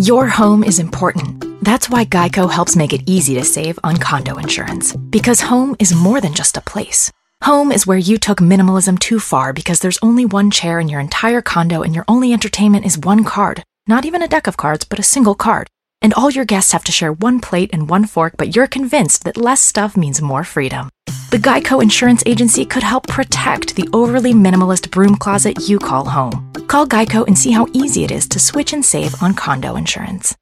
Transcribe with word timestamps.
Your 0.00 0.28
home 0.28 0.64
is 0.64 0.78
important. 0.78 1.44
That's 1.62 1.90
why 1.90 2.06
Geico 2.06 2.50
helps 2.50 2.74
make 2.74 2.94
it 2.94 3.02
easy 3.04 3.34
to 3.34 3.44
save 3.44 3.78
on 3.84 3.98
condo 3.98 4.38
insurance. 4.38 4.96
Because 4.96 5.42
home 5.42 5.76
is 5.78 5.94
more 5.94 6.22
than 6.22 6.32
just 6.32 6.56
a 6.56 6.62
place. 6.62 7.12
Home 7.42 7.70
is 7.70 7.86
where 7.86 7.98
you 7.98 8.16
took 8.16 8.38
minimalism 8.38 8.98
too 8.98 9.20
far 9.20 9.52
because 9.52 9.80
there's 9.80 9.98
only 10.00 10.24
one 10.24 10.50
chair 10.50 10.80
in 10.80 10.88
your 10.88 11.00
entire 11.00 11.42
condo 11.42 11.82
and 11.82 11.94
your 11.94 12.06
only 12.08 12.32
entertainment 12.32 12.86
is 12.86 12.96
one 12.96 13.24
card. 13.24 13.62
Not 13.86 14.06
even 14.06 14.22
a 14.22 14.28
deck 14.28 14.46
of 14.46 14.56
cards, 14.56 14.86
but 14.86 14.98
a 14.98 15.02
single 15.02 15.34
card. 15.34 15.66
And 16.02 16.14
all 16.14 16.30
your 16.30 16.44
guests 16.44 16.72
have 16.72 16.84
to 16.84 16.92
share 16.92 17.12
one 17.12 17.40
plate 17.40 17.70
and 17.72 17.88
one 17.88 18.06
fork, 18.06 18.34
but 18.36 18.56
you're 18.56 18.66
convinced 18.66 19.24
that 19.24 19.36
less 19.36 19.60
stuff 19.60 19.96
means 19.96 20.22
more 20.22 20.44
freedom. 20.44 20.90
The 21.30 21.38
Geico 21.38 21.82
Insurance 21.82 22.22
Agency 22.26 22.64
could 22.64 22.82
help 22.82 23.06
protect 23.06 23.76
the 23.76 23.88
overly 23.92 24.32
minimalist 24.32 24.90
broom 24.90 25.16
closet 25.16 25.68
you 25.68 25.78
call 25.78 26.04
home. 26.04 26.52
Call 26.66 26.86
Geico 26.86 27.26
and 27.26 27.38
see 27.38 27.52
how 27.52 27.66
easy 27.72 28.02
it 28.04 28.10
is 28.10 28.26
to 28.28 28.38
switch 28.38 28.72
and 28.72 28.84
save 28.84 29.22
on 29.22 29.34
condo 29.34 29.76
insurance. 29.76 30.34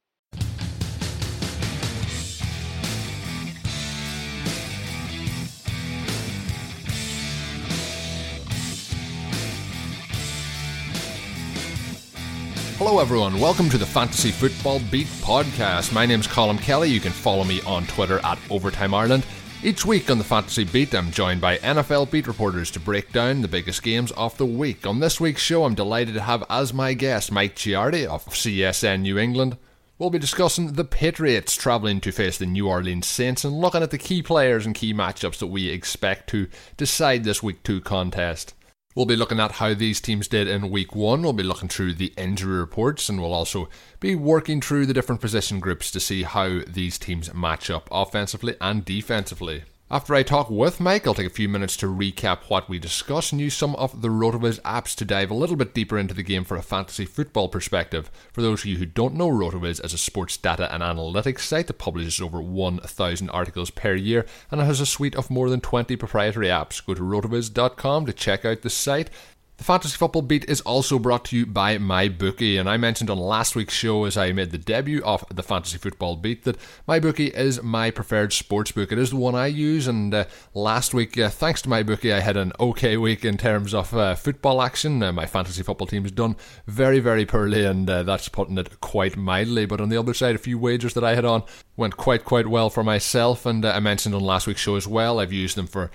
Hello, 12.78 13.00
everyone. 13.00 13.40
Welcome 13.40 13.68
to 13.70 13.76
the 13.76 13.84
Fantasy 13.84 14.30
Football 14.30 14.78
Beat 14.88 15.08
podcast. 15.08 15.92
My 15.92 16.06
name's 16.06 16.28
Colm 16.28 16.60
Kelly. 16.60 16.88
You 16.88 17.00
can 17.00 17.10
follow 17.10 17.42
me 17.42 17.60
on 17.62 17.84
Twitter 17.88 18.20
at 18.20 18.38
Overtime 18.50 18.94
Ireland. 18.94 19.26
Each 19.64 19.84
week 19.84 20.08
on 20.12 20.18
the 20.18 20.22
Fantasy 20.22 20.62
Beat, 20.62 20.94
I'm 20.94 21.10
joined 21.10 21.40
by 21.40 21.58
NFL 21.58 22.08
beat 22.12 22.28
reporters 22.28 22.70
to 22.70 22.78
break 22.78 23.12
down 23.12 23.42
the 23.42 23.48
biggest 23.48 23.82
games 23.82 24.12
of 24.12 24.38
the 24.38 24.46
week. 24.46 24.86
On 24.86 25.00
this 25.00 25.20
week's 25.20 25.42
show, 25.42 25.64
I'm 25.64 25.74
delighted 25.74 26.14
to 26.14 26.20
have 26.20 26.44
as 26.48 26.72
my 26.72 26.94
guest 26.94 27.32
Mike 27.32 27.56
Giardi 27.56 28.06
of 28.06 28.24
CSN 28.26 29.00
New 29.00 29.18
England. 29.18 29.56
We'll 29.98 30.10
be 30.10 30.20
discussing 30.20 30.74
the 30.74 30.84
Patriots 30.84 31.56
travelling 31.56 32.00
to 32.02 32.12
face 32.12 32.38
the 32.38 32.46
New 32.46 32.68
Orleans 32.68 33.08
Saints 33.08 33.44
and 33.44 33.60
looking 33.60 33.82
at 33.82 33.90
the 33.90 33.98
key 33.98 34.22
players 34.22 34.66
and 34.66 34.74
key 34.76 34.94
matchups 34.94 35.38
that 35.38 35.48
we 35.48 35.68
expect 35.68 36.28
to 36.30 36.46
decide 36.76 37.24
this 37.24 37.42
Week 37.42 37.60
2 37.64 37.80
contest. 37.80 38.54
We'll 38.98 39.06
be 39.06 39.14
looking 39.14 39.38
at 39.38 39.52
how 39.52 39.74
these 39.74 40.00
teams 40.00 40.26
did 40.26 40.48
in 40.48 40.70
week 40.70 40.92
one. 40.92 41.22
We'll 41.22 41.32
be 41.32 41.44
looking 41.44 41.68
through 41.68 41.94
the 41.94 42.12
injury 42.16 42.58
reports 42.58 43.08
and 43.08 43.20
we'll 43.20 43.32
also 43.32 43.68
be 44.00 44.16
working 44.16 44.60
through 44.60 44.86
the 44.86 44.92
different 44.92 45.20
position 45.20 45.60
groups 45.60 45.92
to 45.92 46.00
see 46.00 46.24
how 46.24 46.62
these 46.66 46.98
teams 46.98 47.32
match 47.32 47.70
up 47.70 47.86
offensively 47.92 48.56
and 48.60 48.84
defensively. 48.84 49.62
After 49.90 50.14
I 50.14 50.22
talk 50.22 50.50
with 50.50 50.80
Mike, 50.80 51.06
I'll 51.06 51.14
take 51.14 51.28
a 51.28 51.30
few 51.30 51.48
minutes 51.48 51.74
to 51.78 51.86
recap 51.86 52.40
what 52.48 52.68
we 52.68 52.78
discussed 52.78 53.32
and 53.32 53.40
use 53.40 53.54
some 53.54 53.74
of 53.76 54.02
the 54.02 54.08
RotoViz 54.08 54.60
apps 54.60 54.94
to 54.96 55.06
dive 55.06 55.30
a 55.30 55.34
little 55.34 55.56
bit 55.56 55.72
deeper 55.72 55.96
into 55.96 56.12
the 56.12 56.22
game 56.22 56.44
for 56.44 56.58
a 56.58 56.62
fantasy 56.62 57.06
football 57.06 57.48
perspective. 57.48 58.10
For 58.30 58.42
those 58.42 58.60
of 58.60 58.66
you 58.66 58.76
who 58.76 58.84
don't 58.84 59.14
know, 59.14 59.30
RotoViz 59.30 59.82
is 59.82 59.94
a 59.94 59.98
sports 59.98 60.36
data 60.36 60.70
and 60.74 60.82
analytics 60.82 61.40
site 61.40 61.68
that 61.68 61.78
publishes 61.78 62.20
over 62.20 62.42
1,000 62.42 63.30
articles 63.30 63.70
per 63.70 63.94
year 63.94 64.26
and 64.50 64.60
it 64.60 64.64
has 64.64 64.80
a 64.80 64.84
suite 64.84 65.16
of 65.16 65.30
more 65.30 65.48
than 65.48 65.62
20 65.62 65.96
proprietary 65.96 66.48
apps. 66.48 66.84
Go 66.84 66.92
to 66.92 67.00
rotoviz.com 67.00 68.04
to 68.04 68.12
check 68.12 68.44
out 68.44 68.60
the 68.60 68.68
site. 68.68 69.08
The 69.58 69.64
Fantasy 69.64 69.96
Football 69.96 70.22
Beat 70.22 70.48
is 70.48 70.60
also 70.60 71.00
brought 71.00 71.24
to 71.26 71.36
you 71.36 71.44
by 71.44 71.78
MyBookie, 71.78 72.60
and 72.60 72.70
I 72.70 72.76
mentioned 72.76 73.10
on 73.10 73.18
last 73.18 73.56
week's 73.56 73.74
show 73.74 74.04
as 74.04 74.16
I 74.16 74.30
made 74.30 74.52
the 74.52 74.56
debut 74.56 75.02
of 75.02 75.24
the 75.34 75.42
Fantasy 75.42 75.78
Football 75.78 76.14
Beat 76.14 76.44
that 76.44 76.56
MyBookie 76.86 77.34
is 77.34 77.60
my 77.60 77.90
preferred 77.90 78.32
sports 78.32 78.70
book. 78.70 78.92
It 78.92 79.00
is 79.00 79.10
the 79.10 79.16
one 79.16 79.34
I 79.34 79.48
use, 79.48 79.88
and 79.88 80.14
uh, 80.14 80.26
last 80.54 80.94
week, 80.94 81.18
uh, 81.18 81.28
thanks 81.28 81.60
to 81.62 81.68
MyBookie, 81.68 82.14
I 82.14 82.20
had 82.20 82.36
an 82.36 82.52
okay 82.60 82.96
week 82.96 83.24
in 83.24 83.36
terms 83.36 83.74
of 83.74 83.92
uh, 83.92 84.14
football 84.14 84.62
action. 84.62 85.02
Uh, 85.02 85.12
my 85.12 85.26
fantasy 85.26 85.64
football 85.64 85.88
team 85.88 86.04
has 86.04 86.12
done 86.12 86.36
very, 86.68 87.00
very 87.00 87.26
poorly, 87.26 87.64
and 87.64 87.90
uh, 87.90 88.04
that's 88.04 88.28
putting 88.28 88.58
it 88.58 88.80
quite 88.80 89.16
mildly. 89.16 89.66
But 89.66 89.80
on 89.80 89.88
the 89.88 89.98
other 89.98 90.14
side, 90.14 90.36
a 90.36 90.38
few 90.38 90.56
wagers 90.56 90.94
that 90.94 91.02
I 91.02 91.16
had 91.16 91.24
on 91.24 91.42
went 91.76 91.96
quite, 91.96 92.24
quite 92.24 92.46
well 92.46 92.70
for 92.70 92.84
myself, 92.84 93.44
and 93.44 93.64
uh, 93.64 93.72
I 93.72 93.80
mentioned 93.80 94.14
on 94.14 94.22
last 94.22 94.46
week's 94.46 94.60
show 94.60 94.76
as 94.76 94.86
well. 94.86 95.18
I've 95.18 95.32
used 95.32 95.56
them 95.56 95.66
for 95.66 95.90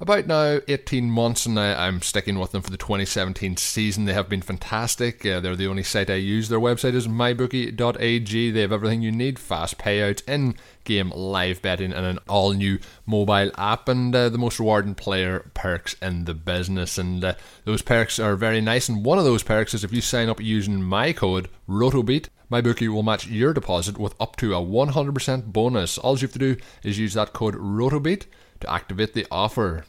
about 0.00 0.26
now 0.26 0.60
18 0.66 1.10
months 1.10 1.46
and 1.46 1.58
I, 1.58 1.86
am 1.86 2.02
sticking 2.02 2.38
with 2.38 2.50
them 2.50 2.62
for 2.62 2.70
the 2.70 2.76
2017 2.76 3.56
season. 3.56 4.04
They 4.04 4.12
have 4.12 4.28
been 4.28 4.42
fantastic. 4.42 5.24
Uh, 5.24 5.40
they're 5.40 5.54
the 5.54 5.68
only 5.68 5.84
site 5.84 6.10
I 6.10 6.14
use. 6.14 6.48
Their 6.48 6.58
website 6.58 6.94
is 6.94 7.06
mybookie.ag. 7.06 8.50
They 8.50 8.60
have 8.60 8.72
everything 8.72 9.02
you 9.02 9.12
need 9.12 9.38
fast 9.38 9.78
payouts, 9.78 10.28
in 10.28 10.56
game 10.82 11.10
live 11.10 11.62
betting, 11.62 11.92
and 11.92 12.04
an 12.04 12.18
all 12.28 12.52
new 12.52 12.78
mobile 13.06 13.50
app, 13.56 13.88
and 13.88 14.14
uh, 14.14 14.28
the 14.28 14.38
most 14.38 14.58
rewarding 14.58 14.94
player 14.96 15.50
perks 15.54 15.94
in 16.02 16.24
the 16.24 16.34
business. 16.34 16.98
And 16.98 17.24
uh, 17.24 17.34
those 17.64 17.82
perks 17.82 18.18
are 18.18 18.36
very 18.36 18.60
nice. 18.60 18.88
And 18.88 19.04
one 19.04 19.18
of 19.18 19.24
those 19.24 19.44
perks 19.44 19.74
is 19.74 19.84
if 19.84 19.92
you 19.92 20.00
sign 20.00 20.28
up 20.28 20.40
using 20.40 20.82
my 20.82 21.12
code 21.12 21.48
ROTOBEAT, 21.68 22.28
MyBookie 22.50 22.88
will 22.88 23.02
match 23.02 23.26
your 23.26 23.54
deposit 23.54 23.98
with 23.98 24.14
up 24.20 24.36
to 24.36 24.54
a 24.54 24.60
100% 24.60 25.52
bonus. 25.52 25.98
All 25.98 26.14
you 26.16 26.22
have 26.22 26.32
to 26.32 26.38
do 26.38 26.56
is 26.82 26.98
use 26.98 27.14
that 27.14 27.32
code 27.32 27.54
ROTOBEAT 27.54 28.26
to 28.60 28.72
activate 28.72 29.14
the 29.14 29.26
offer. 29.30 29.84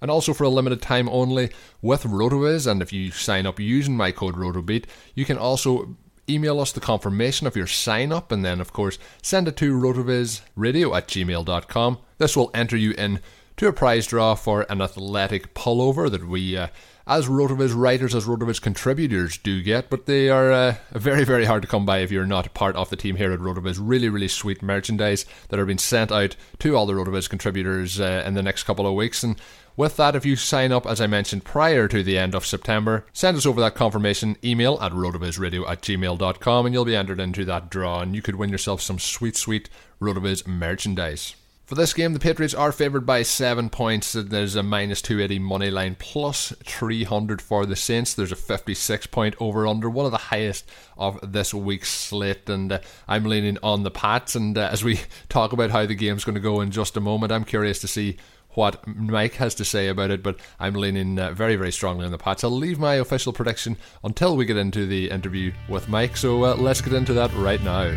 And 0.00 0.10
also 0.10 0.32
for 0.32 0.44
a 0.44 0.48
limited 0.48 0.80
time 0.80 1.08
only 1.08 1.50
with 1.82 2.04
RotoViz, 2.04 2.66
and 2.66 2.80
if 2.80 2.92
you 2.92 3.10
sign 3.10 3.46
up 3.46 3.60
using 3.60 3.96
my 3.96 4.12
code 4.12 4.34
RotoBeat, 4.34 4.86
you 5.14 5.24
can 5.24 5.36
also 5.38 5.96
email 6.28 6.60
us 6.60 6.72
the 6.72 6.80
confirmation 6.80 7.46
of 7.46 7.56
your 7.56 7.66
sign 7.66 8.12
up 8.12 8.30
and 8.30 8.44
then 8.44 8.60
of 8.60 8.72
course 8.72 8.98
send 9.20 9.48
it 9.48 9.56
to 9.56 9.74
rotovizradio 9.74 10.96
at 10.96 11.08
gmail.com. 11.08 11.98
This 12.18 12.36
will 12.36 12.50
enter 12.54 12.76
you 12.76 12.92
in 12.92 13.20
to 13.56 13.66
a 13.66 13.72
prize 13.72 14.06
draw 14.06 14.34
for 14.34 14.64
an 14.68 14.80
athletic 14.80 15.54
pullover 15.54 16.10
that 16.10 16.26
we 16.26 16.56
uh, 16.56 16.68
as 17.10 17.26
Rotoviz 17.26 17.74
writers, 17.74 18.14
as 18.14 18.26
Rotoviz 18.26 18.62
contributors 18.62 19.36
do 19.36 19.62
get, 19.62 19.90
but 19.90 20.06
they 20.06 20.28
are 20.28 20.52
uh, 20.52 20.76
very, 20.92 21.24
very 21.24 21.44
hard 21.44 21.62
to 21.62 21.68
come 21.68 21.84
by 21.84 21.98
if 21.98 22.12
you're 22.12 22.24
not 22.24 22.54
part 22.54 22.76
of 22.76 22.88
the 22.88 22.94
team 22.94 23.16
here 23.16 23.32
at 23.32 23.40
Rotoviz. 23.40 23.78
Really, 23.80 24.08
really 24.08 24.28
sweet 24.28 24.62
merchandise 24.62 25.26
that 25.48 25.58
are 25.58 25.66
being 25.66 25.76
sent 25.76 26.12
out 26.12 26.36
to 26.60 26.76
all 26.76 26.86
the 26.86 26.92
Rotoviz 26.92 27.28
contributors 27.28 28.00
uh, 28.00 28.22
in 28.24 28.34
the 28.34 28.44
next 28.44 28.62
couple 28.62 28.86
of 28.86 28.94
weeks. 28.94 29.24
And 29.24 29.40
With 29.80 29.96
that, 29.96 30.14
if 30.14 30.26
you 30.26 30.36
sign 30.36 30.72
up, 30.72 30.86
as 30.86 31.00
I 31.00 31.06
mentioned, 31.06 31.42
prior 31.42 31.88
to 31.88 32.02
the 32.02 32.18
end 32.18 32.34
of 32.34 32.44
September, 32.44 33.06
send 33.14 33.38
us 33.38 33.46
over 33.46 33.62
that 33.62 33.74
confirmation 33.74 34.36
email 34.44 34.78
at 34.78 34.92
rotovizradio 34.92 35.66
at 35.66 35.80
gmail.com 35.80 36.66
and 36.66 36.74
you'll 36.74 36.84
be 36.84 36.94
entered 36.94 37.18
into 37.18 37.46
that 37.46 37.70
draw 37.70 38.00
and 38.00 38.14
you 38.14 38.20
could 38.20 38.34
win 38.34 38.50
yourself 38.50 38.82
some 38.82 38.98
sweet, 38.98 39.38
sweet 39.38 39.70
Rotoviz 39.98 40.46
merchandise. 40.46 41.34
For 41.64 41.76
this 41.76 41.94
game, 41.94 42.12
the 42.12 42.18
Patriots 42.18 42.52
are 42.52 42.72
favoured 42.72 43.06
by 43.06 43.22
seven 43.22 43.70
points. 43.70 44.12
There's 44.12 44.54
a 44.54 44.62
minus 44.62 45.00
280 45.00 45.38
money 45.38 45.70
line 45.70 45.96
plus 45.98 46.52
300 46.62 47.40
for 47.40 47.64
the 47.64 47.76
Saints. 47.76 48.12
There's 48.12 48.32
a 48.32 48.36
56 48.36 49.06
point 49.06 49.34
over 49.40 49.66
under, 49.66 49.88
one 49.88 50.04
of 50.04 50.12
the 50.12 50.18
highest 50.18 50.68
of 50.98 51.32
this 51.32 51.54
week's 51.54 51.88
slate. 51.88 52.50
And 52.50 52.72
uh, 52.72 52.80
I'm 53.08 53.24
leaning 53.24 53.56
on 53.62 53.84
the 53.84 53.90
Pats. 53.90 54.34
And 54.34 54.58
uh, 54.58 54.68
as 54.70 54.84
we 54.84 55.00
talk 55.30 55.54
about 55.54 55.70
how 55.70 55.86
the 55.86 55.94
game's 55.94 56.24
going 56.24 56.34
to 56.34 56.40
go 56.40 56.60
in 56.60 56.70
just 56.70 56.98
a 56.98 57.00
moment, 57.00 57.32
I'm 57.32 57.44
curious 57.44 57.78
to 57.78 57.88
see 57.88 58.18
what 58.54 58.86
Mike 58.86 59.34
has 59.34 59.54
to 59.56 59.64
say 59.64 59.88
about 59.88 60.10
it, 60.10 60.22
but 60.22 60.38
I'm 60.58 60.74
leaning 60.74 61.18
uh, 61.18 61.32
very, 61.32 61.56
very 61.56 61.72
strongly 61.72 62.04
on 62.04 62.10
the 62.10 62.18
Pats. 62.18 62.44
I'll 62.44 62.50
leave 62.50 62.78
my 62.78 62.94
official 62.94 63.32
prediction 63.32 63.76
until 64.02 64.36
we 64.36 64.44
get 64.44 64.56
into 64.56 64.86
the 64.86 65.10
interview 65.10 65.52
with 65.68 65.88
Mike. 65.88 66.16
So 66.16 66.44
uh, 66.44 66.54
let's 66.56 66.80
get 66.80 66.92
into 66.92 67.12
that 67.14 67.32
right 67.34 67.62
now. 67.62 67.96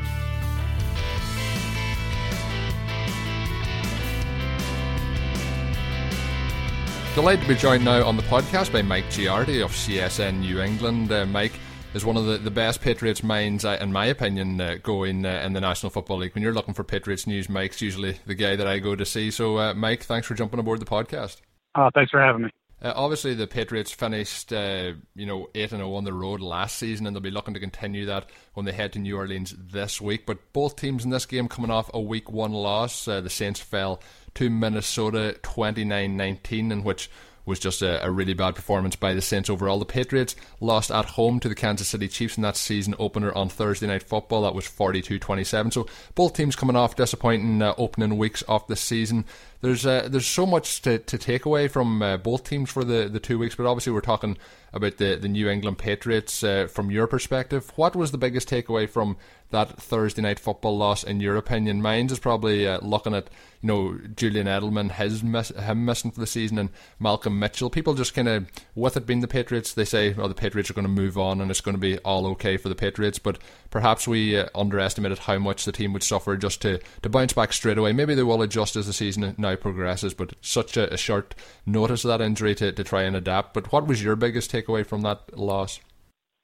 Delighted 7.15 7.43
to 7.43 7.47
be 7.47 7.55
joined 7.55 7.85
now 7.85 8.03
on 8.03 8.17
the 8.17 8.23
podcast 8.23 8.73
by 8.73 8.81
Mike 8.81 9.05
Giardi 9.05 9.63
of 9.63 9.71
CSN 9.71 10.39
New 10.39 10.61
England. 10.61 11.11
Uh, 11.11 11.27
Mike 11.27 11.59
is 11.93 12.05
one 12.05 12.17
of 12.17 12.25
the, 12.25 12.37
the 12.37 12.51
best 12.51 12.81
Patriots 12.81 13.23
minds, 13.23 13.65
uh, 13.65 13.77
in 13.79 13.91
my 13.91 14.05
opinion, 14.05 14.59
uh, 14.59 14.77
going 14.81 15.25
uh, 15.25 15.41
in 15.45 15.53
the 15.53 15.61
National 15.61 15.89
Football 15.89 16.17
League. 16.17 16.33
When 16.33 16.43
you're 16.43 16.53
looking 16.53 16.73
for 16.73 16.83
Patriots 16.83 17.27
news, 17.27 17.49
Mike's 17.49 17.81
usually 17.81 18.19
the 18.25 18.35
guy 18.35 18.55
that 18.55 18.67
I 18.67 18.79
go 18.79 18.95
to 18.95 19.05
see. 19.05 19.31
So, 19.31 19.57
uh, 19.57 19.73
Mike, 19.73 20.03
thanks 20.03 20.27
for 20.27 20.33
jumping 20.33 20.59
aboard 20.59 20.79
the 20.79 20.85
podcast. 20.85 21.41
Oh, 21.75 21.89
thanks 21.93 22.11
for 22.11 22.21
having 22.21 22.43
me. 22.43 22.49
Uh, 22.83 22.91
obviously, 22.97 23.33
the 23.33 23.47
Patriots 23.47 23.91
finished, 23.91 24.51
uh, 24.51 24.91
you 25.15 25.25
know, 25.25 25.47
eight 25.55 25.71
and 25.71 25.79
zero 25.79 25.93
on 25.93 26.03
the 26.03 26.11
road 26.11 26.41
last 26.41 26.77
season, 26.77 27.07
and 27.07 27.15
they'll 27.15 27.21
be 27.21 27.31
looking 27.31 27.53
to 27.53 27.59
continue 27.59 28.05
that 28.05 28.29
when 28.55 28.65
they 28.65 28.73
head 28.73 28.91
to 28.91 28.99
New 28.99 29.15
Orleans 29.15 29.55
this 29.57 30.01
week. 30.01 30.25
But 30.25 30.51
both 30.51 30.75
teams 30.75 31.05
in 31.05 31.09
this 31.09 31.25
game 31.25 31.47
coming 31.47 31.71
off 31.71 31.89
a 31.93 32.01
Week 32.01 32.29
One 32.29 32.51
loss. 32.51 33.07
Uh, 33.07 33.21
the 33.21 33.29
Saints 33.29 33.61
fell 33.61 34.01
to 34.33 34.49
Minnesota 34.49 35.39
29-19, 35.43 36.71
in 36.71 36.83
which 36.83 37.09
was 37.45 37.59
just 37.59 37.81
a, 37.81 38.03
a, 38.05 38.11
really 38.11 38.33
bad 38.33 38.55
performance 38.55 38.95
by 38.95 39.13
the 39.13 39.21
Saints 39.21 39.49
overall. 39.49 39.79
The 39.79 39.85
Patriots 39.85 40.35
lost 40.59 40.91
at 40.91 41.05
home 41.05 41.39
to 41.41 41.49
the 41.49 41.55
Kansas 41.55 41.87
City 41.87 42.07
Chiefs 42.07 42.37
in 42.37 42.43
that 42.43 42.55
season 42.55 42.95
opener 42.99 43.33
on 43.33 43.49
Thursday 43.49 43.87
Night 43.87 44.03
Football. 44.03 44.43
That 44.43 44.55
was 44.55 44.67
42 44.67 45.19
27. 45.19 45.71
So 45.71 45.87
both 46.15 46.33
teams 46.33 46.55
coming 46.55 46.75
off 46.75 46.95
disappointing 46.95 47.61
uh, 47.61 47.73
opening 47.77 48.17
weeks 48.17 48.41
of 48.43 48.65
the 48.67 48.75
season 48.75 49.25
there's 49.63 49.85
uh, 49.85 50.09
there's 50.11 50.27
so 50.27 50.45
much 50.45 50.81
to, 50.81 50.99
to 50.99 51.17
take 51.17 51.45
away 51.45 51.69
from 51.69 52.01
uh, 52.01 52.17
both 52.17 52.43
teams 52.43 52.69
for 52.69 52.83
the, 52.83 53.07
the 53.07 53.19
two 53.19 53.39
weeks, 53.39 53.55
but 53.55 53.65
obviously 53.65 53.93
we're 53.93 54.01
talking 54.01 54.37
about 54.73 54.97
the, 54.97 55.15
the 55.15 55.29
New 55.29 55.47
England 55.47 55.77
Patriots 55.77 56.43
uh, 56.43 56.67
from 56.67 56.91
your 56.91 57.07
perspective. 57.07 57.71
What 57.77 57.95
was 57.95 58.11
the 58.11 58.17
biggest 58.17 58.49
takeaway 58.49 58.89
from 58.89 59.15
that 59.51 59.77
Thursday 59.77 60.21
night 60.23 60.39
football 60.39 60.75
loss 60.77 61.03
in 61.03 61.21
your 61.21 61.37
opinion? 61.37 61.81
Mine 61.81 62.07
is 62.07 62.19
probably 62.19 62.67
uh, 62.67 62.79
looking 62.81 63.13
at 63.13 63.29
you 63.61 63.67
know 63.67 63.99
Julian 64.17 64.47
Edelman, 64.47 64.91
his 64.91 65.23
miss, 65.23 65.49
him 65.49 65.85
missing 65.85 66.11
for 66.11 66.19
the 66.19 66.27
season, 66.27 66.57
and 66.57 66.69
Malcolm 66.99 67.39
Mitchell. 67.39 67.69
People 67.69 67.93
just 67.93 68.13
kind 68.13 68.27
of 68.27 68.45
with 68.75 68.97
it 68.97 69.05
being 69.05 69.21
the 69.21 69.27
Patriots, 69.29 69.73
they 69.73 69.85
say 69.85 70.13
oh 70.17 70.27
the 70.27 70.33
Patriots 70.33 70.69
are 70.69 70.73
going 70.73 70.83
to 70.83 70.89
move 70.89 71.17
on 71.17 71.39
and 71.39 71.49
it's 71.49 71.61
going 71.61 71.75
to 71.75 71.79
be 71.79 71.99
all 71.99 72.27
okay 72.27 72.57
for 72.57 72.67
the 72.67 72.75
Patriots, 72.75 73.19
but 73.19 73.37
perhaps 73.69 74.09
we 74.09 74.37
uh, 74.37 74.49
underestimated 74.53 75.19
how 75.19 75.37
much 75.37 75.63
the 75.63 75.71
team 75.71 75.93
would 75.93 76.03
suffer 76.03 76.35
just 76.35 76.61
to 76.63 76.81
to 77.01 77.09
bounce 77.09 77.31
back 77.31 77.53
straight 77.53 77.77
away. 77.77 77.93
Maybe 77.93 78.13
they 78.13 78.23
will 78.23 78.41
adjust 78.41 78.75
as 78.75 78.87
the 78.87 78.93
season 78.93 79.35
now 79.37 79.52
progresses, 79.55 80.13
but 80.13 80.33
such 80.41 80.77
a, 80.77 80.93
a 80.93 80.97
short 80.97 81.35
notice 81.65 82.03
of 82.03 82.09
that 82.09 82.21
injury 82.21 82.55
to, 82.55 82.71
to 82.71 82.83
try 82.83 83.03
and 83.03 83.15
adapt. 83.15 83.53
But 83.53 83.71
what 83.71 83.87
was 83.87 84.03
your 84.03 84.15
biggest 84.15 84.51
takeaway 84.51 84.85
from 84.85 85.01
that 85.01 85.37
loss? 85.37 85.79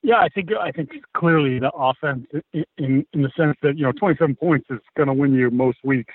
Yeah, 0.02 0.18
I 0.18 0.30
think 0.30 0.50
I 0.54 0.72
think 0.72 0.92
clearly 1.16 1.60
the 1.60 1.72
offense 1.76 2.26
in 2.54 2.64
in, 2.78 3.06
in 3.14 3.22
the 3.22 3.32
sense 3.36 3.58
that 3.62 3.78
you 3.78 3.84
know 3.84 3.92
27 3.92 4.36
points 4.36 4.68
is 4.70 4.80
going 4.96 5.08
to 5.08 5.14
win 5.14 5.34
you 5.34 5.52
most 5.52 5.80
weeks, 5.84 6.14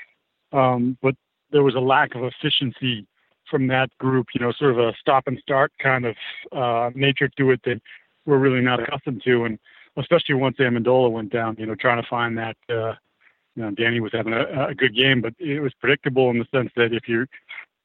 um, 0.52 0.96
but 1.02 1.14
there 1.50 1.62
was 1.62 1.74
a 1.74 1.80
lack 1.80 2.14
of 2.14 2.22
efficiency 2.24 3.06
from 3.50 3.66
that 3.66 3.90
group. 3.98 4.28
You 4.34 4.40
know, 4.40 4.52
sort 4.52 4.70
of 4.70 4.78
a 4.78 4.94
stop 4.98 5.24
and 5.26 5.38
start 5.38 5.70
kind 5.82 6.06
of 6.06 6.16
uh, 6.52 6.90
nature 6.94 7.28
to 7.36 7.50
it 7.50 7.60
that 7.64 7.80
we're 8.24 8.38
really 8.38 8.62
not 8.62 8.82
accustomed 8.82 9.22
to, 9.24 9.44
and 9.44 9.58
especially 9.98 10.34
once 10.34 10.56
Amendola 10.56 11.12
went 11.12 11.30
down. 11.30 11.56
You 11.58 11.66
know, 11.66 11.74
trying 11.74 12.02
to 12.02 12.08
find 12.08 12.38
that 12.38 12.56
uh, 12.70 12.94
you 13.56 13.62
know, 13.62 13.70
Danny 13.70 14.00
was 14.00 14.12
having 14.12 14.32
a, 14.32 14.68
a 14.68 14.74
good 14.74 14.94
game, 14.94 15.20
but 15.20 15.34
it 15.38 15.60
was 15.60 15.72
predictable 15.74 16.30
in 16.30 16.38
the 16.38 16.46
sense 16.52 16.70
that 16.76 16.92
if 16.92 17.08
you 17.08 17.26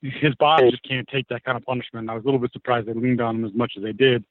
his 0.02 0.34
body 0.36 0.72
just 0.72 0.84
can't 0.84 1.08
take 1.08 1.28
that 1.28 1.44
kind 1.44 1.58
of 1.58 1.66
punishment. 1.66 2.10
I 2.10 2.14
was 2.14 2.24
a 2.24 2.26
little 2.26 2.40
bit 2.40 2.54
surprised 2.54 2.88
they 2.88 2.94
leaned 2.94 3.22
on 3.22 3.38
him 3.38 3.46
as 3.46 3.54
much 3.54 3.74
as 3.76 3.84
they 3.84 3.92
did. 3.92 4.24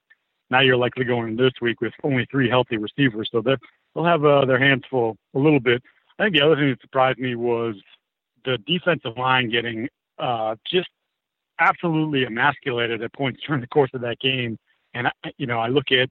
Now 0.50 0.60
you're 0.60 0.76
likely 0.76 1.04
going 1.04 1.36
this 1.36 1.52
week 1.60 1.80
with 1.80 1.92
only 2.02 2.26
three 2.30 2.48
healthy 2.48 2.78
receivers, 2.78 3.28
so 3.30 3.42
they'll 3.42 4.04
have 4.04 4.24
uh, 4.24 4.46
their 4.46 4.58
hands 4.58 4.84
full 4.88 5.16
a 5.34 5.38
little 5.38 5.60
bit. 5.60 5.82
I 6.18 6.24
think 6.24 6.36
the 6.36 6.44
other 6.44 6.56
thing 6.56 6.70
that 6.70 6.80
surprised 6.80 7.18
me 7.18 7.34
was 7.34 7.76
the 8.44 8.56
defensive 8.66 9.16
line 9.18 9.50
getting 9.50 9.88
uh, 10.18 10.56
just 10.70 10.88
absolutely 11.60 12.24
emasculated 12.24 13.02
at 13.02 13.12
points 13.12 13.40
during 13.46 13.60
the 13.60 13.66
course 13.66 13.90
of 13.92 14.00
that 14.00 14.18
game. 14.20 14.58
And 14.94 15.08
I, 15.08 15.12
you 15.36 15.46
know, 15.46 15.58
I 15.58 15.68
look 15.68 15.92
at 15.92 16.08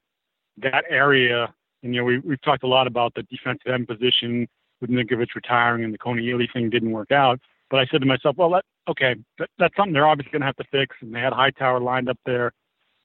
that 0.57 0.85
area, 0.87 1.51
and 1.81 1.95
you 1.95 2.01
know, 2.01 2.05
we 2.05 2.19
we've 2.19 2.41
talked 2.41 2.63
a 2.63 2.67
lot 2.67 2.85
about 2.85 3.15
the 3.15 3.23
defensive 3.23 3.71
end 3.73 3.87
position 3.87 4.47
with 4.81 4.89
Ninkovich 4.89 5.35
retiring 5.35 5.83
and 5.83 5.93
the 5.93 5.97
Kony 5.97 6.23
Ealy 6.23 6.51
thing 6.51 6.69
didn't 6.69 6.91
work 6.91 7.11
out. 7.11 7.39
But 7.69 7.79
I 7.79 7.85
said 7.87 8.01
to 8.01 8.07
myself, 8.07 8.37
well, 8.37 8.49
that, 8.51 8.63
okay, 8.87 9.15
that, 9.39 9.49
that's 9.59 9.75
something 9.75 9.93
they're 9.93 10.07
obviously 10.07 10.31
going 10.31 10.41
to 10.41 10.45
have 10.45 10.55
to 10.57 10.63
fix. 10.71 10.95
And 11.01 11.13
they 11.13 11.19
had 11.19 11.33
Hightower 11.33 11.79
lined 11.79 12.09
up 12.09 12.19
there 12.25 12.51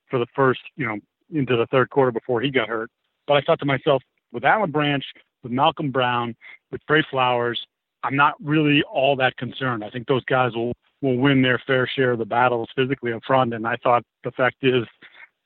for 0.09 0.19
the 0.19 0.27
first, 0.35 0.61
you 0.77 0.87
know, 0.87 0.99
into 1.33 1.57
the 1.57 1.67
third 1.67 1.91
quarter 1.91 2.13
before 2.13 2.41
he 2.41 2.51
got 2.51 2.69
hurt. 2.69 2.91
But 3.27 3.37
I 3.37 3.41
thought 3.41 3.59
to 3.61 3.65
myself, 3.65 4.03
with 4.33 4.45
Alan 4.45 4.71
Branch, 4.71 5.05
with 5.43 5.53
Malcolm 5.53 5.91
Brown, 5.91 6.35
with 6.71 6.81
Trey 6.87 7.05
Flowers, 7.11 7.61
I'm 8.05 8.17
not 8.17 8.35
really 8.43 8.83
all 8.91 9.17
that 9.17 9.37
concerned. 9.37 9.85
I 9.85 9.91
think 9.91 10.07
those 10.07 10.25
guys 10.25 10.55
will 10.55 10.73
will 11.01 11.17
win 11.17 11.43
their 11.43 11.61
fair 11.67 11.89
share 11.93 12.13
of 12.13 12.19
the 12.21 12.25
battles 12.25 12.69
physically 12.77 13.13
up 13.13 13.23
front. 13.27 13.53
And 13.55 13.67
I 13.67 13.77
thought 13.83 14.05
the 14.23 14.31
fact 14.31 14.57
is, 14.63 14.85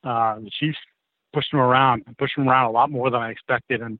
uh, 0.04 0.38
the 0.38 0.50
Chiefs 0.60 0.76
pushed 1.32 1.50
them 1.50 1.60
around, 1.60 2.02
and 2.06 2.16
pushed 2.18 2.36
them 2.36 2.48
around 2.48 2.66
a 2.66 2.70
lot 2.70 2.90
more 2.90 3.10
than 3.10 3.20
I 3.20 3.30
expected. 3.30 3.80
And 3.80 3.98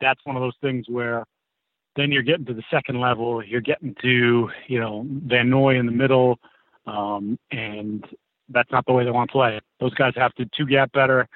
that's 0.00 0.20
one 0.24 0.36
of 0.36 0.42
those 0.42 0.56
things 0.60 0.86
where 0.88 1.24
then 1.96 2.12
you're 2.12 2.22
getting 2.22 2.44
to 2.46 2.54
the 2.54 2.62
second 2.70 3.00
level. 3.00 3.42
You're 3.44 3.60
getting 3.60 3.94
to, 4.02 4.50
you 4.68 4.80
know, 4.80 5.06
Van 5.08 5.50
Noy 5.50 5.78
in 5.78 5.86
the 5.86 5.92
middle, 5.92 6.38
um, 6.86 7.38
and 7.50 8.04
that's 8.48 8.70
not 8.70 8.84
the 8.86 8.92
way 8.92 9.04
they 9.04 9.10
want 9.10 9.30
to 9.30 9.32
play. 9.32 9.60
Those 9.80 9.94
guys 9.94 10.12
have 10.16 10.34
to 10.34 10.48
two 10.56 10.66
gap 10.66 10.92
better. 10.92 11.28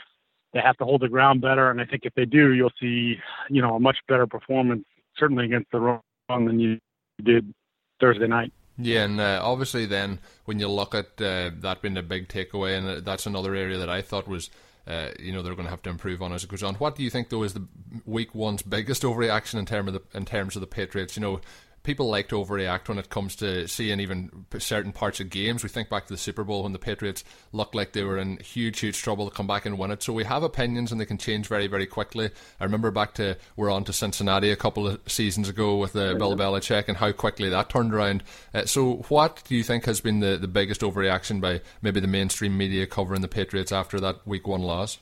They 0.53 0.61
have 0.61 0.77
to 0.79 0.85
hold 0.85 1.03
the 1.03 1.09
ground 1.09 1.41
better, 1.41 1.71
and 1.71 1.81
I 1.81 1.85
think 1.85 2.03
if 2.05 2.15
they 2.15 2.25
do, 2.25 2.53
you'll 2.53 2.73
see, 2.81 3.17
you 3.49 3.63
know, 3.63 3.77
a 3.77 3.81
much 3.81 3.99
better 4.09 4.27
performance, 4.27 4.85
certainly 5.17 5.45
against 5.45 5.71
the 5.71 5.81
run 5.81 6.01
than 6.29 6.59
you 6.59 6.79
did 7.23 7.53
Thursday 8.01 8.27
night. 8.27 8.53
Yeah, 8.77 9.05
and 9.05 9.21
uh, 9.21 9.41
obviously, 9.43 9.87
then 9.87 10.19
when 10.47 10.59
you 10.59 10.69
look 10.69 10.95
at 10.95 11.21
uh, 11.21 11.51
that 11.61 11.83
being 11.83 11.97
a 11.97 12.03
big 12.03 12.29
takeaway, 12.29 12.77
and 12.79 13.05
that's 13.05 13.27
another 13.27 13.55
area 13.55 13.79
that 13.79 13.91
I 13.91 14.03
thought 14.03 14.27
was 14.27 14.51
uh, 14.87 15.09
you 15.19 15.33
know 15.33 15.43
they're 15.43 15.55
going 15.55 15.67
to 15.67 15.71
have 15.71 15.83
to 15.83 15.91
improve 15.91 16.23
on 16.23 16.33
as 16.33 16.45
it 16.45 16.51
goes 16.51 16.63
on. 16.63 16.75
What 16.77 16.97
do 16.97 17.03
you 17.03 17.11
think 17.11 17.29
though 17.29 17.43
is 17.43 17.55
the 17.55 17.67
week 18.05 18.35
one's 18.35 18.63
biggest 18.63 19.03
overreaction 19.03 19.59
in 19.59 19.67
terms 19.67 19.89
of 19.89 19.95
the 19.95 20.19
in 20.19 20.25
terms 20.25 20.57
of 20.57 20.61
the 20.61 20.67
Patriots? 20.67 21.17
You 21.17 21.23
know, 21.23 21.41
people 21.83 22.09
like 22.09 22.29
to 22.29 22.37
overreact 22.37 22.89
when 22.89 22.99
it 22.99 23.09
comes 23.09 23.35
to 23.37 23.67
seeing 23.67 24.01
even 24.01 24.47
certain 24.59 24.93
parts 24.93 25.21
of 25.21 25.31
games. 25.31 25.63
We 25.63 25.69
think 25.69 25.89
back 25.89 26.07
to 26.07 26.13
the 26.13 26.19
Super 26.19 26.45
Bowl 26.45 26.63
when 26.63 26.73
the 26.73 26.79
Patriots 26.79 27.25
looked 27.53 27.75
like 27.75 27.93
they 27.93 28.05
were 28.05 28.19
in 28.19 28.37
huge, 28.39 28.81
huge 28.81 29.01
trouble 29.01 29.29
to 29.29 29.35
come 29.35 29.47
back 29.47 29.65
and 29.65 29.79
win 29.79 29.91
it. 29.91 30.03
So 30.03 30.13
we 30.13 30.25
have 30.25 30.43
opinions 30.43 30.93
and 30.93 31.01
they 31.01 31.07
can 31.07 31.19
change 31.19 31.49
very, 31.49 31.67
very 31.67 31.87
quickly. 31.87 32.31
I 32.61 32.65
remember 32.65 32.91
back 32.91 33.15
to 33.15 33.37
we're 33.57 33.71
on 33.71 33.85
to 33.85 33.93
Cincinnati 33.93 34.51
a 34.51 34.57
couple 34.57 34.87
of 34.87 35.01
seasons 35.07 35.49
ago 35.49 35.77
with 35.77 35.97
uh, 35.97 36.15
Bill 36.15 36.37
Belichick 36.37 36.89
and 36.89 36.99
how 36.99 37.13
quickly 37.13 37.49
that 37.49 37.71
turned 37.71 37.95
around. 37.95 38.23
Uh, 38.53 38.67
so 38.67 38.97
what 39.09 39.43
do 39.49 39.55
you 39.55 39.63
think 39.63 39.87
has 39.87 40.01
been 40.01 40.21
the, 40.21 40.37
the 40.37 40.49
biggest 40.49 40.83
overreaction 40.83 41.41
by 41.41 41.61
maybe 41.83 42.01
the 42.01 42.07
mainstream 42.07 42.57
media 42.57 42.87
covering 42.87 43.23
the 43.23 43.29
Patriots 43.29 43.73
after 43.73 43.99
that 44.01 44.27
Week 44.27 44.47
One 44.47 44.63
loss? 44.63 44.99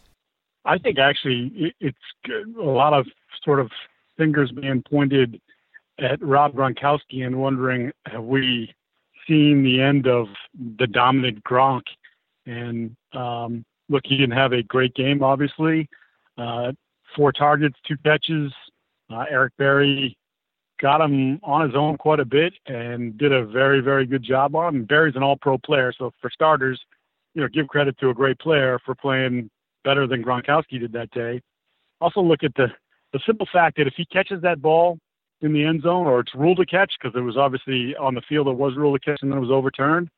I 0.64 0.78
think 0.78 0.98
actually 0.98 1.74
it's 1.80 1.96
a 2.28 2.62
lot 2.62 2.92
of 2.92 3.06
sort 3.44 3.58
of 3.58 3.70
fingers 4.16 4.52
being 4.52 4.82
pointed 4.88 5.40
at 5.98 6.22
Rob 6.22 6.54
Gronkowski 6.54 7.26
and 7.26 7.40
wondering 7.40 7.92
have 8.06 8.24
we 8.24 8.72
seen 9.26 9.62
the 9.62 9.80
end 9.80 10.06
of 10.06 10.26
the 10.78 10.86
dominant 10.86 11.42
Gronk? 11.44 11.82
And 12.46 12.96
um, 13.12 13.64
look, 13.88 14.02
he 14.04 14.16
didn't 14.16 14.36
have 14.36 14.52
a 14.52 14.62
great 14.62 14.94
game, 14.94 15.22
obviously. 15.22 15.88
Uh, 16.36 16.72
four 17.16 17.32
targets, 17.32 17.76
two 17.86 17.96
catches. 18.04 18.52
Uh, 19.10 19.24
Eric 19.30 19.54
Berry 19.58 20.16
got 20.80 21.00
him 21.00 21.40
on 21.42 21.66
his 21.66 21.74
own 21.74 21.96
quite 21.96 22.20
a 22.20 22.24
bit 22.24 22.54
and 22.66 23.18
did 23.18 23.32
a 23.32 23.44
very, 23.44 23.80
very 23.80 24.06
good 24.06 24.22
job 24.22 24.54
on 24.54 24.74
him. 24.74 24.84
Berry's 24.84 25.16
an 25.16 25.22
all-pro 25.22 25.58
player, 25.58 25.92
so 25.96 26.12
for 26.20 26.30
starters, 26.30 26.80
you 27.34 27.42
know, 27.42 27.48
give 27.48 27.66
credit 27.68 27.98
to 27.98 28.10
a 28.10 28.14
great 28.14 28.38
player 28.38 28.78
for 28.84 28.94
playing 28.94 29.50
better 29.84 30.06
than 30.06 30.22
Gronkowski 30.22 30.78
did 30.78 30.92
that 30.92 31.10
day. 31.10 31.40
Also, 32.00 32.20
look 32.20 32.44
at 32.44 32.54
the 32.54 32.68
the 33.12 33.20
simple 33.26 33.48
fact 33.50 33.78
that 33.78 33.86
if 33.86 33.94
he 33.96 34.04
catches 34.04 34.42
that 34.42 34.60
ball 34.60 34.98
in 35.40 35.52
the 35.52 35.64
end 35.64 35.82
zone 35.82 36.06
or 36.06 36.20
it's 36.20 36.34
ruled 36.34 36.60
a 36.60 36.66
catch 36.66 36.94
because 37.00 37.16
it 37.16 37.22
was 37.22 37.36
obviously 37.36 37.94
on 37.96 38.14
the 38.14 38.22
field 38.28 38.48
it 38.48 38.56
was 38.56 38.76
ruled 38.76 38.96
a 38.96 38.98
catch 38.98 39.18
and 39.22 39.30
then 39.30 39.38
it 39.38 39.40
was 39.40 39.50
overturned. 39.50 40.08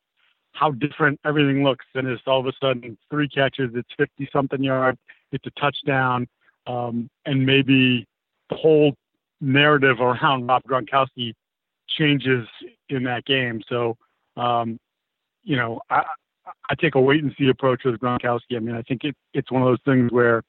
how 0.52 0.70
different 0.72 1.20
everything 1.24 1.62
looks. 1.62 1.86
And 1.94 2.08
it's 2.08 2.22
all 2.26 2.40
of 2.40 2.46
a 2.46 2.52
sudden 2.60 2.96
three 3.10 3.28
catches, 3.28 3.70
it's 3.74 3.88
50 3.96 4.28
something 4.32 4.62
yards, 4.62 4.98
it's 5.32 5.46
a 5.46 5.60
touchdown, 5.60 6.26
um, 6.66 7.08
and 7.26 7.44
maybe 7.46 8.06
the 8.48 8.56
whole 8.56 8.94
narrative 9.40 10.00
around 10.00 10.46
Rob 10.46 10.62
Gronkowski 10.64 11.34
changes 11.88 12.46
in 12.88 13.04
that 13.04 13.24
game. 13.24 13.62
So, 13.68 13.96
um, 14.36 14.78
you 15.42 15.56
know, 15.56 15.80
I, 15.90 16.02
I 16.68 16.74
take 16.74 16.94
a 16.94 17.00
wait 17.00 17.22
and 17.22 17.34
see 17.38 17.48
approach 17.48 17.82
with 17.84 17.98
Gronkowski. 18.00 18.56
I 18.56 18.58
mean, 18.58 18.74
I 18.74 18.82
think 18.82 19.04
it, 19.04 19.14
it's 19.34 19.50
one 19.50 19.62
of 19.62 19.68
those 19.68 19.82
things 19.84 20.10
where 20.10 20.42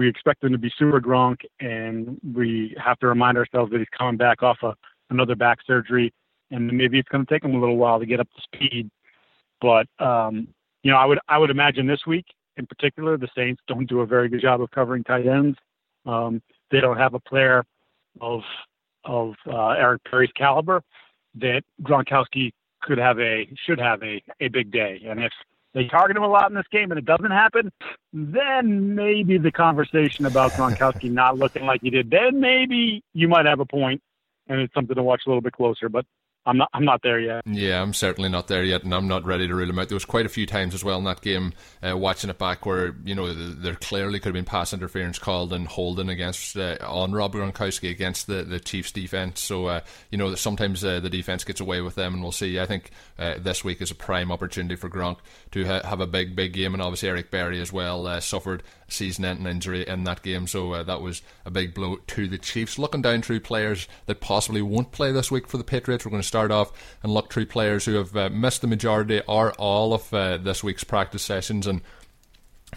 we 0.00 0.08
expect 0.08 0.42
him 0.42 0.52
to 0.52 0.58
be 0.58 0.72
super 0.78 1.00
Gronk, 1.00 1.42
and 1.60 2.18
we 2.34 2.74
have 2.82 2.98
to 3.00 3.06
remind 3.06 3.36
ourselves 3.36 3.70
that 3.70 3.78
he's 3.78 3.88
coming 3.96 4.16
back 4.16 4.42
off 4.42 4.56
a, 4.62 4.74
another 5.10 5.36
back 5.36 5.58
surgery, 5.66 6.12
and 6.50 6.66
maybe 6.66 6.98
it's 6.98 7.08
going 7.10 7.24
to 7.24 7.30
take 7.30 7.44
him 7.44 7.54
a 7.54 7.60
little 7.60 7.76
while 7.76 7.98
to 8.00 8.06
get 8.06 8.18
up 8.18 8.28
to 8.34 8.42
speed. 8.42 8.90
But 9.60 9.86
um, 9.98 10.48
you 10.82 10.90
know, 10.90 10.96
I 10.96 11.04
would 11.04 11.18
I 11.28 11.36
would 11.36 11.50
imagine 11.50 11.86
this 11.86 12.00
week 12.06 12.24
in 12.56 12.66
particular, 12.66 13.16
the 13.16 13.28
Saints 13.34 13.60
don't 13.68 13.88
do 13.88 14.00
a 14.00 14.06
very 14.06 14.28
good 14.28 14.42
job 14.42 14.60
of 14.60 14.70
covering 14.70 15.04
tight 15.04 15.26
ends. 15.26 15.56
Um, 16.06 16.42
they 16.70 16.80
don't 16.80 16.96
have 16.96 17.14
a 17.14 17.20
player 17.20 17.64
of 18.20 18.40
of 19.04 19.34
uh, 19.46 19.70
Eric 19.70 20.02
Berry's 20.10 20.30
caliber 20.36 20.82
that 21.36 21.62
Gronkowski 21.82 22.50
could 22.82 22.98
have 22.98 23.18
a 23.18 23.48
should 23.66 23.78
have 23.78 24.02
a 24.02 24.22
a 24.40 24.48
big 24.48 24.70
day. 24.70 25.00
And 25.06 25.20
if 25.20 25.32
they 25.74 25.86
target 25.86 26.16
him 26.16 26.22
a 26.22 26.28
lot 26.28 26.50
in 26.50 26.56
this 26.56 26.66
game 26.70 26.90
and 26.90 26.98
it 26.98 27.04
doesn't 27.04 27.30
happen, 27.30 27.70
then 28.12 28.94
maybe 28.94 29.38
the 29.38 29.52
conversation 29.52 30.26
about 30.26 30.54
Gronkowski 30.54 31.10
not 31.10 31.38
looking 31.38 31.64
like 31.64 31.80
he 31.82 31.90
did, 31.90 32.10
then 32.10 32.40
maybe 32.40 33.02
you 33.12 33.28
might 33.28 33.46
have 33.46 33.60
a 33.60 33.66
point 33.66 34.00
and 34.48 34.60
it's 34.60 34.74
something 34.74 34.96
to 34.96 35.02
watch 35.02 35.22
a 35.26 35.30
little 35.30 35.42
bit 35.42 35.52
closer. 35.52 35.88
But 35.88 36.04
I'm 36.46 36.56
not. 36.56 36.70
I'm 36.72 36.84
not 36.84 37.00
there 37.02 37.20
yet. 37.20 37.42
Yeah, 37.46 37.82
I'm 37.82 37.92
certainly 37.92 38.30
not 38.30 38.48
there 38.48 38.64
yet, 38.64 38.82
and 38.82 38.94
I'm 38.94 39.06
not 39.06 39.26
ready 39.26 39.46
to 39.46 39.54
rule 39.54 39.68
him 39.68 39.78
out. 39.78 39.88
There 39.88 39.96
was 39.96 40.06
quite 40.06 40.24
a 40.24 40.30
few 40.30 40.46
times 40.46 40.74
as 40.74 40.82
well 40.82 40.96
in 40.96 41.04
that 41.04 41.20
game, 41.20 41.52
uh, 41.86 41.96
watching 41.96 42.30
it 42.30 42.38
back, 42.38 42.64
where 42.64 42.94
you 43.04 43.14
know 43.14 43.32
there 43.32 43.74
clearly 43.74 44.18
could 44.18 44.28
have 44.28 44.34
been 44.34 44.46
pass 44.46 44.72
interference 44.72 45.18
called 45.18 45.52
and 45.52 45.68
holding 45.68 46.08
against 46.08 46.56
uh, 46.56 46.78
on 46.80 47.12
Rob 47.12 47.34
Gronkowski 47.34 47.90
against 47.90 48.26
the, 48.26 48.42
the 48.42 48.58
Chiefs 48.58 48.90
defense. 48.90 49.40
So 49.40 49.66
uh, 49.66 49.80
you 50.10 50.16
know 50.16 50.34
sometimes 50.34 50.82
uh, 50.82 51.00
the 51.00 51.10
defense 51.10 51.44
gets 51.44 51.60
away 51.60 51.82
with 51.82 51.94
them, 51.94 52.14
and 52.14 52.22
we'll 52.22 52.32
see. 52.32 52.58
I 52.58 52.64
think 52.64 52.90
uh, 53.18 53.34
this 53.38 53.62
week 53.62 53.82
is 53.82 53.90
a 53.90 53.94
prime 53.94 54.32
opportunity 54.32 54.76
for 54.76 54.88
Gronk 54.88 55.18
to 55.50 55.66
ha- 55.66 55.86
have 55.86 56.00
a 56.00 56.06
big, 56.06 56.34
big 56.34 56.54
game, 56.54 56.72
and 56.72 56.82
obviously 56.82 57.10
Eric 57.10 57.30
Berry 57.30 57.60
as 57.60 57.70
well 57.70 58.06
uh, 58.06 58.18
suffered 58.18 58.62
season-ending 58.92 59.46
injury 59.46 59.86
in 59.86 60.04
that 60.04 60.22
game, 60.22 60.46
so 60.46 60.82
that 60.82 61.00
was 61.00 61.22
a 61.44 61.50
big 61.50 61.74
blow 61.74 61.96
to 61.96 62.28
the 62.28 62.38
Chiefs. 62.38 62.78
Looking 62.78 63.02
down 63.02 63.22
through 63.22 63.40
players 63.40 63.88
that 64.06 64.20
possibly 64.20 64.62
won't 64.62 64.92
play 64.92 65.12
this 65.12 65.30
week 65.30 65.46
for 65.46 65.58
the 65.58 65.64
Patriots, 65.64 66.04
we're 66.04 66.10
going 66.10 66.22
to 66.22 66.26
start 66.28 66.50
off 66.50 66.72
and 67.02 67.12
look 67.12 67.32
through 67.32 67.46
players 67.46 67.84
who 67.84 67.94
have 67.94 68.16
uh, 68.16 68.28
missed 68.30 68.60
the 68.60 68.66
majority 68.66 69.22
or 69.26 69.52
all 69.54 69.94
of 69.94 70.12
uh, 70.12 70.36
this 70.36 70.62
week's 70.64 70.84
practice 70.84 71.22
sessions. 71.22 71.66
And 71.66 71.82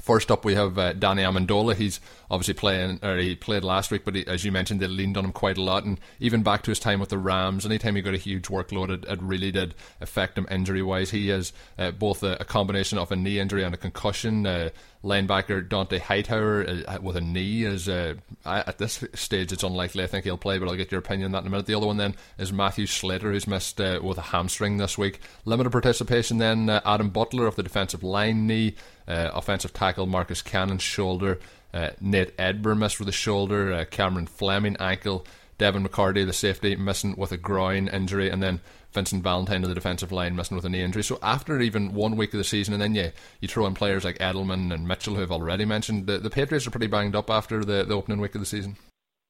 First 0.02 0.32
up, 0.32 0.44
we 0.44 0.56
have 0.56 0.78
uh, 0.78 0.94
Danny 0.94 1.22
Amendola. 1.22 1.76
He's 1.76 2.00
obviously 2.34 2.56
playing, 2.56 3.00
or 3.04 3.18
he 3.18 3.36
played 3.36 3.64
last 3.64 3.92
week, 3.92 4.04
but 4.04 4.16
he, 4.16 4.26
as 4.26 4.44
you 4.44 4.52
mentioned, 4.52 4.80
they 4.80 4.88
leaned 4.88 5.18
on 5.18 5.26
him 5.26 5.32
quite 5.32 5.58
a 5.58 5.62
lot. 5.62 5.84
And 5.84 6.00
even 6.20 6.42
back 6.42 6.64
to 6.64 6.72
his 6.72 6.80
time 6.80 7.00
with 7.00 7.10
the 7.10 7.18
Rams, 7.20 7.64
anytime 7.64 7.96
he 7.96 8.02
got 8.02 8.16
a 8.16 8.18
huge 8.18 8.48
workload, 8.48 8.90
it, 8.90 9.06
it 9.08 9.22
really 9.22 9.52
did 9.52 9.76
affect 10.02 10.38
him 10.38 10.48
injury 10.50 10.82
wise. 10.82 11.12
He 11.12 11.28
has 11.28 11.54
uh, 11.78 11.92
both 11.92 12.24
a, 12.24 12.38
a, 12.40 12.46
combination 12.46 12.98
of 12.98 13.12
a 13.12 13.16
knee 13.16 13.40
injury 13.40 13.64
and 13.64 13.76
a 13.76 13.78
concussion. 13.78 14.48
Uh, 14.48 14.70
linebacker 15.04 15.68
Dont'a 15.68 16.00
Hightower 16.00 16.66
uh, 16.88 16.98
with 17.02 17.18
a 17.18 17.22
knee 17.22 17.66
is 17.66 17.90
uh, 17.90 18.16
at 18.46 18.78
this 18.78 19.04
stage 19.14 19.52
it's 19.52 19.64
unlikely. 19.64 20.04
I 20.04 20.08
think 20.08 20.24
he'll 20.24 20.38
play, 20.38 20.58
but 20.58 20.68
I'll 20.68 20.76
get 20.76 20.92
your 20.92 21.00
opinion 21.00 21.28
on 21.28 21.32
that 21.34 21.42
in 21.42 21.48
a 21.48 21.50
minute. 21.50 21.66
The 21.66 21.76
other 21.76 21.88
one 21.88 21.98
then 21.98 22.16
is 22.38 22.54
Matthew 22.54 22.88
Slater, 22.88 23.32
who's 23.32 23.48
missed 23.48 23.80
uh, 23.82 24.00
with 24.02 24.18
a 24.18 24.22
hamstring 24.22 24.78
this 24.78 24.98
week. 24.98 25.20
Limited 25.46 25.72
participation 25.72 26.38
then 26.38 26.70
uh, 26.70 26.82
Adam 26.86 27.10
Butler 27.10 27.48
of 27.48 27.56
the 27.56 27.64
defensive 27.64 28.04
line 28.04 28.48
knee, 28.48 28.76
uh, 29.08 29.32
offensive 29.34 29.74
tackle 29.74 30.06
Marcus 30.06 30.42
Cannon 30.42 30.78
shoulder, 30.78 31.40
uh, 31.74 31.90
Nate 32.00 32.34
Ebner 32.38 32.76
missed 32.76 33.00
with 33.00 33.10
a 33.10 33.14
shoulder, 33.14 33.86
Cameron 33.86 34.28
Fleming 34.28 34.78
ankle. 34.80 35.26
Devin 35.58 35.88
McCourty, 35.88 36.26
the 36.26 36.34
safety, 36.34 36.76
missing 36.76 37.16
with 37.16 37.32
a 37.32 37.38
groin 37.38 37.88
injury, 37.88 38.30
and 38.30 38.42
then 38.42 38.60
Vincent 38.92 39.24
Valentine 39.24 39.64
of 39.64 39.70
the 39.70 39.76
defensive 39.76 40.12
line 40.12 40.36
missing 40.36 40.56
with 40.56 40.66
a 40.66 40.70
knee 40.70 40.82
injury. 40.82 41.04
So 41.04 41.20
after 41.22 41.60
even 41.62 41.94
one 41.94 42.16
week 42.16 42.34
of 42.34 42.38
the 42.38 42.44
season, 42.44 42.74
and 42.74 42.82
then 42.82 42.96
you 42.96 43.12
you 43.42 43.48
throw 43.48 43.66
in 43.66 43.74
players 43.74 44.04
like 44.04 44.18
Edelman 44.20 44.74
and 44.74 44.88
Mitchell, 44.88 45.16
who 45.16 45.22
have 45.22 45.32
already 45.32 45.66
mentioned, 45.66 46.08
the, 46.08 46.18
the 46.18 46.30
Patriots 46.30 46.68
are 46.68 46.72
pretty 46.72 46.88
banged 46.88 47.16
up 47.16 47.30
after 47.30 47.64
the, 47.64 47.84
the 47.84 47.94
opening 47.94 48.20
week 48.20 48.36
of 48.36 48.42
the 48.42 48.46
season. 48.46 48.78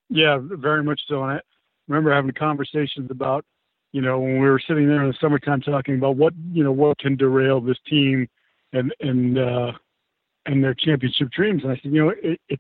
Yeah, 0.10 0.40
very 0.42 0.84
much 0.84 1.02
so. 1.08 1.24
And 1.24 1.34
I 1.34 1.40
remember 1.88 2.14
having 2.14 2.34
conversations 2.34 3.10
about, 3.10 3.46
you 3.92 4.02
know, 4.02 4.20
when 4.20 4.40
we 4.40 4.48
were 4.48 4.62
sitting 4.68 4.88
there 4.88 5.04
in 5.04 5.10
the 5.10 5.18
summertime 5.20 5.62
talking 5.62 5.96
about 5.96 6.18
what 6.18 6.34
you 6.52 6.64
know 6.64 6.72
what 6.72 6.98
can 7.00 7.16
derail 7.16 7.62
this 7.62 7.80
team 7.88 8.28
and 8.74 8.94
and 9.00 9.38
uh, 9.38 9.72
and 10.46 10.64
their 10.64 10.74
championship 10.74 11.30
dreams. 11.32 11.64
And 11.64 11.72
I 11.72 11.76
said, 11.76 11.92
you 11.94 12.04
know, 12.04 12.10
it, 12.10 12.40
it 12.50 12.60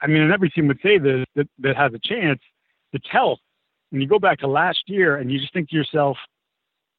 I 0.00 0.06
mean, 0.06 0.22
and 0.22 0.32
every 0.32 0.50
team 0.50 0.68
would 0.68 0.80
say 0.82 0.98
this 0.98 1.24
that 1.34 1.48
that 1.58 1.76
has 1.76 1.92
a 1.94 1.98
chance. 1.98 2.40
It's 2.92 3.06
health 3.10 3.40
when 3.90 4.00
you 4.00 4.08
go 4.08 4.18
back 4.18 4.38
to 4.40 4.46
last 4.46 4.84
year 4.86 5.16
and 5.16 5.30
you 5.30 5.38
just 5.38 5.52
think 5.52 5.70
to 5.70 5.76
yourself, 5.76 6.16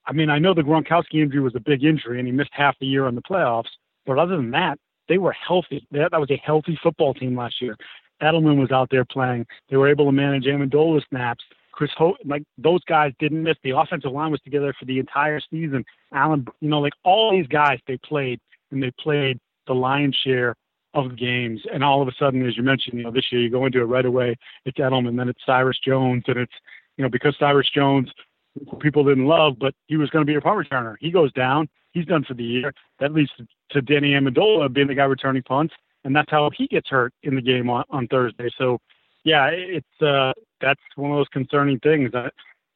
I 0.06 0.14
mean, 0.14 0.30
I 0.30 0.40
know 0.40 0.54
the 0.54 0.62
Gronkowski 0.62 1.22
injury 1.22 1.42
was 1.42 1.56
a 1.56 1.60
big 1.60 1.84
injury 1.84 2.20
and 2.20 2.28
he 2.28 2.32
missed 2.32 2.52
half 2.54 2.78
the 2.80 2.88
year 2.88 3.08
in 3.08 3.16
the 3.16 3.22
playoffs, 3.22 3.70
but 4.06 4.18
other 4.18 4.38
than 4.38 4.52
that, 4.52 4.80
they 5.08 5.18
were 5.18 5.32
healthy. 5.32 5.88
That, 5.92 6.12
that 6.12 6.20
was 6.20 6.32
a 6.32 6.42
healthy 6.44 6.80
football 6.82 7.14
team 7.14 7.36
last 7.36 7.62
year. 7.62 7.76
Edelman 8.22 8.60
was 8.60 8.72
out 8.72 8.90
there 8.92 9.06
playing. 9.06 9.46
They 9.70 9.78
were 9.78 9.88
able 9.88 10.06
to 10.06 10.12
manage 10.12 10.46
Amendola 10.46 11.02
snaps. 11.10 11.44
Chris 11.72 11.92
like 12.26 12.44
those 12.58 12.84
guys 12.86 13.14
didn't 13.20 13.42
miss. 13.42 13.56
The 13.64 13.78
offensive 13.78 14.12
line 14.12 14.32
was 14.32 14.42
together 14.42 14.74
for 14.78 14.84
the 14.84 15.00
entire 15.00 15.40
season. 15.50 15.86
Allen, 16.12 16.46
you 16.60 16.68
know, 16.68 16.80
like 16.80 16.92
all 17.06 17.32
these 17.32 17.48
guys, 17.48 17.80
they 17.88 17.98
played 17.98 18.42
and 18.72 18.84
they 18.84 18.92
played 19.00 19.40
the 19.70 19.76
lion's 19.76 20.18
share 20.26 20.56
of 20.94 21.18
games. 21.18 21.62
And 21.72 21.84
all 21.84 22.02
of 22.02 22.08
a 22.08 22.12
sudden, 22.20 22.46
as 22.46 22.58
you 22.58 22.64
mentioned, 22.64 22.98
you 22.98 23.04
know, 23.06 23.12
this 23.12 23.32
year 23.32 23.42
you 23.42 23.50
go 23.50 23.66
into 23.66 23.80
it 23.80 23.86
right 23.86 24.06
away. 24.06 24.36
It's 24.66 24.78
Edelman, 24.78 25.16
then 25.16 25.30
it's 25.30 25.40
Cyrus 25.46 25.78
Jones, 25.86 26.24
and 26.28 26.38
it's 26.38 26.54
you 27.00 27.04
know, 27.04 27.10
because 27.10 27.34
Cyrus 27.40 27.70
Jones, 27.74 28.12
people 28.82 29.06
didn't 29.06 29.26
love, 29.26 29.54
but 29.58 29.74
he 29.88 29.96
was 29.96 30.10
going 30.10 30.26
to 30.26 30.30
be 30.30 30.36
a 30.36 30.42
punt 30.42 30.68
returner. 30.68 30.96
He 31.00 31.12
goes 31.12 31.32
down. 31.32 31.70
He's 31.94 32.06
done 32.06 32.26
for 32.26 32.34
the 32.34 32.44
year. 32.44 32.74
That 33.00 33.14
leads 33.14 33.32
to 33.72 33.82
Danny 33.82 34.12
Amendola 34.12 34.72
being 34.74 34.88
the 34.88 34.96
guy 34.96 35.06
returning 35.06 35.42
punts, 35.44 35.74
and 36.04 36.14
that's 36.14 36.30
how 36.30 36.50
he 36.54 36.68
gets 36.68 36.90
hurt 36.90 37.14
in 37.24 37.36
the 37.36 37.42
game 37.42 37.70
on, 37.70 37.86
on 37.90 38.08
Thursday. 38.08 38.50
So, 38.58 38.80
yeah, 39.24 39.48
it's 39.50 40.02
uh, 40.02 40.34
that's 40.60 40.82
one 40.98 41.12
of 41.12 41.18
those 41.18 41.30
concerning 41.32 41.80
things 41.80 42.12
that 42.12 42.34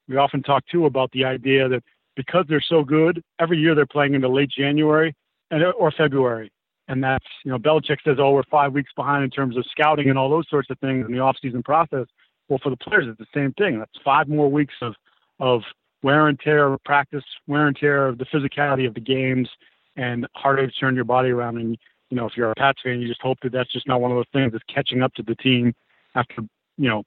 we 0.08 0.16
often 0.16 0.42
talk 0.42 0.64
too 0.72 0.86
about 0.86 1.12
the 1.12 1.26
idea 1.26 1.68
that 1.68 1.84
because 2.16 2.46
they're 2.48 2.64
so 2.66 2.82
good, 2.82 3.22
every 3.42 3.58
year 3.58 3.76
they're 3.76 3.86
playing 3.86 4.14
into 4.14 4.30
late 4.30 4.52
January 4.58 5.14
and 5.52 5.64
or 5.78 5.92
February. 5.92 6.50
And 6.88 7.04
that's, 7.04 7.26
you 7.46 7.52
know, 7.52 7.58
Belichick 7.58 7.98
says, 8.04 8.18
oh, 8.20 8.32
we're 8.32 8.44
five 8.52 8.74
weeks 8.74 8.92
behind 8.96 9.24
in 9.24 9.30
terms 9.30 9.58
of 9.58 9.66
scouting 9.72 10.10
and 10.10 10.20
all 10.20 10.30
those 10.30 10.50
sorts 10.50 10.70
of 10.70 10.78
things 10.80 11.06
in 11.06 11.14
the 11.14 11.20
offseason 11.20 11.64
process. 11.64 12.08
Well, 12.50 12.60
for 12.62 12.70
the 12.70 12.78
players, 12.78 13.06
it's 13.08 13.18
the 13.18 13.26
same 13.34 13.54
thing. 13.54 13.80
That's 13.80 13.92
five 14.04 14.28
more 14.28 14.50
weeks 14.52 14.74
of 14.82 14.96
of 15.40 15.62
wear 16.04 16.28
and 16.28 16.40
tear 16.40 16.74
of 16.74 16.84
practice, 16.84 17.24
wear 17.48 17.68
and 17.68 17.76
tear 17.76 18.08
of 18.08 18.18
the 18.18 18.26
physicality 18.26 18.86
of 18.86 18.94
the 18.94 19.00
games, 19.00 19.50
and 19.96 20.28
to 20.44 20.68
turn 20.80 20.96
your 20.96 21.06
body 21.06 21.30
around. 21.30 21.58
And 21.58 21.78
you 22.10 22.18
know, 22.18 22.28
if 22.28 22.34
you're 22.36 22.52
a 22.52 22.56
Pats 22.56 22.82
fan, 22.84 23.00
you 23.00 23.08
just 23.08 23.22
hope 23.22 23.38
that 23.44 23.54
that's 23.54 23.72
just 23.72 23.88
not 23.88 24.02
one 24.02 24.12
of 24.12 24.18
those 24.18 24.26
things 24.34 24.52
that's 24.52 24.64
catching 24.74 25.02
up 25.02 25.14
to 25.16 25.24
the 25.24 25.36
team 25.36 25.74
after 26.16 26.42
you 26.78 26.90
know 26.90 27.04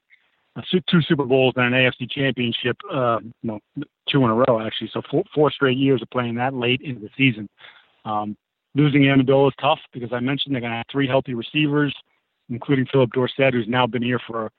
two 0.91 1.03
Super 1.03 1.25
Bowls 1.25 1.55
and 1.57 1.67
an 1.67 1.73
AFC 1.73 2.11
Championship. 2.11 2.77
Uh, 2.93 3.19
you 3.23 3.33
know, 3.43 3.61
two 4.09 4.25
in 4.25 4.31
a 4.31 4.35
row 4.35 4.61
actually. 4.65 4.91
So 4.93 5.03
four, 5.11 5.23
four 5.35 5.51
straight 5.51 5.77
years 5.77 6.03
of 6.03 6.11
playing 6.11 6.37
that 6.37 6.55
late 6.55 6.81
into 6.81 7.01
the 7.01 7.11
season. 7.17 7.49
Um, 8.05 8.37
losing 8.77 9.03
Amendola 9.03 9.49
is 9.49 9.55
tough 9.61 9.81
because 9.93 10.13
I 10.13 10.21
mentioned 10.21 10.55
they're 10.55 10.61
going 10.61 10.71
to 10.71 10.77
have 10.77 10.87
three 10.93 11.09
healthy 11.09 11.35
receivers, 11.35 11.95
including 12.49 12.87
Philip 12.93 13.11
Dorsett, 13.13 13.55
who's 13.55 13.67
now 13.67 13.87
been 13.87 14.03
here 14.03 14.21
for 14.27 14.53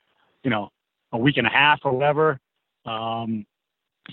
you 0.43 0.49
know, 0.49 0.69
a 1.11 1.17
week 1.17 1.35
and 1.35 1.45
a 1.45 1.49
half 1.49 1.79
or 1.83 1.91
whatever. 1.91 2.39
Um, 2.85 3.45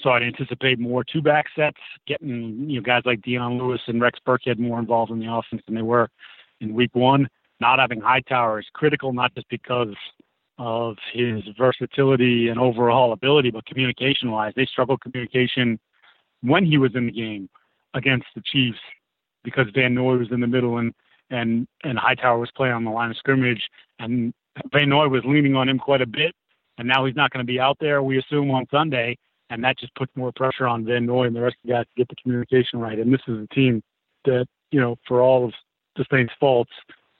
so 0.02 0.10
I'd 0.10 0.24
anticipate 0.24 0.80
more 0.80 1.04
two 1.04 1.22
back 1.22 1.46
sets, 1.54 1.78
getting 2.08 2.68
you 2.68 2.80
know 2.80 2.82
guys 2.82 3.02
like 3.04 3.22
Dion 3.22 3.58
Lewis 3.58 3.80
and 3.86 4.00
Rex 4.00 4.18
Burkhead 4.26 4.58
more 4.58 4.80
involved 4.80 5.12
in 5.12 5.20
the 5.20 5.32
offense 5.32 5.62
than 5.66 5.76
they 5.76 5.82
were 5.82 6.08
in 6.60 6.74
week 6.74 6.90
one. 6.94 7.28
Not 7.60 7.78
having 7.78 8.00
Hightower 8.00 8.58
is 8.58 8.66
critical, 8.72 9.12
not 9.12 9.32
just 9.34 9.48
because 9.48 9.94
of 10.58 10.96
his 11.12 11.42
versatility 11.56 12.48
and 12.48 12.58
overall 12.58 13.12
ability, 13.12 13.52
but 13.52 13.64
communication 13.66 14.32
wise. 14.32 14.52
They 14.56 14.66
struggled 14.66 15.00
communication 15.00 15.78
when 16.42 16.66
he 16.66 16.78
was 16.78 16.96
in 16.96 17.06
the 17.06 17.12
game 17.12 17.48
against 17.94 18.26
the 18.34 18.42
Chiefs 18.44 18.78
because 19.44 19.66
Van 19.74 19.94
Noy 19.94 20.16
was 20.16 20.32
in 20.32 20.40
the 20.40 20.46
middle 20.46 20.78
and 20.78 20.92
and 21.30 21.66
and 21.84 21.98
Hightower 21.98 22.38
was 22.38 22.50
playing 22.56 22.74
on 22.74 22.84
the 22.84 22.90
line 22.90 23.10
of 23.10 23.16
scrimmage 23.16 23.62
and 23.98 24.34
Van 24.72 24.88
Noy 24.88 25.08
was 25.08 25.22
leaning 25.24 25.56
on 25.56 25.68
him 25.68 25.78
quite 25.78 26.00
a 26.00 26.06
bit, 26.06 26.34
and 26.78 26.86
now 26.86 27.04
he's 27.04 27.16
not 27.16 27.30
going 27.30 27.44
to 27.44 27.50
be 27.50 27.60
out 27.60 27.76
there, 27.80 28.02
we 28.02 28.18
assume, 28.18 28.50
on 28.50 28.66
Sunday, 28.70 29.16
and 29.50 29.62
that 29.64 29.78
just 29.78 29.94
puts 29.94 30.12
more 30.16 30.32
pressure 30.34 30.66
on 30.66 30.84
Van 30.84 31.06
Noy 31.06 31.26
and 31.26 31.34
the 31.34 31.40
rest 31.40 31.56
of 31.62 31.68
the 31.68 31.74
guys 31.74 31.84
to 31.86 31.94
get 31.96 32.08
the 32.08 32.16
communication 32.22 32.78
right. 32.78 32.98
And 32.98 33.12
this 33.12 33.20
is 33.26 33.38
a 33.42 33.54
team 33.54 33.82
that, 34.24 34.46
you 34.70 34.80
know, 34.80 34.96
for 35.06 35.20
all 35.20 35.44
of 35.44 35.52
the 35.96 36.04
Saints' 36.10 36.32
faults, 36.38 36.72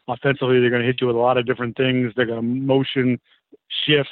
offensively, 0.09 0.61
they're 0.61 0.71
going 0.71 0.83
to 0.83 0.87
hit 0.87 1.01
you 1.01 1.07
with 1.07 1.17
a 1.17 1.19
lot 1.19 1.37
of 1.37 1.47
different 1.47 1.77
things. 1.77 2.13
They're 2.15 2.27
going 2.27 2.41
to 2.41 2.47
motion, 2.47 3.21
shift, 3.87 4.09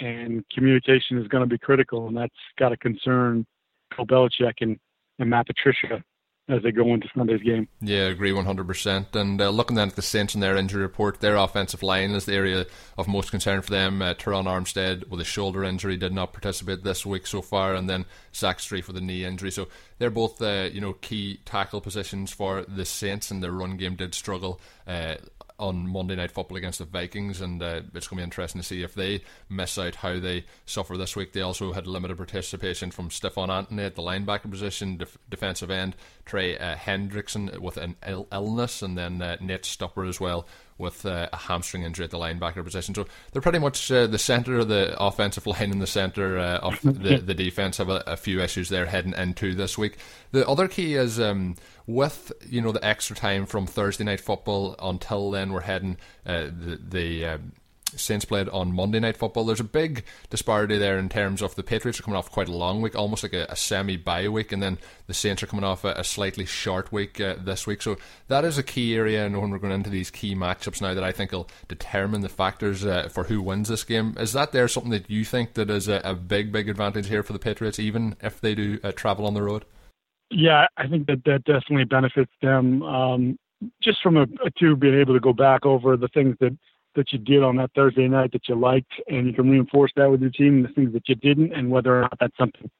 and 0.00 0.44
communication 0.50 1.18
is 1.18 1.28
going 1.28 1.42
to 1.42 1.48
be 1.48 1.58
critical, 1.58 2.06
and 2.06 2.16
that's 2.16 2.34
got 2.58 2.68
to 2.68 2.76
concern 2.76 3.46
Bill 3.96 4.06
Belichick 4.06 4.54
and, 4.60 4.78
and 5.18 5.30
Matt 5.30 5.46
Patricia 5.46 6.02
as 6.48 6.62
they 6.62 6.72
go 6.72 6.94
into 6.94 7.08
Sunday's 7.14 7.42
game. 7.42 7.68
Yeah, 7.80 8.04
I 8.04 8.08
agree 8.08 8.32
100%. 8.32 9.14
And 9.14 9.40
uh, 9.40 9.50
looking 9.50 9.76
then 9.76 9.88
at 9.88 9.96
the 9.96 10.02
Saints 10.02 10.34
and 10.34 10.42
their 10.42 10.56
injury 10.56 10.82
report, 10.82 11.20
their 11.20 11.36
offensive 11.36 11.82
line 11.82 12.12
is 12.12 12.24
the 12.24 12.34
area 12.34 12.66
of 12.96 13.06
most 13.06 13.30
concern 13.30 13.60
for 13.60 13.70
them. 13.70 14.00
Uh, 14.00 14.14
Terron 14.14 14.46
Armstead 14.46 15.08
with 15.08 15.20
a 15.20 15.24
shoulder 15.24 15.62
injury 15.62 15.96
did 15.96 16.12
not 16.12 16.32
participate 16.32 16.84
this 16.84 17.04
week 17.04 17.26
so 17.26 17.42
far, 17.42 17.74
and 17.74 17.88
then 17.88 18.06
Zach 18.34 18.58
Strief 18.58 18.86
with 18.86 18.96
a 18.96 19.00
knee 19.00 19.24
injury. 19.24 19.50
So 19.50 19.68
they're 19.98 20.10
both 20.10 20.40
uh, 20.40 20.68
you 20.72 20.80
know 20.80 20.94
key 20.94 21.40
tackle 21.44 21.80
positions 21.80 22.32
for 22.32 22.62
the 22.62 22.84
Saints, 22.84 23.30
and 23.30 23.42
their 23.42 23.52
run 23.52 23.76
game 23.76 23.96
did 23.96 24.14
struggle. 24.14 24.60
On 25.58 25.88
Monday 25.88 26.14
Night 26.14 26.30
Football 26.30 26.58
against 26.58 26.78
the 26.78 26.84
Vikings, 26.84 27.40
and 27.40 27.60
uh, 27.60 27.80
it's 27.94 28.06
going 28.06 28.16
to 28.18 28.20
be 28.20 28.22
interesting 28.22 28.60
to 28.60 28.66
see 28.66 28.82
if 28.82 28.94
they 28.94 29.22
miss 29.48 29.76
out 29.76 29.96
how 29.96 30.20
they 30.20 30.44
suffer 30.66 30.96
this 30.96 31.16
week. 31.16 31.32
They 31.32 31.40
also 31.40 31.72
had 31.72 31.86
limited 31.86 32.16
participation 32.16 32.92
from 32.92 33.10
Stephone 33.10 33.50
Anthony 33.50 33.82
at 33.82 33.96
the 33.96 34.02
linebacker 34.02 34.50
position, 34.50 34.98
def- 34.98 35.18
defensive 35.28 35.70
end 35.70 35.96
Trey 36.24 36.56
uh, 36.56 36.76
Hendrickson 36.76 37.58
with 37.58 37.76
an 37.76 37.96
Ill- 38.06 38.28
illness, 38.30 38.82
and 38.82 38.96
then 38.96 39.20
uh, 39.20 39.36
Nate 39.40 39.62
Stupar 39.62 40.08
as 40.08 40.20
well 40.20 40.46
with 40.78 41.04
uh, 41.04 41.28
a 41.32 41.36
hamstring 41.36 41.82
injury 41.82 42.04
at 42.04 42.10
the 42.10 42.18
linebacker 42.18 42.64
position. 42.64 42.94
So 42.94 43.06
they're 43.32 43.42
pretty 43.42 43.58
much 43.58 43.90
uh, 43.90 44.06
the 44.06 44.18
centre 44.18 44.58
of 44.58 44.68
the 44.68 44.96
offensive 44.98 45.46
line 45.46 45.70
and 45.70 45.82
the 45.82 45.86
centre 45.86 46.38
uh, 46.38 46.58
of 46.58 46.80
the, 46.82 47.18
the 47.18 47.34
defence 47.34 47.78
have 47.78 47.88
a, 47.88 48.02
a, 48.06 48.16
few 48.16 48.40
issues 48.40 48.68
there 48.68 48.86
heading 48.86 49.12
into 49.14 49.54
this 49.54 49.76
week. 49.76 49.98
The 50.30 50.48
other 50.48 50.68
key 50.68 50.94
is 50.94 51.18
um, 51.18 51.56
with 51.86 52.32
you 52.48 52.60
know 52.60 52.72
the 52.72 52.84
extra 52.84 53.16
time 53.16 53.46
from 53.46 53.66
Thursday 53.66 54.04
night 54.04 54.20
football 54.20 54.76
until 54.78 55.30
then 55.30 55.52
we're 55.52 55.62
heading 55.62 55.96
uh, 56.24 56.44
the 56.44 56.78
the 56.88 57.24
um, 57.24 57.52
Saints 57.96 58.24
played 58.24 58.48
on 58.50 58.72
Monday 58.72 59.00
Night 59.00 59.16
Football. 59.16 59.46
There's 59.46 59.60
a 59.60 59.64
big 59.64 60.04
disparity 60.30 60.78
there 60.78 60.98
in 60.98 61.08
terms 61.08 61.42
of 61.42 61.54
the 61.54 61.62
Patriots 61.62 61.98
are 61.98 62.02
coming 62.02 62.18
off 62.18 62.30
quite 62.30 62.48
a 62.48 62.52
long 62.54 62.82
week, 62.82 62.94
almost 62.94 63.22
like 63.22 63.32
a, 63.32 63.46
a 63.48 63.56
semi 63.56 63.96
bye 63.96 64.28
week, 64.28 64.52
and 64.52 64.62
then 64.62 64.78
the 65.06 65.14
Saints 65.14 65.42
are 65.42 65.46
coming 65.46 65.64
off 65.64 65.84
a, 65.84 65.92
a 65.92 66.04
slightly 66.04 66.44
short 66.44 66.92
week 66.92 67.20
uh, 67.20 67.36
this 67.38 67.66
week. 67.66 67.82
So 67.82 67.96
that 68.28 68.44
is 68.44 68.58
a 68.58 68.62
key 68.62 68.94
area, 68.94 69.24
and 69.24 69.40
when 69.40 69.50
we're 69.50 69.58
going 69.58 69.72
into 69.72 69.90
these 69.90 70.10
key 70.10 70.34
matchups 70.34 70.80
now, 70.80 70.94
that 70.94 71.04
I 71.04 71.12
think 71.12 71.32
will 71.32 71.48
determine 71.66 72.20
the 72.20 72.28
factors 72.28 72.84
uh, 72.84 73.08
for 73.08 73.24
who 73.24 73.40
wins 73.40 73.68
this 73.68 73.84
game. 73.84 74.14
Is 74.18 74.32
that 74.32 74.52
there 74.52 74.68
something 74.68 74.92
that 74.92 75.10
you 75.10 75.24
think 75.24 75.54
that 75.54 75.70
is 75.70 75.88
a, 75.88 76.00
a 76.04 76.14
big, 76.14 76.52
big 76.52 76.68
advantage 76.68 77.08
here 77.08 77.22
for 77.22 77.32
the 77.32 77.38
Patriots, 77.38 77.78
even 77.78 78.16
if 78.20 78.40
they 78.40 78.54
do 78.54 78.78
uh, 78.84 78.92
travel 78.92 79.26
on 79.26 79.34
the 79.34 79.42
road? 79.42 79.64
Yeah, 80.30 80.66
I 80.76 80.86
think 80.86 81.06
that 81.06 81.24
that 81.24 81.44
definitely 81.44 81.84
benefits 81.84 82.32
them. 82.42 82.82
Um, 82.82 83.38
just 83.82 84.02
from 84.02 84.16
a, 84.16 84.22
a 84.44 84.50
two 84.58 84.76
being 84.76 84.98
able 85.00 85.14
to 85.14 85.20
go 85.20 85.32
back 85.32 85.66
over 85.66 85.96
the 85.96 86.08
things 86.08 86.36
that 86.40 86.56
that 86.94 87.12
you 87.12 87.18
did 87.18 87.42
on 87.42 87.56
that 87.56 87.70
Thursday 87.74 88.08
night 88.08 88.32
that 88.32 88.48
you 88.48 88.54
liked, 88.54 88.92
and 89.08 89.26
you 89.26 89.32
can 89.32 89.50
reinforce 89.50 89.92
that 89.96 90.10
with 90.10 90.20
your 90.20 90.30
team, 90.30 90.62
the 90.62 90.68
things 90.68 90.92
that 90.92 91.08
you 91.08 91.14
didn't, 91.14 91.52
and 91.52 91.70
whether 91.70 91.98
or 91.98 92.02
not 92.02 92.18
that's 92.20 92.36
something 92.36 92.70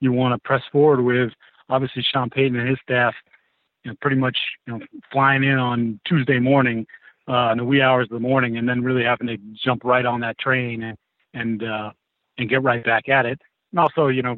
you 0.00 0.12
want 0.12 0.34
to 0.34 0.46
press 0.46 0.62
forward 0.70 1.02
with. 1.02 1.32
Obviously, 1.68 2.02
Sean 2.02 2.28
Payton 2.28 2.58
and 2.58 2.68
his 2.68 2.78
staff, 2.82 3.14
you 3.84 3.90
know, 3.90 3.96
pretty 4.00 4.16
much 4.16 4.36
you 4.66 4.74
know 4.74 4.80
flying 5.10 5.44
in 5.44 5.58
on 5.58 6.00
Tuesday 6.06 6.38
morning, 6.38 6.86
uh, 7.28 7.50
in 7.52 7.58
the 7.58 7.64
wee 7.64 7.80
hours 7.80 8.06
of 8.06 8.14
the 8.14 8.20
morning, 8.20 8.58
and 8.58 8.68
then 8.68 8.82
really 8.82 9.04
having 9.04 9.26
to 9.28 9.38
jump 9.64 9.84
right 9.84 10.04
on 10.04 10.20
that 10.20 10.38
train 10.38 10.82
and 10.82 10.98
and 11.34 11.62
uh, 11.62 11.90
and 12.38 12.50
get 12.50 12.62
right 12.62 12.84
back 12.84 13.08
at 13.08 13.26
it. 13.26 13.40
And 13.70 13.78
also, 13.78 14.08
you 14.08 14.22
know, 14.22 14.36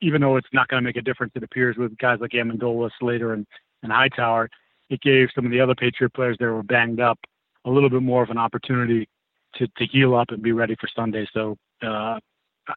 even 0.00 0.20
though 0.20 0.36
it's 0.36 0.48
not 0.52 0.68
going 0.68 0.80
to 0.80 0.86
make 0.86 0.96
a 0.96 1.02
difference, 1.02 1.32
it 1.34 1.42
appears 1.42 1.76
with 1.76 1.96
guys 1.98 2.18
like 2.20 2.32
Amendola, 2.32 2.90
Slater, 2.98 3.32
and 3.32 3.46
and 3.82 3.90
Hightower, 3.90 4.50
it 4.90 5.00
gave 5.00 5.28
some 5.34 5.46
of 5.46 5.50
the 5.50 5.60
other 5.60 5.74
Patriot 5.74 6.12
players 6.12 6.36
that 6.38 6.46
were 6.46 6.62
banged 6.62 7.00
up 7.00 7.18
a 7.64 7.70
little 7.70 7.90
bit 7.90 8.02
more 8.02 8.22
of 8.22 8.30
an 8.30 8.38
opportunity 8.38 9.08
to, 9.56 9.66
to 9.66 9.86
heal 9.86 10.14
up 10.14 10.28
and 10.30 10.42
be 10.42 10.52
ready 10.52 10.76
for 10.80 10.88
Sunday. 10.94 11.26
So 11.32 11.56
uh, 11.82 12.18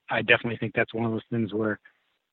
I 0.10 0.22
definitely 0.22 0.58
think 0.58 0.74
that's 0.76 0.94
one 0.94 1.06
of 1.06 1.12
those 1.12 1.22
things 1.30 1.54
where 1.54 1.80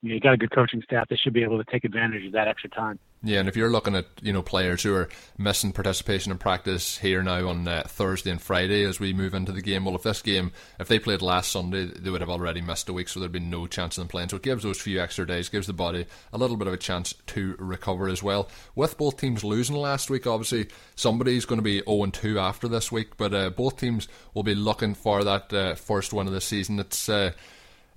you, 0.02 0.08
know, 0.08 0.14
you 0.14 0.20
got 0.20 0.32
a 0.32 0.38
good 0.38 0.50
coaching 0.50 0.82
staff 0.82 1.08
that 1.08 1.18
should 1.18 1.32
be 1.32 1.42
able 1.42 1.62
to 1.62 1.70
take 1.70 1.84
advantage 1.84 2.24
of 2.26 2.32
that 2.32 2.48
extra 2.48 2.70
time. 2.70 2.98
Yeah, 3.22 3.40
and 3.40 3.50
if 3.50 3.56
you're 3.56 3.70
looking 3.70 3.94
at 3.94 4.06
you 4.22 4.32
know 4.32 4.40
players 4.40 4.82
who 4.82 4.94
are 4.94 5.10
missing 5.36 5.72
participation 5.72 6.32
in 6.32 6.38
practice 6.38 6.96
here 6.96 7.22
now 7.22 7.48
on 7.48 7.68
uh, 7.68 7.82
Thursday 7.86 8.30
and 8.30 8.40
Friday 8.40 8.82
as 8.84 8.98
we 8.98 9.12
move 9.12 9.34
into 9.34 9.52
the 9.52 9.60
game, 9.60 9.84
well, 9.84 9.94
if 9.94 10.02
this 10.02 10.22
game, 10.22 10.52
if 10.78 10.88
they 10.88 10.98
played 10.98 11.20
last 11.20 11.52
Sunday, 11.52 11.84
they 11.84 12.08
would 12.08 12.22
have 12.22 12.30
already 12.30 12.62
missed 12.62 12.88
a 12.88 12.94
week, 12.94 13.08
so 13.08 13.20
there'd 13.20 13.30
be 13.30 13.40
no 13.40 13.66
chance 13.66 13.98
of 13.98 14.02
them 14.02 14.08
playing. 14.08 14.30
So 14.30 14.36
it 14.36 14.42
gives 14.42 14.62
those 14.62 14.80
few 14.80 15.02
extra 15.02 15.26
days, 15.26 15.50
gives 15.50 15.66
the 15.66 15.74
body 15.74 16.06
a 16.32 16.38
little 16.38 16.56
bit 16.56 16.66
of 16.66 16.72
a 16.72 16.78
chance 16.78 17.12
to 17.26 17.56
recover 17.58 18.08
as 18.08 18.22
well. 18.22 18.48
With 18.74 18.96
both 18.96 19.18
teams 19.18 19.44
losing 19.44 19.76
last 19.76 20.08
week, 20.08 20.26
obviously 20.26 20.68
somebody's 20.96 21.44
going 21.44 21.58
to 21.58 21.62
be 21.62 21.82
0 21.82 22.06
2 22.06 22.38
after 22.38 22.68
this 22.68 22.90
week, 22.90 23.18
but 23.18 23.34
uh, 23.34 23.50
both 23.50 23.76
teams 23.76 24.08
will 24.32 24.44
be 24.44 24.54
looking 24.54 24.94
for 24.94 25.24
that 25.24 25.52
uh, 25.52 25.74
first 25.74 26.14
win 26.14 26.26
of 26.26 26.32
the 26.32 26.40
season. 26.40 26.78
It's 26.78 27.06
uh, 27.06 27.32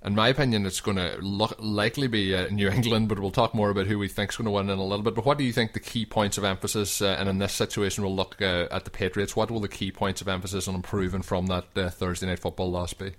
in 0.04 0.14
my 0.14 0.28
opinion, 0.28 0.66
it's 0.66 0.80
going 0.80 0.98
to 0.98 1.16
likely 1.20 2.06
be 2.08 2.34
uh, 2.34 2.48
New 2.48 2.68
England, 2.68 3.08
but 3.08 3.18
we'll 3.18 3.30
talk 3.30 3.54
more 3.54 3.70
about 3.70 3.86
who 3.86 3.98
we 3.98 4.08
think 4.08 4.30
is 4.30 4.36
going 4.36 4.44
to 4.44 4.50
win 4.50 4.68
in 4.68 4.78
a 4.78 4.84
little 4.84 5.02
bit. 5.02 5.14
But 5.14 5.24
what 5.24 5.38
do 5.38 5.44
you 5.44 5.52
think 5.52 5.72
the 5.72 5.80
key 5.80 6.04
points 6.04 6.36
of 6.36 6.44
emphasis, 6.44 7.00
uh, 7.00 7.16
and 7.18 7.28
in 7.28 7.38
this 7.38 7.52
situation, 7.52 8.04
we'll 8.04 8.14
look 8.14 8.40
uh, 8.40 8.68
at 8.70 8.84
the 8.84 8.90
Patriots. 8.90 9.34
What 9.34 9.50
will 9.50 9.60
the 9.60 9.68
key 9.68 9.90
points 9.90 10.20
of 10.20 10.28
emphasis 10.28 10.68
on 10.68 10.74
improving 10.74 11.22
from 11.22 11.46
that 11.46 11.64
uh, 11.76 11.88
Thursday 11.88 12.26
night 12.26 12.38
football 12.38 12.70
loss 12.70 12.92
be? 12.92 13.12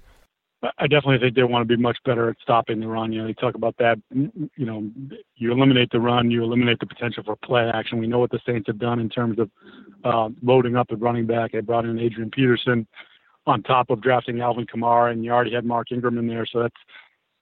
I 0.80 0.88
definitely 0.88 1.19
think 1.19 1.36
they 1.36 1.43
want 1.43 1.67
to 1.67 1.78
be 1.78 1.82
much 1.82 1.98
better 2.06 2.30
at 2.30 2.38
stopping 2.41 2.80
the 2.80 2.88
run. 2.88 3.12
You 3.12 3.21
know, 3.21 3.28
they 3.28 3.34
talk 3.34 3.56
about 3.56 3.76
that. 3.78 3.98
You 4.12 4.50
know, 4.58 4.89
you 5.36 5.52
eliminate 5.52 5.89
the 5.91 6.00
run, 6.00 6.32
you 6.32 6.43
eliminate 6.43 6.80
the 6.80 6.88
potential 6.88 7.24
for 7.24 7.36
play 7.36 7.69
action. 7.71 8.00
We 8.00 8.08
know 8.08 8.19
what 8.19 8.32
the 8.32 8.39
Saints 8.45 8.67
have 8.67 8.80
done 8.80 9.00
in 9.00 9.10
terms 9.10 9.38
of 9.38 9.52
uh, 10.04 10.30
loading 10.41 10.76
up 10.76 10.88
at 10.91 11.02
running 11.02 11.28
back. 11.28 11.52
They 11.52 11.60
brought 11.60 11.86
in 11.86 12.00
Adrian 12.00 12.32
Peterson 12.32 12.88
on 13.47 13.63
top 13.63 13.89
of 13.89 14.01
drafting 14.01 14.41
Alvin 14.41 14.65
Kamara, 14.65 15.12
and 15.12 15.23
you 15.23 15.31
already 15.31 15.53
had 15.53 15.65
Mark 15.65 15.91
Ingram 15.91 16.17
in 16.17 16.27
there. 16.27 16.45
So 16.45 16.62
that's, 16.62 16.75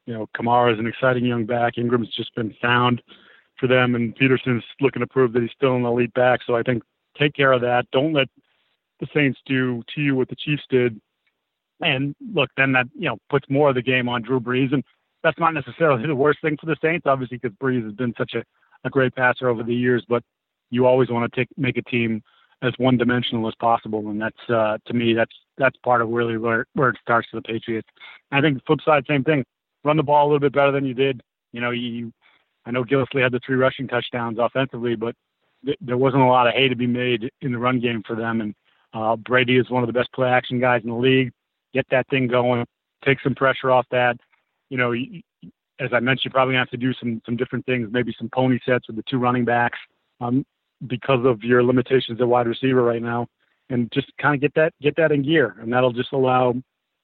you 0.05 0.13
know, 0.13 0.27
Kamara 0.35 0.73
is 0.73 0.79
an 0.79 0.87
exciting 0.87 1.25
young 1.25 1.45
back. 1.45 1.77
Ingram's 1.77 2.13
just 2.13 2.35
been 2.35 2.53
found 2.61 3.01
for 3.59 3.67
them, 3.67 3.95
and 3.95 4.15
Peterson's 4.15 4.63
looking 4.81 4.99
to 4.99 5.07
prove 5.07 5.33
that 5.33 5.41
he's 5.41 5.51
still 5.55 5.75
an 5.75 5.85
elite 5.85 6.13
back. 6.13 6.41
So 6.45 6.55
I 6.55 6.63
think 6.63 6.83
take 7.17 7.33
care 7.33 7.51
of 7.53 7.61
that. 7.61 7.85
Don't 7.91 8.13
let 8.13 8.27
the 8.99 9.07
Saints 9.13 9.39
do 9.45 9.83
to 9.95 10.01
you 10.01 10.15
what 10.15 10.29
the 10.29 10.35
Chiefs 10.35 10.63
did. 10.69 10.99
And 11.81 12.15
look, 12.33 12.49
then 12.57 12.71
that 12.73 12.87
you 12.97 13.09
know 13.09 13.17
puts 13.29 13.49
more 13.49 13.69
of 13.69 13.75
the 13.75 13.81
game 13.81 14.07
on 14.09 14.21
Drew 14.21 14.39
Brees, 14.39 14.73
and 14.73 14.83
that's 15.23 15.39
not 15.39 15.53
necessarily 15.53 16.05
the 16.07 16.15
worst 16.15 16.41
thing 16.41 16.57
for 16.59 16.65
the 16.65 16.77
Saints, 16.81 17.05
obviously, 17.05 17.37
because 17.37 17.55
Brees 17.57 17.83
has 17.83 17.93
been 17.93 18.13
such 18.17 18.33
a, 18.33 18.43
a 18.83 18.89
great 18.89 19.15
passer 19.15 19.49
over 19.49 19.63
the 19.63 19.75
years. 19.75 20.05
But 20.07 20.23
you 20.69 20.85
always 20.85 21.09
want 21.09 21.31
to 21.31 21.39
take 21.39 21.49
make 21.57 21.77
a 21.77 21.81
team 21.81 22.23
as 22.63 22.73
one 22.78 22.97
dimensional 22.97 23.47
as 23.47 23.54
possible, 23.60 24.10
and 24.10 24.19
that's 24.19 24.49
uh, 24.49 24.78
to 24.86 24.93
me 24.93 25.13
that's 25.13 25.36
that's 25.58 25.78
part 25.84 26.02
of 26.02 26.10
really 26.10 26.38
where 26.38 26.65
where 26.73 26.89
it 26.89 26.97
starts 27.02 27.28
for 27.30 27.38
the 27.38 27.41
Patriots. 27.43 27.88
And 28.32 28.39
I 28.39 28.41
think 28.41 28.58
the 28.58 28.63
flip 28.65 28.80
side, 28.84 29.04
same 29.08 29.23
thing. 29.23 29.45
Run 29.84 29.97
the 29.97 30.04
ball 30.04 30.26
a 30.26 30.28
little 30.28 30.39
bit 30.39 30.54
better 30.54 30.71
than 30.71 30.86
you 30.86 30.93
did. 30.93 31.21
You 31.52 31.62
know, 31.62 31.71
you 31.71 32.12
I 32.65 32.71
know 32.71 32.84
Gillislee 32.84 33.21
had 33.21 33.34
the 33.34 33.41
three 33.45 33.58
rushing 33.58 33.88
touchdowns 33.88 34.38
offensively, 34.39 34.95
but 34.95 35.15
th- 35.65 35.78
there 35.82 35.97
wasn't 35.97 36.23
a 36.23 36.28
lot 36.28 36.47
of 36.47 36.54
hay 36.54 36.69
to 36.69 36.76
be 36.76 36.88
made 36.88 37.30
in 37.41 37.52
the 37.52 37.58
run 37.58 37.80
game 37.80 38.02
for 38.08 38.15
them. 38.15 38.41
And 38.41 38.56
uh, 38.93 39.17
Brady 39.17 39.58
is 39.58 39.69
one 39.69 39.84
of 39.84 39.88
the 39.88 39.93
best 39.93 40.12
play 40.13 40.30
action 40.30 40.60
guys 40.60 40.82
in 40.84 40.89
the 40.89 40.95
league. 40.95 41.32
Get 41.73 41.86
that 41.91 42.08
thing 42.10 42.28
going, 42.28 42.65
take 43.04 43.19
some 43.21 43.36
pressure 43.36 43.71
off 43.71 43.86
that. 43.91 44.17
You 44.69 44.78
know, 44.78 44.93
as 45.80 45.89
I 45.91 45.99
mentioned, 45.99 46.26
you 46.26 46.32
probably 46.32 46.56
have 46.56 46.69
to 46.69 46.78
do 46.78 46.93
some 46.93 47.21
some 47.26 47.36
different 47.36 47.65
things, 47.65 47.89
maybe 47.91 48.15
some 48.17 48.30
pony 48.34 48.60
sets 48.65 48.88
with 48.88 48.95
the 48.95 49.04
two 49.10 49.17
running 49.17 49.43
backs. 49.43 49.80
Um, 50.21 50.45
because 50.87 51.25
of 51.25 51.43
your 51.43 51.63
limitations 51.63 52.19
at 52.21 52.27
wide 52.27 52.47
receiver 52.47 52.83
right 52.83 53.01
now, 53.01 53.27
and 53.69 53.91
just 53.91 54.11
kind 54.21 54.35
of 54.35 54.41
get 54.41 54.53
that 54.55 54.73
get 54.81 54.95
that 54.97 55.11
in 55.11 55.23
gear, 55.23 55.55
and 55.59 55.71
that'll 55.71 55.93
just 55.93 56.13
allow 56.13 56.53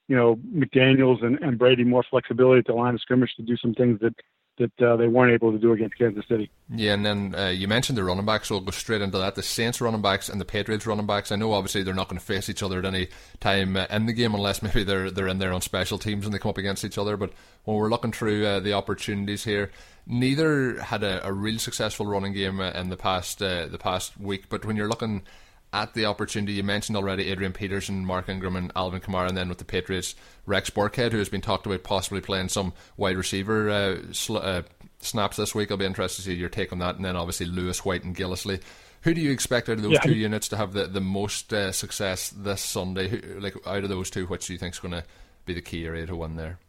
you 0.08 0.16
know 0.16 0.36
McDaniels 0.54 1.24
and, 1.24 1.40
and 1.40 1.58
Brady 1.58 1.84
more 1.84 2.04
flexibility 2.10 2.60
at 2.60 2.66
the 2.66 2.74
line 2.74 2.94
of 2.94 3.02
scrimmage 3.02 3.34
to 3.38 3.44
do 3.44 3.56
some 3.58 3.74
things 3.74 4.00
that 4.02 4.14
that 4.60 4.82
uh, 4.82 4.96
they 4.98 5.08
weren't 5.08 5.34
able 5.34 5.52
to 5.52 5.58
do 5.58 5.74
against 5.74 5.98
Kansas 5.98 6.24
City. 6.28 6.52
Yeah, 6.70 6.94
and 6.94 7.06
then 7.06 7.34
uh, 7.36 7.48
you 7.48 7.68
mentioned 7.68 7.98
the 7.98 8.04
running 8.04 8.26
backs, 8.26 8.50
so 8.50 8.56
we'll 8.56 8.66
go 8.66 8.72
straight 8.72 9.02
into 9.02 9.18
that. 9.18 9.36
The 9.36 9.42
Saints 9.42 9.82
running 9.82 10.02
backs 10.02 10.30
and 10.30 10.40
the 10.40 10.46
Patriots 10.46 10.86
running 10.86 11.06
backs. 11.06 11.32
I 11.32 11.38
know 11.38 11.54
obviously 11.54 11.82
they're 11.82 11.94
not 11.94 12.10
going 12.10 12.20
to 12.20 12.26
face 12.26 12.50
each 12.50 12.62
other 12.62 12.80
at 12.80 12.86
any 12.86 13.08
time 13.40 13.76
uh, 13.76 13.86
in 13.90 14.06
the 14.06 14.14
game 14.14 14.36
unless 14.36 14.62
maybe 14.64 14.84
they're 14.84 15.10
they're 15.10 15.28
in 15.28 15.40
there 15.40 15.54
on 15.54 15.62
special 15.62 15.98
teams 15.98 16.26
and 16.26 16.34
they 16.34 16.40
come 16.40 16.50
up 16.50 16.58
against 16.58 16.86
each 16.86 16.98
other. 16.98 17.18
But 17.18 17.32
when 17.64 17.78
we're 17.78 17.90
looking 17.90 18.12
through 18.12 18.46
uh, 18.46 18.60
the 18.60 18.74
opportunities 18.74 19.46
here, 19.46 19.72
neither 20.06 20.82
had 20.82 21.04
a, 21.04 21.26
a 21.26 21.32
real 21.32 21.58
successful 21.58 22.06
running 22.06 22.34
game 22.34 22.60
uh, 22.60 22.72
in 22.72 22.90
the 22.90 22.98
past 22.98 23.42
uh, 23.42 23.68
the 23.68 23.80
past 23.80 24.20
week. 24.20 24.50
But 24.50 24.66
when 24.66 24.76
you're 24.76 24.90
looking 24.90 25.24
at 25.74 25.94
the 25.94 26.06
opportunity. 26.06 26.54
You 26.54 26.64
mentioned 26.64 26.98
already 26.98 27.30
Adrian 27.30 27.54
Peterson, 27.54 28.06
Mark 28.06 28.30
Ingram, 28.30 28.56
and 28.56 28.72
Alvin 28.76 29.02
Kamara, 29.02 29.28
and 29.28 29.38
then 29.38 29.50
with 29.50 29.60
the 29.60 29.66
Patriots, 29.66 30.16
Rex 30.46 30.70
Burkhead, 30.70 31.12
who 31.12 31.20
has 31.20 31.30
been 31.30 31.42
talked 31.42 31.66
about 31.66 31.84
possibly 31.84 32.22
playing 32.22 32.50
some 32.50 32.74
wide 32.98 33.18
receiver 33.18 33.70
uh, 33.70 33.98
sl- 34.12 34.38
uh, 34.38 34.62
snaps 35.00 35.38
this 35.38 35.54
week. 35.54 35.72
I'll 35.72 35.78
be 35.78 35.86
interested 35.86 36.24
to 36.24 36.30
see 36.30 36.36
your 36.36 36.50
take 36.50 36.72
on 36.72 36.80
that. 36.80 36.96
And 36.96 37.06
then 37.06 37.16
obviously 37.16 37.46
Lewis 37.46 37.86
White 37.86 38.04
and 38.04 38.16
Gillislee. 38.16 38.62
Who 39.04 39.14
do 39.14 39.22
you 39.22 39.32
expect 39.32 39.70
out 39.70 39.78
of 39.78 39.84
those 39.84 39.94
yeah. 39.94 40.02
two 40.02 40.16
units 40.16 40.50
to 40.50 40.58
have 40.58 40.74
the, 40.74 40.86
the 40.86 41.00
most 41.00 41.54
uh, 41.54 41.72
success 41.72 42.30
this 42.30 42.62
Sunday? 42.62 43.08
Who, 43.08 43.40
like 43.40 43.56
out 43.66 43.84
of 43.84 43.90
those 43.90 44.10
two, 44.10 44.26
which 44.26 44.48
do 44.48 44.54
you 44.54 44.60
think 44.60 44.74
is 44.74 44.80
going 44.80 44.92
to 44.92 45.06
be 45.46 45.54
the 45.54 45.62
key 45.62 45.86
area 45.86 46.06
to 46.06 46.16
win 46.16 46.36
there? 46.36 46.60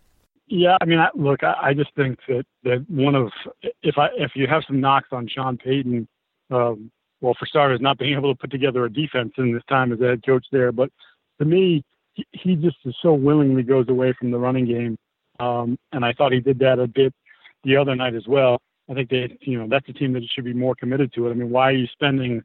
Yeah, 0.47 0.77
I 0.81 0.85
mean, 0.85 0.99
I, 0.99 1.09
look, 1.15 1.43
I, 1.43 1.55
I 1.63 1.75
just 1.75 1.95
think 1.95 2.19
that 2.29 2.45
that 2.65 2.85
one 2.89 3.15
of 3.15 3.31
if 3.83 3.99
I 3.99 4.09
if 4.17 4.33
you 4.35 4.47
have 4.49 4.63
some 4.67 4.81
knocks 4.81 5.09
on 5.13 5.29
Sean 5.29 5.57
Payton, 5.57 6.09
um, 6.51 6.91
well, 7.21 7.35
for 7.39 7.47
starters, 7.47 7.81
not 7.81 7.99
being 7.99 8.17
able 8.17 8.33
to 8.35 8.39
put 8.39 8.51
together 8.51 8.85
a 8.85 8.93
defense 8.93 9.33
in 9.39 9.53
this 9.53 9.63
time 9.69 9.93
as 9.93 10.01
a 10.01 10.09
head 10.09 10.25
coach 10.25 10.47
there, 10.53 10.73
but 10.73 10.91
to 11.39 11.45
me, 11.45 11.85
he, 12.33 12.57
just 12.57 12.77
is 12.85 12.95
so 13.03 13.15
willingly 13.15 13.63
goes 13.63 13.89
away 13.89 14.13
from 14.19 14.31
the 14.31 14.39
running 14.39 14.67
game, 14.67 14.99
um, 15.39 15.79
and 15.93 16.05
I 16.05 16.13
thought 16.13 16.33
he 16.33 16.41
did 16.41 16.59
that 16.61 16.79
a 16.79 16.87
bit 16.87 17.15
the 17.65 17.77
other 17.77 17.95
night 17.95 18.15
as 18.15 18.27
well. 18.27 18.61
I 18.91 18.95
think 18.95 19.11
they, 19.11 19.39
you 19.41 19.59
know, 19.59 19.69
that's 19.69 19.89
a 19.89 19.93
team 19.93 20.13
that 20.15 20.25
should 20.35 20.45
be 20.45 20.53
more 20.53 20.75
committed 20.75 21.13
to 21.15 21.29
it. 21.29 21.31
I 21.31 21.35
mean, 21.35 21.51
why 21.51 21.69
are 21.69 21.77
you 21.77 21.87
spending 21.93 22.43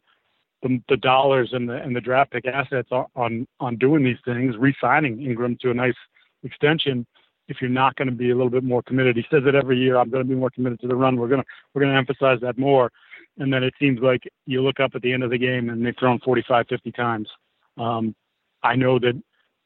the, 0.61 0.79
the 0.89 0.97
dollars 0.97 1.49
and 1.53 1.67
the 1.67 1.75
and 1.75 1.95
the 1.95 2.01
draft 2.01 2.31
pick 2.31 2.45
assets 2.45 2.89
on, 2.91 3.47
on 3.59 3.77
doing 3.77 4.03
these 4.03 4.19
things, 4.23 4.55
re-signing 4.57 5.21
Ingram 5.21 5.57
to 5.61 5.71
a 5.71 5.73
nice 5.73 5.95
extension? 6.43 7.05
If 7.47 7.57
you're 7.61 7.69
not 7.69 7.95
going 7.95 8.07
to 8.07 8.15
be 8.15 8.31
a 8.31 8.35
little 8.35 8.49
bit 8.49 8.63
more 8.63 8.81
committed, 8.81 9.15
he 9.15 9.25
says 9.29 9.43
it 9.45 9.55
every 9.55 9.77
year. 9.77 9.97
I'm 9.97 10.09
going 10.09 10.23
to 10.23 10.29
be 10.29 10.35
more 10.35 10.49
committed 10.49 10.79
to 10.81 10.87
the 10.87 10.95
run. 10.95 11.17
We're 11.17 11.27
gonna 11.27 11.45
we're 11.73 11.81
gonna 11.81 11.97
emphasize 11.97 12.39
that 12.41 12.57
more. 12.57 12.91
And 13.37 13.51
then 13.51 13.63
it 13.63 13.73
seems 13.79 13.99
like 13.99 14.23
you 14.45 14.61
look 14.61 14.79
up 14.79 14.91
at 14.95 15.01
the 15.01 15.11
end 15.11 15.23
of 15.23 15.29
the 15.29 15.37
game 15.37 15.69
and 15.69 15.85
they've 15.85 15.95
thrown 15.99 16.19
45, 16.19 16.67
50 16.69 16.91
times. 16.91 17.29
Um, 17.77 18.15
I 18.63 18.75
know 18.75 18.97
that 18.99 19.13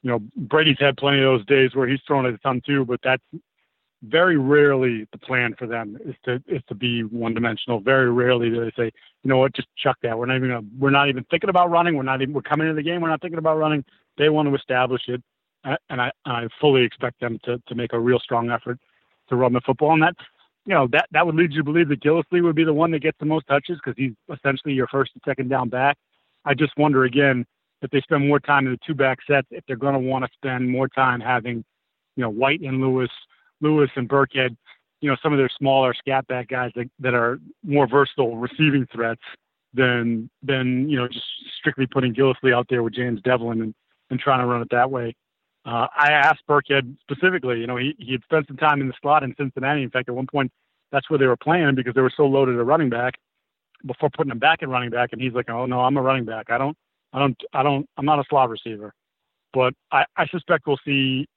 you 0.01 0.10
know 0.10 0.19
Brady's 0.36 0.79
had 0.79 0.97
plenty 0.97 1.19
of 1.19 1.25
those 1.25 1.45
days 1.45 1.75
where 1.75 1.88
he's 1.88 1.99
thrown 2.08 2.25
it 2.25 2.34
a 2.34 2.38
ton 2.39 2.62
too, 2.65 2.86
but 2.86 2.99
that's 3.03 3.23
very 4.03 4.38
rarely 4.38 5.05
the 5.12 5.17
plan 5.17 5.53
for 5.58 5.67
them 5.67 5.97
is 6.05 6.15
to 6.23 6.41
is 6.47 6.62
to 6.67 6.75
be 6.75 7.03
one 7.03 7.34
dimensional. 7.34 7.79
Very 7.79 8.12
rarely 8.12 8.49
do 8.49 8.63
they 8.63 8.71
say, 8.71 8.91
you 9.23 9.29
know 9.29 9.38
what, 9.38 9.53
just 9.53 9.67
chuck 9.77 9.97
that. 10.03 10.17
We're 10.17 10.25
not 10.25 10.38
even 10.38 10.49
gonna, 10.49 10.67
we're 10.77 10.89
not 10.89 11.10
even 11.10 11.25
thinking 11.25 11.49
about 11.49 11.69
running. 11.69 11.95
We're 11.95 12.03
not 12.03 12.21
even 12.21 12.34
we're 12.34 12.41
coming 12.41 12.67
into 12.67 12.82
the 12.82 12.84
game. 12.84 13.01
We're 13.01 13.10
not 13.10 13.21
thinking 13.21 13.39
about 13.39 13.58
running. 13.58 13.84
They 14.17 14.29
want 14.29 14.47
to 14.47 14.55
establish 14.55 15.01
it, 15.08 15.21
and 15.63 16.01
I 16.01 16.12
I 16.25 16.47
fully 16.62 16.84
expect 16.84 17.19
them 17.19 17.39
to 17.43 17.62
to 17.67 17.75
make 17.75 17.93
a 17.93 17.99
real 17.99 18.19
strong 18.19 18.49
effort 18.49 18.79
to 19.29 19.36
run 19.36 19.53
the 19.53 19.62
football. 19.62 19.93
And 19.93 20.01
that 20.01 20.15
you 20.65 20.74
know 20.74 20.88
that 20.91 21.08
that 21.12 21.26
would 21.26 21.36
lead 21.36 21.52
you 21.52 21.60
to 21.60 21.63
believe 21.63 21.89
that 21.89 22.02
Gillislee 22.02 22.43
would 22.43 22.56
be 22.56 22.63
the 22.63 22.74
one 22.74 22.91
that 22.91 23.02
gets 23.02 23.17
the 23.19 23.26
most 23.26 23.48
touches 23.48 23.80
because 23.84 23.98
he's 23.98 24.13
essentially 24.34 24.74
your 24.74 24.88
first 24.88 25.12
and 25.13 25.22
second 25.26 25.50
down 25.50 25.69
back. 25.69 25.98
I 26.45 26.54
just 26.54 26.78
wonder 26.78 27.06
again 27.06 27.45
if 27.82 27.91
they 27.91 28.02
spend 28.02 28.28
more 28.28 28.39
time 28.39 28.65
in 28.65 28.74
the 28.74 28.80
two 28.86 28.93
back 28.93 29.19
sets 29.26 29.48
if 29.52 29.63
they're 29.67 29.76
going 29.76 29.93
to 29.93 30.00
want 30.00 30.26
to 30.26 30.32
spend 30.34 30.69
more 30.69 30.88
time 30.88 31.19
having 31.19 31.63
you 32.15 32.24
know 32.24 32.30
White 32.30 32.62
and 32.62 32.82
Lewis 32.82 33.12
Lewis 33.62 33.89
and 33.95 34.08
Burkhead, 34.08 34.56
you 35.02 35.10
know, 35.10 35.17
some 35.22 35.34
of 35.34 35.38
their 35.38 35.50
smaller 35.58 35.93
scat 35.93 36.28
back 36.28 36.48
guys 36.48 36.72
that, 36.76 36.89
that 37.00 37.13
are 37.13 37.39
more 37.63 37.88
versatile 37.88 38.38
receiving 38.38 38.88
threats 38.93 39.22
than 39.74 40.30
than 40.41 40.89
you 40.89 40.98
know 40.98 41.08
just 41.08 41.26
strictly 41.58 41.86
putting 41.86 42.13
Gillislee 42.13 42.56
out 42.56 42.67
there 42.69 42.84
with 42.84 42.93
James 42.93 43.22
Develin 43.22 43.62
and, 43.62 43.76
and 44.10 44.19
trying 44.19 44.39
to 44.39 44.45
run 44.45 44.62
it 44.62 44.69
that 44.72 44.89
way. 44.89 45.15
Uh, 45.65 45.88
I 45.95 46.12
asked 46.12 46.41
Burkhead 46.48 46.95
specifically. 47.02 47.60
You 47.60 47.67
know, 47.67 47.78
he 47.78 47.95
he 48.00 48.13
had 48.13 48.24
spent 48.24 48.48
some 48.48 48.58
time 48.58 48.82
in 48.82 48.88
the 48.88 48.93
slot 49.02 49.24
in 49.24 49.36
Cincinnati. 49.38 49.84
In 49.84 49.89
fact, 49.89 50.10
at 50.10 50.15
one 50.15 50.28
point, 50.28 50.52
that's 50.91 51.10
where 51.10 51.19
they 51.19 51.28
were 51.28 51.38
playing 51.38 51.76
because 51.76 51.93
they 51.93 52.02
were 52.02 52.13
so 52.15 52.26
loaded 52.26 52.58
at 52.58 52.65
running 52.65 52.89
back 52.89 53.15
before 53.86 54.10
putting 54.10 54.32
him 54.32 54.39
back 54.39 54.63
at 54.63 54.69
running 54.69 54.89
back. 54.89 55.10
And 55.12 55.22
he's 55.22 55.34
like, 55.34 55.50
"Oh 55.50 55.65
no, 55.65 55.82
I'm 55.82 55.98
a 55.98 56.02
running 56.02 56.26
back. 56.26 56.50
I 56.50 56.58
don't, 56.58 56.78
I 57.13 57.19
don't, 57.19 57.38
I 57.54 57.63
don't, 57.63 57.88
I'm 57.98 58.06
not 58.06 58.19
a 58.19 58.24
slot 58.30 58.50
receiver." 58.50 58.93
But 59.54 59.74
I, 59.91 60.06
I 60.15 60.28
suspect 60.28 60.67
we'll 60.67 60.80
see 60.86 61.28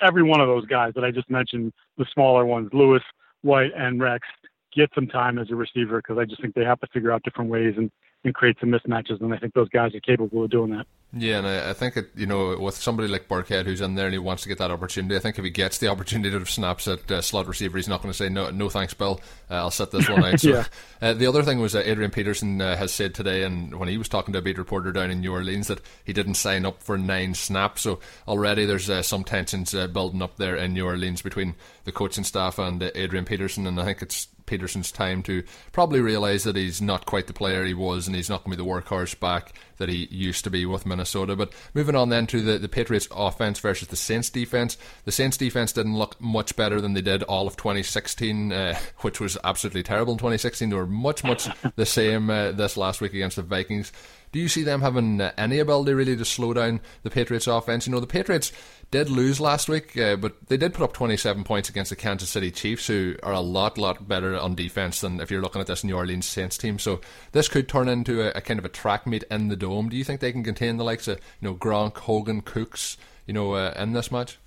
every 0.00 0.22
one 0.22 0.40
of 0.40 0.48
those 0.48 0.66
guys 0.66 0.92
that 0.94 1.04
I 1.04 1.10
just 1.10 1.28
mentioned, 1.30 1.72
the 1.96 2.06
smaller 2.12 2.46
ones, 2.46 2.70
Lewis, 2.72 3.02
White, 3.42 3.72
and 3.76 4.00
Rex, 4.00 4.26
get 4.74 4.90
some 4.94 5.06
time 5.06 5.38
as 5.38 5.50
a 5.50 5.56
receiver 5.56 5.98
because 5.98 6.18
I 6.18 6.24
just 6.24 6.40
think 6.40 6.54
they 6.54 6.64
have 6.64 6.80
to 6.80 6.86
figure 6.92 7.12
out 7.12 7.22
different 7.22 7.50
ways 7.50 7.74
and, 7.76 7.90
and 8.24 8.34
create 8.34 8.56
some 8.60 8.70
mismatches, 8.70 9.20
and 9.20 9.32
I 9.32 9.38
think 9.38 9.54
those 9.54 9.68
guys 9.68 9.94
are 9.94 10.00
capable 10.00 10.44
of 10.44 10.50
doing 10.50 10.70
that. 10.70 10.86
Yeah, 11.12 11.38
and 11.38 11.46
I, 11.46 11.70
I 11.70 11.72
think 11.72 11.96
it, 11.96 12.10
you 12.16 12.26
know 12.26 12.58
with 12.58 12.74
somebody 12.74 13.08
like 13.08 13.28
Burkhead 13.28 13.64
who's 13.64 13.80
in 13.80 13.94
there 13.94 14.06
and 14.06 14.12
he 14.12 14.18
wants 14.18 14.42
to 14.42 14.48
get 14.48 14.58
that 14.58 14.70
opportunity, 14.70 15.16
I 15.16 15.20
think 15.20 15.38
if 15.38 15.44
he 15.44 15.50
gets 15.50 15.78
the 15.78 15.88
opportunity 15.88 16.36
to 16.38 16.44
snaps 16.44 16.86
at 16.86 17.10
uh, 17.10 17.22
slot 17.22 17.46
receiver, 17.46 17.78
he's 17.78 17.88
not 17.88 18.02
going 18.02 18.12
to 18.12 18.16
say 18.16 18.28
no, 18.28 18.50
no 18.50 18.68
thanks, 18.68 18.92
Bill. 18.92 19.20
Uh, 19.50 19.54
I'll 19.54 19.70
set 19.70 19.90
this 19.90 20.08
one 20.08 20.24
out. 20.24 20.28
So, 20.38 20.50
yeah. 20.50 20.64
uh, 21.00 21.14
the 21.14 21.26
other 21.26 21.42
thing 21.42 21.58
was 21.58 21.72
that 21.72 21.88
Adrian 21.88 22.10
Peterson 22.10 22.60
uh, 22.60 22.76
has 22.76 22.92
said 22.92 23.14
today, 23.14 23.42
and 23.42 23.74
when 23.76 23.88
he 23.88 23.98
was 23.98 24.08
talking 24.08 24.32
to 24.32 24.38
a 24.38 24.42
beat 24.42 24.58
reporter 24.58 24.92
down 24.92 25.10
in 25.10 25.20
New 25.20 25.32
Orleans, 25.32 25.68
that 25.68 25.80
he 26.04 26.12
didn't 26.12 26.34
sign 26.34 26.66
up 26.66 26.82
for 26.82 26.98
nine 26.98 27.34
snaps. 27.34 27.82
So 27.82 27.98
already 28.28 28.66
there's 28.66 28.90
uh, 28.90 29.02
some 29.02 29.24
tensions 29.24 29.74
uh, 29.74 29.86
building 29.86 30.22
up 30.22 30.36
there 30.36 30.56
in 30.56 30.74
New 30.74 30.84
Orleans 30.84 31.22
between 31.22 31.54
the 31.84 31.92
coaching 31.92 32.24
staff 32.24 32.58
and 32.58 32.82
Adrian 32.94 33.24
Peterson, 33.24 33.66
and 33.66 33.80
I 33.80 33.84
think 33.84 34.02
it's 34.02 34.28
Peterson's 34.48 34.90
time 34.90 35.22
to 35.24 35.44
probably 35.70 36.00
realise 36.00 36.42
that 36.44 36.56
he's 36.56 36.82
not 36.82 37.06
quite 37.06 37.26
the 37.28 37.32
player 37.32 37.64
he 37.64 37.74
was 37.74 38.06
and 38.06 38.16
he's 38.16 38.28
not 38.28 38.42
going 38.42 38.56
to 38.56 38.62
be 38.62 38.64
the 38.64 38.68
workhorse 38.68 39.18
back 39.18 39.52
that 39.76 39.88
he 39.88 40.08
used 40.10 40.42
to 40.44 40.50
be 40.50 40.66
with 40.66 40.86
Minnesota. 40.86 41.36
But 41.36 41.52
moving 41.74 41.94
on 41.94 42.08
then 42.08 42.26
to 42.28 42.40
the, 42.40 42.58
the 42.58 42.68
Patriots 42.68 43.08
offense 43.14 43.60
versus 43.60 43.88
the 43.88 43.96
Saints 43.96 44.30
defense. 44.30 44.76
The 45.04 45.12
Saints 45.12 45.36
defense 45.36 45.72
didn't 45.72 45.96
look 45.96 46.20
much 46.20 46.56
better 46.56 46.80
than 46.80 46.94
they 46.94 47.00
did 47.00 47.22
all 47.24 47.46
of 47.46 47.56
2016, 47.56 48.52
uh, 48.52 48.78
which 48.98 49.20
was 49.20 49.38
absolutely 49.44 49.82
terrible 49.82 50.14
in 50.14 50.18
2016. 50.18 50.70
They 50.70 50.76
were 50.76 50.86
much, 50.86 51.22
much 51.22 51.48
the 51.76 51.86
same 51.86 52.30
uh, 52.30 52.52
this 52.52 52.76
last 52.76 53.00
week 53.00 53.14
against 53.14 53.36
the 53.36 53.42
Vikings. 53.42 53.92
Do 54.30 54.38
you 54.38 54.48
see 54.48 54.62
them 54.62 54.82
having 54.82 55.20
uh, 55.20 55.32
any 55.38 55.58
ability 55.58 55.94
really 55.94 56.16
to 56.16 56.24
slow 56.24 56.52
down 56.52 56.80
the 57.02 57.10
Patriots 57.10 57.46
offense? 57.46 57.86
You 57.86 57.92
know, 57.92 58.00
the 58.00 58.06
Patriots 58.06 58.52
did 58.90 59.10
lose 59.10 59.40
last 59.40 59.68
week, 59.68 59.96
uh, 59.98 60.16
but 60.16 60.36
they 60.48 60.56
did 60.56 60.72
put 60.72 60.82
up 60.82 60.92
27 60.92 61.44
points 61.44 61.68
against 61.68 61.90
the 61.90 61.96
Kansas 61.96 62.30
City 62.30 62.50
Chiefs, 62.50 62.86
who 62.86 63.16
are 63.22 63.32
a 63.32 63.40
lot, 63.40 63.76
lot 63.76 64.08
better 64.08 64.38
on 64.38 64.54
defense 64.54 65.00
than 65.00 65.20
if 65.20 65.30
you're 65.30 65.42
looking 65.42 65.60
at 65.60 65.66
this 65.66 65.84
New 65.84 65.94
Orleans 65.94 66.26
Saints 66.26 66.56
team. 66.56 66.78
So 66.78 67.00
this 67.32 67.48
could 67.48 67.68
turn 67.68 67.88
into 67.88 68.22
a, 68.22 68.38
a 68.38 68.40
kind 68.40 68.58
of 68.58 68.64
a 68.64 68.70
track 68.70 69.06
meet 69.06 69.24
in 69.30 69.48
the 69.48 69.56
dome. 69.56 69.88
Do 69.88 69.96
you 69.96 70.04
think 70.04 70.20
they 70.20 70.32
can 70.32 70.42
contain 70.42 70.78
the 70.78 70.84
likes 70.84 71.06
of 71.06 71.18
you 71.40 71.48
know 71.48 71.54
Gronk, 71.54 71.98
Hogan, 71.98 72.40
Cooks, 72.40 72.96
you 73.26 73.34
know, 73.34 73.52
uh, 73.52 73.74
in 73.76 73.92
this 73.92 74.10
match? 74.10 74.38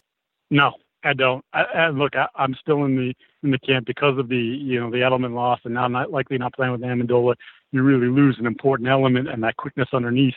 No, 0.49 0.73
I 1.03 1.13
don't. 1.13 1.45
I, 1.53 1.61
I, 1.61 1.89
look, 1.89 2.15
I, 2.15 2.27
am 2.43 2.55
still 2.59 2.83
in 2.85 2.95
the 2.95 3.13
in 3.43 3.51
the 3.51 3.59
camp 3.59 3.85
because 3.85 4.17
of 4.17 4.27
the 4.27 4.37
you 4.37 4.79
know 4.79 4.89
the 4.89 4.97
Edelman 4.97 5.35
loss, 5.35 5.59
and 5.65 5.75
now 5.75 5.87
not 5.87 6.11
likely 6.11 6.37
not 6.39 6.53
playing 6.53 6.71
with 6.71 6.81
Amendola. 6.81 7.35
You 7.71 7.83
really 7.83 8.07
lose 8.07 8.37
an 8.39 8.47
important 8.47 8.89
element 8.89 9.29
and 9.29 9.43
that 9.43 9.57
quickness 9.57 9.89
underneath 9.93 10.33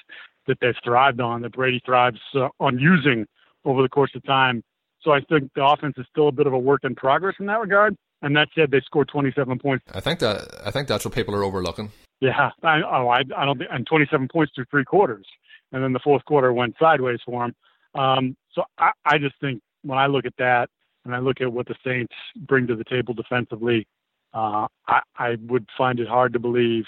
that 0.46 0.58
they've 0.60 0.74
thrived 0.84 1.20
on, 1.20 1.40
that 1.42 1.52
Brady 1.52 1.80
thrives 1.84 2.20
uh, 2.34 2.48
on 2.60 2.78
using 2.78 3.26
over 3.64 3.82
the 3.82 3.88
course 3.88 4.10
of 4.14 4.22
time. 4.24 4.62
So 5.02 5.10
I 5.10 5.20
think 5.20 5.50
the 5.54 5.64
offense 5.64 5.94
is 5.98 6.06
still 6.10 6.28
a 6.28 6.32
bit 6.32 6.46
of 6.46 6.52
a 6.52 6.58
work 6.58 6.80
in 6.84 6.94
progress 6.94 7.36
in 7.38 7.46
that 7.46 7.60
regard. 7.60 7.96
And 8.22 8.34
that 8.36 8.48
said, 8.54 8.70
they 8.70 8.80
scored 8.80 9.08
27 9.08 9.58
points. 9.58 9.84
I 9.92 10.00
think 10.00 10.20
that 10.20 10.48
I 10.64 10.70
think 10.70 10.88
that's 10.88 11.04
what 11.04 11.14
people 11.14 11.34
are 11.34 11.44
overlooking. 11.44 11.90
Yeah, 12.20 12.50
I, 12.62 12.80
oh, 12.80 13.08
I, 13.08 13.20
I 13.36 13.44
don't 13.44 13.58
think, 13.58 13.70
and 13.70 13.86
27 13.86 14.28
points 14.32 14.52
through 14.54 14.64
three 14.70 14.84
quarters, 14.84 15.26
and 15.72 15.84
then 15.84 15.92
the 15.92 16.00
fourth 16.02 16.24
quarter 16.24 16.52
went 16.52 16.74
sideways 16.80 17.18
for 17.26 17.42
them. 17.42 18.00
Um, 18.00 18.36
so 18.54 18.62
I, 18.78 18.92
I 19.04 19.18
just 19.18 19.34
think 19.40 19.60
when 19.82 19.98
I 19.98 20.06
look 20.06 20.24
at 20.24 20.32
that 20.38 20.70
and 21.04 21.14
I 21.14 21.18
look 21.18 21.42
at 21.42 21.52
what 21.52 21.66
the 21.66 21.74
Saints 21.84 22.14
bring 22.46 22.66
to 22.68 22.76
the 22.76 22.84
table 22.84 23.12
defensively, 23.12 23.86
uh, 24.32 24.68
I, 24.88 25.00
I 25.16 25.36
would 25.48 25.68
find 25.76 26.00
it 26.00 26.08
hard 26.08 26.32
to 26.32 26.38
believe 26.38 26.84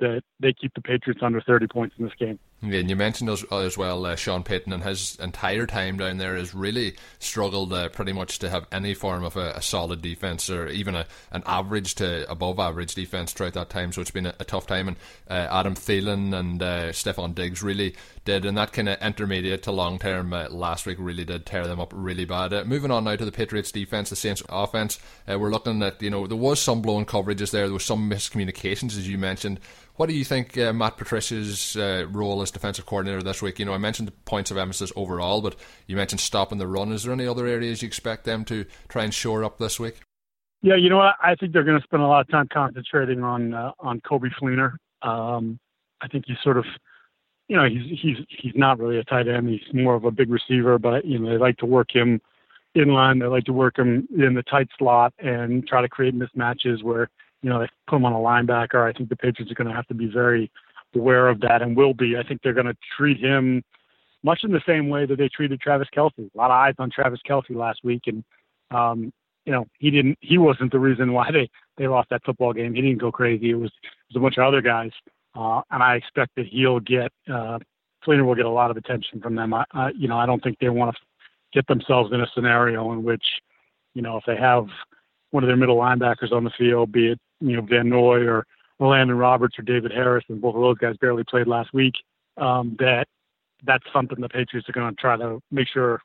that 0.00 0.22
they 0.40 0.52
keep 0.52 0.74
the 0.74 0.82
Patriots 0.82 1.20
under 1.22 1.40
30 1.40 1.68
points 1.68 1.94
in 1.98 2.04
this 2.04 2.14
game. 2.18 2.38
Yeah, 2.68 2.80
and 2.80 2.90
you 2.90 2.96
mentioned 2.96 3.30
as, 3.30 3.44
as 3.52 3.78
well 3.78 4.04
uh, 4.06 4.16
Sean 4.16 4.42
Payton 4.42 4.72
and 4.72 4.82
his 4.82 5.16
entire 5.20 5.66
time 5.66 5.98
down 5.98 6.18
there 6.18 6.36
has 6.36 6.54
really 6.54 6.96
struggled 7.20 7.72
uh, 7.72 7.88
pretty 7.90 8.12
much 8.12 8.40
to 8.40 8.50
have 8.50 8.66
any 8.72 8.92
form 8.92 9.22
of 9.24 9.36
a, 9.36 9.52
a, 9.52 9.62
solid 9.62 10.02
defense 10.02 10.50
or 10.50 10.66
even 10.68 10.94
a, 10.94 11.06
an 11.30 11.42
average 11.46 11.94
to 11.96 12.28
above 12.30 12.58
average 12.58 12.94
defense 12.94 13.32
throughout 13.32 13.52
that 13.52 13.70
time. 13.70 13.92
So 13.92 14.00
it's 14.00 14.10
been 14.10 14.26
a, 14.26 14.34
a 14.40 14.44
tough 14.44 14.66
time. 14.66 14.88
And 14.88 14.96
uh, 15.30 15.46
Adam 15.50 15.74
Thielen 15.74 16.34
and 16.34 16.62
uh, 16.62 16.92
Stefon 16.92 17.34
Diggs 17.34 17.62
really 17.62 17.94
did, 18.24 18.44
and 18.44 18.56
that 18.58 18.72
kind 18.72 18.88
of 18.88 19.00
intermediate 19.00 19.62
to 19.64 19.72
long 19.72 19.98
term 19.98 20.32
uh, 20.32 20.48
last 20.48 20.86
week 20.86 20.98
really 20.98 21.24
did 21.24 21.46
tear 21.46 21.66
them 21.66 21.78
up 21.78 21.92
really 21.94 22.24
bad. 22.24 22.52
Uh, 22.52 22.64
moving 22.64 22.90
on 22.90 23.04
now 23.04 23.14
to 23.14 23.24
the 23.24 23.32
Patriots 23.32 23.70
defense, 23.70 24.10
the 24.10 24.16
Saints 24.16 24.42
offense, 24.48 24.98
we're 25.28 25.50
looking 25.50 25.82
at 25.82 26.02
you 26.02 26.10
know 26.10 26.26
there 26.26 26.36
was 26.36 26.60
some 26.60 26.82
blown 26.82 27.04
coverages 27.04 27.50
there, 27.52 27.66
there 27.66 27.72
was 27.72 27.84
some 27.84 28.10
miscommunications 28.10 28.96
as 28.96 29.08
you 29.08 29.18
mentioned. 29.18 29.60
What 29.96 30.10
do 30.10 30.14
you 30.14 30.24
think 30.24 30.58
uh, 30.58 30.72
Matt 30.74 30.98
Patricia's 30.98 31.74
uh, 31.76 32.06
role 32.10 32.42
as 32.42 32.50
defensive 32.50 32.84
coordinator 32.84 33.22
this 33.22 33.40
week? 33.40 33.58
You 33.58 33.64
know, 33.64 33.72
I 33.72 33.78
mentioned 33.78 34.08
the 34.08 34.12
points 34.12 34.50
of 34.50 34.58
emphasis 34.58 34.92
overall, 34.94 35.40
but 35.40 35.56
you 35.86 35.96
mentioned 35.96 36.20
stopping 36.20 36.58
the 36.58 36.66
run. 36.66 36.92
Is 36.92 37.04
there 37.04 37.12
any 37.12 37.26
other 37.26 37.46
areas 37.46 37.80
you 37.80 37.86
expect 37.86 38.24
them 38.24 38.44
to 38.46 38.66
try 38.88 39.04
and 39.04 39.14
shore 39.14 39.42
up 39.42 39.58
this 39.58 39.80
week? 39.80 40.00
Yeah, 40.62 40.76
you 40.76 40.90
know 40.90 40.98
what? 40.98 41.14
I 41.22 41.34
think 41.34 41.52
they're 41.52 41.64
going 41.64 41.78
to 41.78 41.84
spend 41.84 42.02
a 42.02 42.06
lot 42.06 42.20
of 42.20 42.28
time 42.28 42.48
concentrating 42.52 43.22
on 43.22 43.54
uh, 43.54 43.72
on 43.78 44.00
Coby 44.00 44.30
Fleener. 44.40 44.76
Um, 45.02 45.58
I 46.02 46.08
think 46.08 46.24
he's 46.26 46.38
sort 46.42 46.58
of, 46.58 46.64
you 47.48 47.56
know, 47.56 47.64
he's 47.66 47.98
he's 48.02 48.16
he's 48.28 48.52
not 48.54 48.78
really 48.78 48.98
a 48.98 49.04
tight 49.04 49.28
end. 49.28 49.48
He's 49.48 49.72
more 49.72 49.94
of 49.94 50.04
a 50.04 50.10
big 50.10 50.30
receiver, 50.30 50.78
but 50.78 51.04
you 51.06 51.18
know 51.18 51.30
they 51.30 51.38
like 51.38 51.56
to 51.58 51.66
work 51.66 51.94
him 51.94 52.20
in 52.74 52.88
line. 52.88 53.18
They 53.18 53.26
like 53.26 53.44
to 53.44 53.52
work 53.52 53.78
him 53.78 54.06
in 54.14 54.34
the 54.34 54.42
tight 54.42 54.68
slot 54.78 55.14
and 55.18 55.66
try 55.66 55.80
to 55.80 55.88
create 55.88 56.14
mismatches 56.14 56.82
where 56.82 57.08
you 57.42 57.50
know, 57.50 57.60
they 57.60 57.68
put 57.86 57.96
him 57.96 58.04
on 58.04 58.12
a 58.12 58.16
linebacker. 58.16 58.88
I 58.88 58.92
think 58.92 59.08
the 59.08 59.16
Patriots 59.16 59.50
are 59.50 59.54
going 59.54 59.68
to 59.68 59.74
have 59.74 59.86
to 59.88 59.94
be 59.94 60.06
very 60.06 60.50
aware 60.94 61.28
of 61.28 61.40
that 61.40 61.62
and 61.62 61.76
will 61.76 61.94
be. 61.94 62.16
I 62.16 62.22
think 62.22 62.40
they're 62.42 62.54
going 62.54 62.66
to 62.66 62.76
treat 62.96 63.18
him 63.18 63.62
much 64.22 64.40
in 64.42 64.52
the 64.52 64.62
same 64.66 64.88
way 64.88 65.06
that 65.06 65.18
they 65.18 65.28
treated 65.28 65.60
Travis 65.60 65.88
Kelce. 65.94 66.18
A 66.18 66.38
lot 66.38 66.50
of 66.50 66.56
eyes 66.56 66.74
on 66.78 66.90
Travis 66.90 67.20
Kelce 67.28 67.54
last 67.54 67.80
week, 67.84 68.02
and 68.06 68.24
um, 68.70 69.12
you 69.44 69.52
know, 69.52 69.66
he 69.78 69.90
didn't. 69.90 70.18
He 70.20 70.38
wasn't 70.38 70.72
the 70.72 70.78
reason 70.78 71.12
why 71.12 71.30
they 71.30 71.48
they 71.76 71.86
lost 71.86 72.10
that 72.10 72.24
football 72.24 72.52
game. 72.52 72.74
He 72.74 72.82
didn't 72.82 72.98
go 73.00 73.12
crazy. 73.12 73.50
It 73.50 73.54
was 73.54 73.70
it 73.82 74.14
was 74.14 74.16
a 74.16 74.20
bunch 74.20 74.38
of 74.38 74.44
other 74.44 74.60
guys, 74.60 74.90
uh, 75.34 75.60
and 75.70 75.82
I 75.82 75.96
expect 75.96 76.32
that 76.36 76.46
he'll 76.46 76.80
get. 76.80 77.12
Uh, 77.30 77.58
Fleener 78.04 78.24
will 78.24 78.34
get 78.34 78.46
a 78.46 78.50
lot 78.50 78.70
of 78.70 78.76
attention 78.76 79.20
from 79.20 79.34
them. 79.34 79.54
I, 79.54 79.64
I 79.72 79.90
you 79.90 80.08
know, 80.08 80.18
I 80.18 80.26
don't 80.26 80.42
think 80.42 80.58
they 80.58 80.68
want 80.68 80.94
to 80.94 81.02
get 81.52 81.66
themselves 81.68 82.12
in 82.12 82.20
a 82.20 82.26
scenario 82.34 82.92
in 82.92 83.02
which, 83.02 83.24
you 83.94 84.02
know, 84.02 84.16
if 84.16 84.24
they 84.26 84.36
have 84.36 84.66
one 85.30 85.42
of 85.42 85.48
their 85.48 85.56
middle 85.56 85.76
linebackers 85.76 86.32
on 86.32 86.44
the 86.44 86.50
field, 86.58 86.92
be 86.92 87.12
it 87.12 87.20
you 87.40 87.56
know 87.56 87.62
Van 87.62 87.88
Noy 87.88 88.26
or 88.26 88.46
Landon 88.78 89.16
Roberts 89.16 89.58
or 89.58 89.62
David 89.62 89.92
Harris, 89.92 90.24
and 90.28 90.40
both 90.40 90.54
of 90.54 90.60
those 90.60 90.78
guys 90.78 90.96
barely 91.00 91.24
played 91.24 91.46
last 91.46 91.72
week. 91.72 91.94
Um, 92.36 92.76
that 92.78 93.06
that's 93.64 93.84
something 93.92 94.20
the 94.20 94.28
Patriots 94.28 94.68
are 94.68 94.72
going 94.72 94.94
to 94.94 95.00
try 95.00 95.16
to 95.16 95.40
make 95.50 95.68
sure 95.68 96.00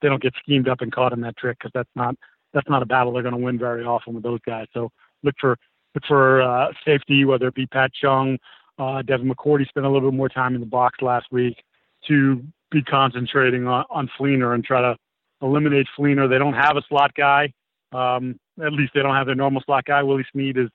they 0.00 0.08
don't 0.08 0.22
get 0.22 0.34
schemed 0.42 0.68
up 0.68 0.80
and 0.80 0.92
caught 0.92 1.12
in 1.12 1.20
that 1.22 1.36
trick 1.36 1.58
because 1.58 1.72
that's 1.74 1.90
not 1.94 2.14
that's 2.52 2.68
not 2.68 2.82
a 2.82 2.86
battle 2.86 3.12
they're 3.12 3.22
going 3.22 3.34
to 3.34 3.40
win 3.40 3.58
very 3.58 3.84
often 3.84 4.14
with 4.14 4.22
those 4.22 4.40
guys. 4.46 4.66
So 4.72 4.90
look 5.22 5.34
for 5.40 5.56
look 5.94 6.04
for 6.06 6.42
uh, 6.42 6.72
safety, 6.84 7.24
whether 7.24 7.48
it 7.48 7.54
be 7.54 7.66
Pat 7.66 7.90
Chung, 7.92 8.38
uh, 8.78 9.02
Devin 9.02 9.28
McCourty 9.28 9.68
spent 9.68 9.86
a 9.86 9.90
little 9.90 10.10
bit 10.10 10.16
more 10.16 10.28
time 10.28 10.54
in 10.54 10.60
the 10.60 10.66
box 10.66 11.02
last 11.02 11.26
week 11.30 11.62
to 12.06 12.42
be 12.70 12.82
concentrating 12.82 13.66
on, 13.66 13.84
on 13.90 14.10
Fleener 14.18 14.54
and 14.54 14.64
try 14.64 14.80
to 14.80 14.96
eliminate 15.42 15.86
Fleener. 15.98 16.28
They 16.28 16.38
don't 16.38 16.54
have 16.54 16.76
a 16.76 16.82
slot 16.88 17.14
guy. 17.14 17.52
Um, 17.92 18.38
at 18.62 18.72
least 18.72 18.92
they 18.94 19.02
don't 19.02 19.14
have 19.14 19.26
their 19.26 19.34
normal 19.34 19.62
slot 19.64 19.84
guy. 19.84 20.02
Willie 20.02 20.26
Snead 20.32 20.58
is 20.58 20.68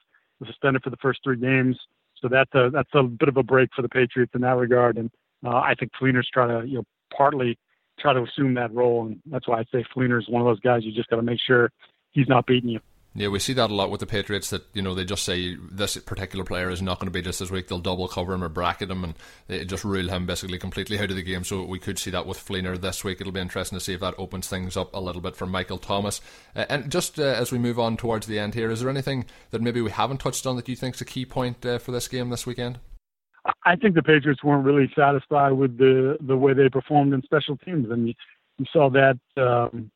suspended 0.46 0.84
for 0.84 0.90
the 0.90 0.98
first 0.98 1.20
three 1.24 1.38
games, 1.38 1.78
so 2.20 2.28
that's 2.28 2.54
a 2.54 2.70
that's 2.72 2.90
a 2.94 3.04
bit 3.04 3.30
of 3.30 3.38
a 3.38 3.44
break 3.44 3.70
for 3.76 3.82
the 3.82 3.90
Patriots 3.90 4.32
in 4.34 4.42
that 4.42 4.58
regard. 4.58 4.98
And 4.98 5.12
uh, 5.46 5.58
I 5.58 5.76
think 5.78 5.92
Fleener's 6.00 6.30
trying 6.34 6.50
to 6.50 6.68
you 6.68 6.78
know 6.78 6.84
partly 7.16 7.58
try 8.00 8.14
to 8.14 8.24
assume 8.24 8.56
that 8.56 8.74
role, 8.74 9.06
and 9.06 9.20
that's 9.28 9.48
why 9.48 9.60
I 9.60 9.66
say 9.72 9.86
Fleener 9.96 10.20
is 10.20 10.28
one 10.28 10.42
of 10.42 10.48
those 10.48 10.60
guys 10.60 10.84
you 10.84 10.92
just 10.92 11.10
got 11.10 11.18
to 11.18 11.22
make 11.22 11.40
sure 11.46 11.72
he's 12.12 12.28
not 12.28 12.46
beating 12.46 12.70
you. 12.70 12.80
Yeah, 13.16 13.28
we 13.28 13.38
see 13.38 13.54
that 13.54 13.70
a 13.70 13.76
lot 13.76 13.92
with 13.92 14.00
the 14.00 14.08
Patriots. 14.08 14.50
That 14.50 14.64
you 14.74 14.82
know 14.82 14.96
they 14.96 15.06
just 15.06 15.24
say 15.24 15.56
this 15.56 15.98
particular 15.98 16.44
player 16.44 16.72
is 16.72 16.82
not 16.82 17.00
going 17.00 17.08
to 17.08 17.12
be 17.12 17.22
just 17.22 17.40
this 17.40 17.52
week. 17.52 17.68
They'll 17.68 17.78
double 17.78 18.08
cover 18.08 18.34
him 18.34 18.44
or 18.44 18.50
bracket 18.50 18.90
him, 18.90 19.04
and 19.04 19.14
they 19.48 19.64
just 19.66 19.84
rule 19.84 20.10
him 20.10 20.26
basically 20.26 20.58
completely 20.58 20.98
out 21.00 21.12
of 21.12 21.16
the 21.16 21.22
game. 21.22 21.44
So 21.44 21.64
we 21.64 21.78
could 21.78 22.00
see 22.00 22.10
that 22.10 22.26
with 22.26 22.44
Fleener 22.44 22.80
this 22.80 23.04
week. 23.04 23.22
It'll 23.22 23.32
be 23.32 23.40
interesting 23.40 23.78
to 23.78 23.84
see 23.84 23.94
if 23.94 24.00
that 24.00 24.16
opens 24.18 24.48
things 24.48 24.76
up 24.76 24.96
a 24.96 25.00
little 25.00 25.22
bit 25.22 25.36
for 25.36 25.46
Michael 25.46 25.78
Thomas. 25.78 26.22
Uh, 26.56 26.66
and 26.70 26.92
just 26.92 27.20
uh, 27.20 27.24
as 27.24 27.52
we 27.52 27.60
move 27.60 27.78
on 27.78 27.98
towards 27.98 28.26
the 28.26 28.40
end 28.40 28.56
here, 28.56 28.72
is 28.72 28.82
there 28.82 28.90
anything 28.90 29.26
that 29.52 29.62
maybe 29.62 29.82
we 29.82 29.92
haven't 29.92 30.20
touched 30.20 30.48
on 30.48 30.56
that 30.56 30.68
you 30.68 30.76
think 30.76 30.96
is 30.96 31.02
a 31.02 31.06
key 31.06 31.26
point 31.26 31.64
uh, 31.64 31.78
for 31.78 31.92
this 31.92 32.08
game 32.08 32.32
this 32.32 32.48
weekend? 32.48 32.80
I 33.64 33.76
think 33.76 33.94
the 33.94 34.02
Patriots 34.02 34.44
weren't 34.44 34.66
really 34.66 34.92
satisfied 34.98 35.52
with 35.52 35.78
the 35.78 36.18
the 36.22 36.38
way 36.38 36.54
they 36.54 36.70
performed 36.70 37.14
in 37.14 37.22
special 37.22 37.58
teams, 37.58 37.92
and 37.92 38.08
you, 38.08 38.14
saw 38.72 38.90
that. 38.90 39.20
Um, 39.38 39.92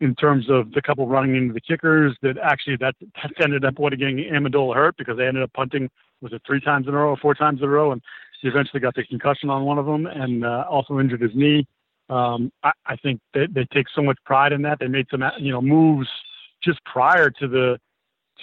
in 0.00 0.14
terms 0.14 0.48
of 0.48 0.70
the 0.72 0.82
couple 0.82 1.06
running 1.08 1.34
into 1.34 1.52
the 1.52 1.60
kickers 1.60 2.16
that 2.22 2.38
actually 2.38 2.76
that, 2.76 2.94
that 3.00 3.32
ended 3.42 3.64
up 3.64 3.78
what 3.78 3.90
getting 3.98 4.18
Amendola 4.18 4.74
hurt 4.74 4.96
because 4.96 5.16
they 5.16 5.26
ended 5.26 5.42
up 5.42 5.52
punting 5.52 5.90
was 6.20 6.32
it 6.32 6.42
three 6.46 6.60
times 6.60 6.86
in 6.86 6.94
a 6.94 6.96
row 6.96 7.10
or 7.10 7.16
four 7.16 7.34
times 7.34 7.60
in 7.60 7.66
a 7.66 7.68
row 7.68 7.92
and 7.92 8.02
he 8.40 8.48
eventually 8.48 8.80
got 8.80 8.94
the 8.94 9.04
concussion 9.04 9.50
on 9.50 9.64
one 9.64 9.78
of 9.78 9.86
them 9.86 10.06
and 10.06 10.44
uh, 10.44 10.64
also 10.70 11.00
injured 11.00 11.20
his 11.20 11.32
knee. 11.34 11.66
Um, 12.08 12.52
I, 12.62 12.72
I 12.86 12.96
think 12.96 13.20
they, 13.34 13.46
they 13.46 13.66
take 13.72 13.86
so 13.94 14.02
much 14.02 14.18
pride 14.24 14.52
in 14.52 14.62
that. 14.62 14.78
They 14.78 14.86
made 14.86 15.06
some 15.10 15.22
you 15.38 15.52
know 15.52 15.60
moves 15.60 16.08
just 16.62 16.82
prior 16.84 17.30
to 17.30 17.48
the 17.48 17.80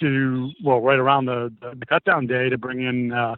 to 0.00 0.50
well 0.62 0.80
right 0.80 0.98
around 0.98 1.26
the 1.26 1.52
the, 1.60 1.74
the 1.74 1.86
cutdown 1.86 2.28
day 2.28 2.48
to 2.48 2.58
bring 2.58 2.82
in 2.82 3.12
uh, 3.12 3.34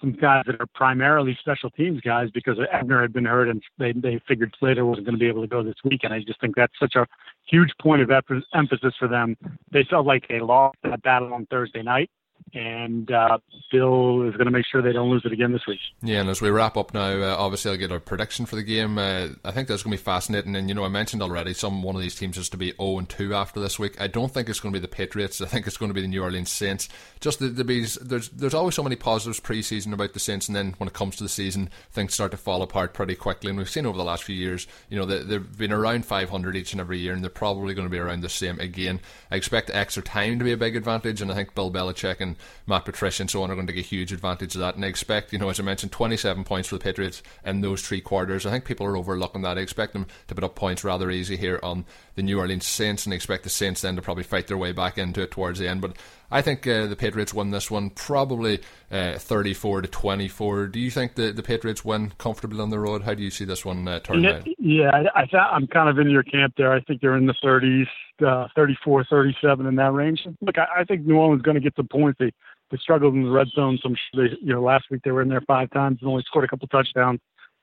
some 0.00 0.12
guys 0.12 0.44
that 0.46 0.60
are 0.60 0.66
primarily 0.74 1.36
special 1.40 1.70
teams 1.70 2.00
guys 2.00 2.28
because 2.32 2.58
Ebner 2.72 3.02
had 3.02 3.12
been 3.12 3.24
hurt 3.24 3.48
and 3.48 3.62
they 3.78 3.92
they 3.92 4.20
figured 4.28 4.54
Slater 4.58 4.84
wasn't 4.84 5.06
going 5.06 5.14
to 5.14 5.18
be 5.18 5.26
able 5.28 5.42
to 5.42 5.48
go 5.48 5.62
this 5.62 5.74
week. 5.84 6.00
And 6.04 6.12
I 6.12 6.20
just 6.20 6.40
think 6.40 6.54
that's 6.56 6.72
such 6.78 6.94
a 6.94 7.06
huge 7.44 7.70
point 7.80 8.02
of 8.02 8.10
emphasis 8.54 8.94
for 8.98 9.08
them. 9.08 9.36
They 9.72 9.84
felt 9.84 10.06
like 10.06 10.26
they 10.28 10.40
lost 10.40 10.78
that 10.84 11.02
battle 11.02 11.32
on 11.34 11.46
Thursday 11.46 11.82
night, 11.82 12.10
and 12.54 13.10
uh, 13.10 13.38
Bill 13.70 14.22
is 14.22 14.34
going 14.34 14.46
to 14.46 14.50
make 14.50 14.64
sure 14.70 14.80
they 14.80 14.92
don't 14.92 15.10
lose 15.10 15.22
it 15.24 15.32
again 15.32 15.52
this 15.52 15.66
week. 15.66 15.80
Yeah, 16.02 16.20
and 16.20 16.30
as 16.30 16.40
we 16.40 16.50
wrap 16.50 16.76
up 16.76 16.94
now, 16.94 17.22
uh, 17.22 17.36
obviously 17.38 17.70
I'll 17.70 17.76
get 17.76 17.92
a 17.92 18.00
prediction 18.00 18.46
for 18.46 18.56
the 18.56 18.62
game. 18.62 18.98
Uh, 18.98 19.28
I 19.44 19.50
think 19.50 19.68
that's 19.68 19.82
going 19.82 19.96
to 19.96 19.98
be 20.00 20.02
fascinating, 20.02 20.56
and 20.56 20.68
you 20.68 20.74
know 20.74 20.84
I 20.84 20.88
mentioned 20.88 21.22
already 21.22 21.54
some 21.54 21.82
one 21.82 21.94
of 21.94 22.00
these 22.00 22.14
teams 22.14 22.38
is 22.38 22.48
to 22.50 22.56
be 22.56 22.72
0 22.72 22.98
and 22.98 23.08
2 23.08 23.34
after 23.34 23.60
this 23.60 23.78
week. 23.78 24.00
I 24.00 24.06
don't 24.06 24.32
think 24.32 24.48
it's 24.48 24.60
going 24.60 24.72
to 24.72 24.80
be 24.80 24.82
the 24.82 24.88
Patriots. 24.88 25.40
I 25.40 25.46
think 25.46 25.66
it's 25.66 25.76
going 25.76 25.90
to 25.90 25.94
be 25.94 26.00
the 26.00 26.08
New 26.08 26.22
Orleans 26.22 26.50
Saints. 26.50 26.88
Just 27.20 27.38
the, 27.38 27.48
the 27.48 27.68
there's 28.02 28.30
there's 28.30 28.54
always 28.54 28.74
so 28.74 28.82
many 28.82 28.96
positives 28.96 29.40
preseason 29.40 29.92
about 29.92 30.14
the 30.14 30.20
Saints, 30.20 30.48
and 30.48 30.56
then 30.56 30.74
when 30.78 30.88
it 30.88 30.94
comes 30.94 31.16
to 31.16 31.22
the 31.22 31.28
season, 31.28 31.70
things 31.90 32.14
start 32.14 32.30
to 32.30 32.36
fall 32.36 32.62
apart 32.62 32.94
pretty 32.94 33.14
quickly. 33.14 33.50
And 33.50 33.58
we've 33.58 33.68
seen 33.68 33.86
over 33.86 33.98
the 33.98 34.04
last 34.04 34.24
few 34.24 34.36
years, 34.36 34.66
you 34.88 34.98
know, 34.98 35.04
they, 35.04 35.22
they've 35.22 35.58
been 35.58 35.72
around 35.72 36.06
500 36.06 36.56
each 36.56 36.72
and 36.72 36.80
every 36.80 36.98
year, 36.98 37.12
and 37.12 37.22
they're 37.22 37.30
probably 37.30 37.74
going 37.74 37.86
to 37.86 37.92
be 37.92 37.98
around 37.98 38.22
the 38.22 38.28
same 38.28 38.58
again. 38.58 39.00
I 39.30 39.36
expect 39.36 39.70
extra 39.70 40.02
time 40.02 40.38
to 40.38 40.44
be 40.44 40.52
a 40.52 40.56
big 40.56 40.76
advantage, 40.76 41.20
and 41.20 41.30
I 41.30 41.34
think 41.34 41.54
Bill 41.54 41.70
Belichick 41.70 42.20
and 42.20 42.27
Matt 42.66 42.84
Patricia 42.84 43.22
and 43.22 43.30
so 43.30 43.42
on 43.42 43.50
are 43.50 43.54
going 43.54 43.66
to 43.66 43.78
a 43.78 43.82
huge 43.82 44.12
advantage 44.12 44.54
of 44.54 44.60
that. 44.60 44.74
And 44.74 44.84
I 44.84 44.88
expect, 44.88 45.32
you 45.32 45.38
know, 45.38 45.48
as 45.48 45.60
I 45.60 45.62
mentioned, 45.62 45.92
27 45.92 46.44
points 46.44 46.68
for 46.68 46.76
the 46.76 46.82
Patriots 46.82 47.22
in 47.44 47.60
those 47.60 47.82
three 47.82 48.00
quarters. 48.00 48.46
I 48.46 48.50
think 48.50 48.64
people 48.64 48.86
are 48.86 48.96
overlooking 48.96 49.42
that. 49.42 49.58
I 49.58 49.60
expect 49.60 49.92
them 49.92 50.06
to 50.26 50.34
put 50.34 50.44
up 50.44 50.54
points 50.54 50.84
rather 50.84 51.10
easy 51.10 51.36
here 51.36 51.60
on 51.62 51.84
the 52.14 52.22
New 52.22 52.38
Orleans 52.38 52.66
Saints, 52.66 53.06
and 53.06 53.14
expect 53.14 53.44
the 53.44 53.50
Saints 53.50 53.80
then 53.80 53.96
to 53.96 54.02
probably 54.02 54.24
fight 54.24 54.48
their 54.48 54.56
way 54.56 54.72
back 54.72 54.98
into 54.98 55.22
it 55.22 55.30
towards 55.30 55.58
the 55.58 55.68
end. 55.68 55.80
But 55.80 55.96
I 56.30 56.42
think 56.42 56.66
uh, 56.66 56.86
the 56.86 56.96
Patriots 56.96 57.32
win 57.32 57.50
this 57.50 57.70
one 57.70 57.90
probably 57.90 58.60
uh, 58.90 59.18
34 59.18 59.82
to 59.82 59.88
24. 59.88 60.66
Do 60.66 60.78
you 60.78 60.90
think 60.90 61.14
the, 61.14 61.32
the 61.32 61.42
Patriots 61.42 61.84
win 61.84 62.12
comfortably 62.18 62.60
on 62.60 62.70
the 62.70 62.78
road? 62.78 63.02
How 63.02 63.14
do 63.14 63.22
you 63.22 63.30
see 63.30 63.44
this 63.44 63.64
one 63.64 63.88
uh, 63.88 64.00
turn 64.00 64.22
yeah, 64.22 64.30
out? 64.30 64.48
Yeah, 64.58 64.90
I, 64.92 65.22
I, 65.22 65.38
I'm 65.38 65.66
kind 65.66 65.88
of 65.88 65.98
in 65.98 66.10
your 66.10 66.22
camp 66.22 66.54
there. 66.56 66.72
I 66.72 66.80
think 66.82 67.00
they're 67.00 67.16
in 67.16 67.26
the 67.26 67.34
30s, 67.42 67.86
uh, 68.26 68.48
34, 68.54 69.04
37 69.04 69.66
in 69.66 69.76
that 69.76 69.92
range. 69.92 70.26
Look, 70.42 70.58
I, 70.58 70.80
I 70.80 70.84
think 70.84 71.06
New 71.06 71.16
Orleans 71.16 71.40
is 71.40 71.44
going 71.44 71.54
to 71.54 71.60
get 71.60 71.76
some 71.76 71.88
points. 71.88 72.18
They 72.18 72.32
they 72.70 72.76
struggled 72.76 73.14
in 73.14 73.24
the 73.24 73.30
red 73.30 73.48
zone. 73.54 73.78
So 73.82 73.88
I'm 73.88 73.96
sure 73.96 74.28
they, 74.28 74.36
you 74.42 74.52
know, 74.52 74.62
last 74.62 74.90
week 74.90 75.00
they 75.04 75.10
were 75.10 75.22
in 75.22 75.28
there 75.28 75.40
five 75.46 75.70
times 75.70 75.98
and 76.00 76.10
only 76.10 76.22
scored 76.26 76.44
a 76.44 76.48
couple 76.48 76.68
touchdowns. 76.68 77.20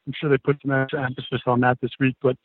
I'm 0.07 0.13
sure 0.19 0.29
they 0.29 0.37
put 0.37 0.57
some 0.61 0.71
extra 0.71 1.03
emphasis 1.03 1.41
on 1.45 1.59
that 1.61 1.79
this 1.81 1.91
week. 1.99 2.15
But, 2.21 2.37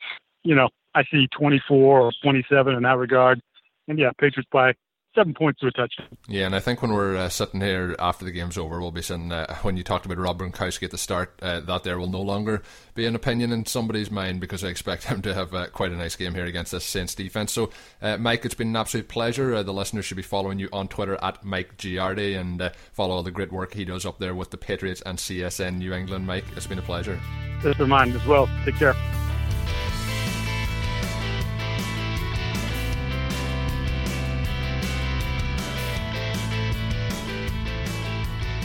you 0.42 0.54
know, 0.54 0.68
I 0.94 1.04
see 1.10 1.26
24 1.38 2.00
or 2.00 2.12
27 2.22 2.74
in 2.74 2.82
that 2.82 2.98
regard. 2.98 3.40
And 3.88 3.98
yeah, 3.98 4.10
Patriots 4.18 4.48
by 4.52 4.74
seven 5.14 5.34
points 5.34 5.60
to 5.60 5.66
a 5.66 5.70
touchdown. 5.72 6.06
Yeah, 6.28 6.46
and 6.46 6.54
I 6.54 6.60
think 6.60 6.82
when 6.82 6.92
we're 6.92 7.16
uh, 7.16 7.28
sitting 7.28 7.60
here 7.60 7.96
after 7.98 8.24
the 8.24 8.30
game's 8.30 8.56
over, 8.56 8.80
we'll 8.80 8.90
be 8.90 9.02
saying 9.02 9.32
uh, 9.32 9.54
when 9.62 9.76
you 9.76 9.82
talked 9.82 10.06
about 10.06 10.18
Rob 10.18 10.38
Gronkowski 10.40 10.84
at 10.84 10.90
the 10.90 10.98
start, 10.98 11.38
uh, 11.42 11.60
that 11.60 11.82
there 11.82 11.98
will 11.98 12.08
no 12.08 12.20
longer 12.20 12.62
be 12.94 13.06
an 13.06 13.14
opinion 13.14 13.52
in 13.52 13.66
somebody's 13.66 14.10
mind 14.10 14.40
because 14.40 14.64
I 14.64 14.68
expect 14.68 15.04
him 15.10 15.22
to 15.22 15.34
have 15.34 15.54
uh, 15.54 15.66
quite 15.68 15.92
a 15.92 15.96
nice 15.96 16.16
game 16.16 16.34
here 16.34 16.46
against 16.46 16.72
this 16.72 16.84
Saints 16.84 17.14
defense. 17.14 17.52
So, 17.52 17.70
uh, 18.00 18.16
Mike, 18.16 18.44
it's 18.44 18.54
been 18.54 18.68
an 18.68 18.76
absolute 18.76 19.08
pleasure. 19.08 19.54
Uh, 19.54 19.62
the 19.62 19.72
listeners 19.72 20.04
should 20.04 20.16
be 20.16 20.22
following 20.22 20.58
you 20.58 20.68
on 20.72 20.88
Twitter 20.88 21.18
at 21.22 21.44
Mike 21.44 21.76
Giardi 21.76 22.38
and 22.38 22.70
follow 22.92 23.16
all 23.16 23.22
the 23.22 23.30
great 23.30 23.52
work 23.52 23.74
he 23.74 23.84
does 23.84 24.06
up 24.06 24.18
there 24.18 24.34
with 24.34 24.50
the 24.50 24.58
Patriots 24.58 25.02
and 25.02 25.18
CSN 25.18 25.78
New 25.78 25.92
England. 25.92 26.26
Mike, 26.26 26.44
it's 26.56 26.66
been 26.66 26.78
a 26.78 26.82
pleasure. 26.82 27.20
It's 27.62 27.78
been 27.78 27.88
mine 27.88 28.12
as 28.12 28.26
well. 28.26 28.48
Take 28.64 28.76
care. 28.76 28.94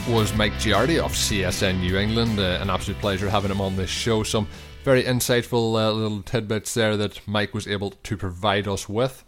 Was 0.08 0.32
Mike 0.34 0.52
Giardi 0.54 0.98
of 0.98 1.12
CSN 1.12 1.80
New 1.80 1.96
England. 1.96 2.38
Uh, 2.38 2.58
an 2.60 2.70
absolute 2.70 3.00
pleasure 3.00 3.28
having 3.28 3.50
him 3.50 3.60
on 3.60 3.76
this 3.76 3.90
show. 3.90 4.22
Some 4.22 4.46
very 4.84 5.02
insightful 5.02 5.74
uh, 5.74 5.90
little 5.90 6.22
tidbits 6.22 6.74
there 6.74 6.96
that 6.96 7.26
Mike 7.26 7.52
was 7.52 7.66
able 7.66 7.90
to 7.90 8.16
provide 8.16 8.68
us 8.68 8.88
with. 8.88 9.24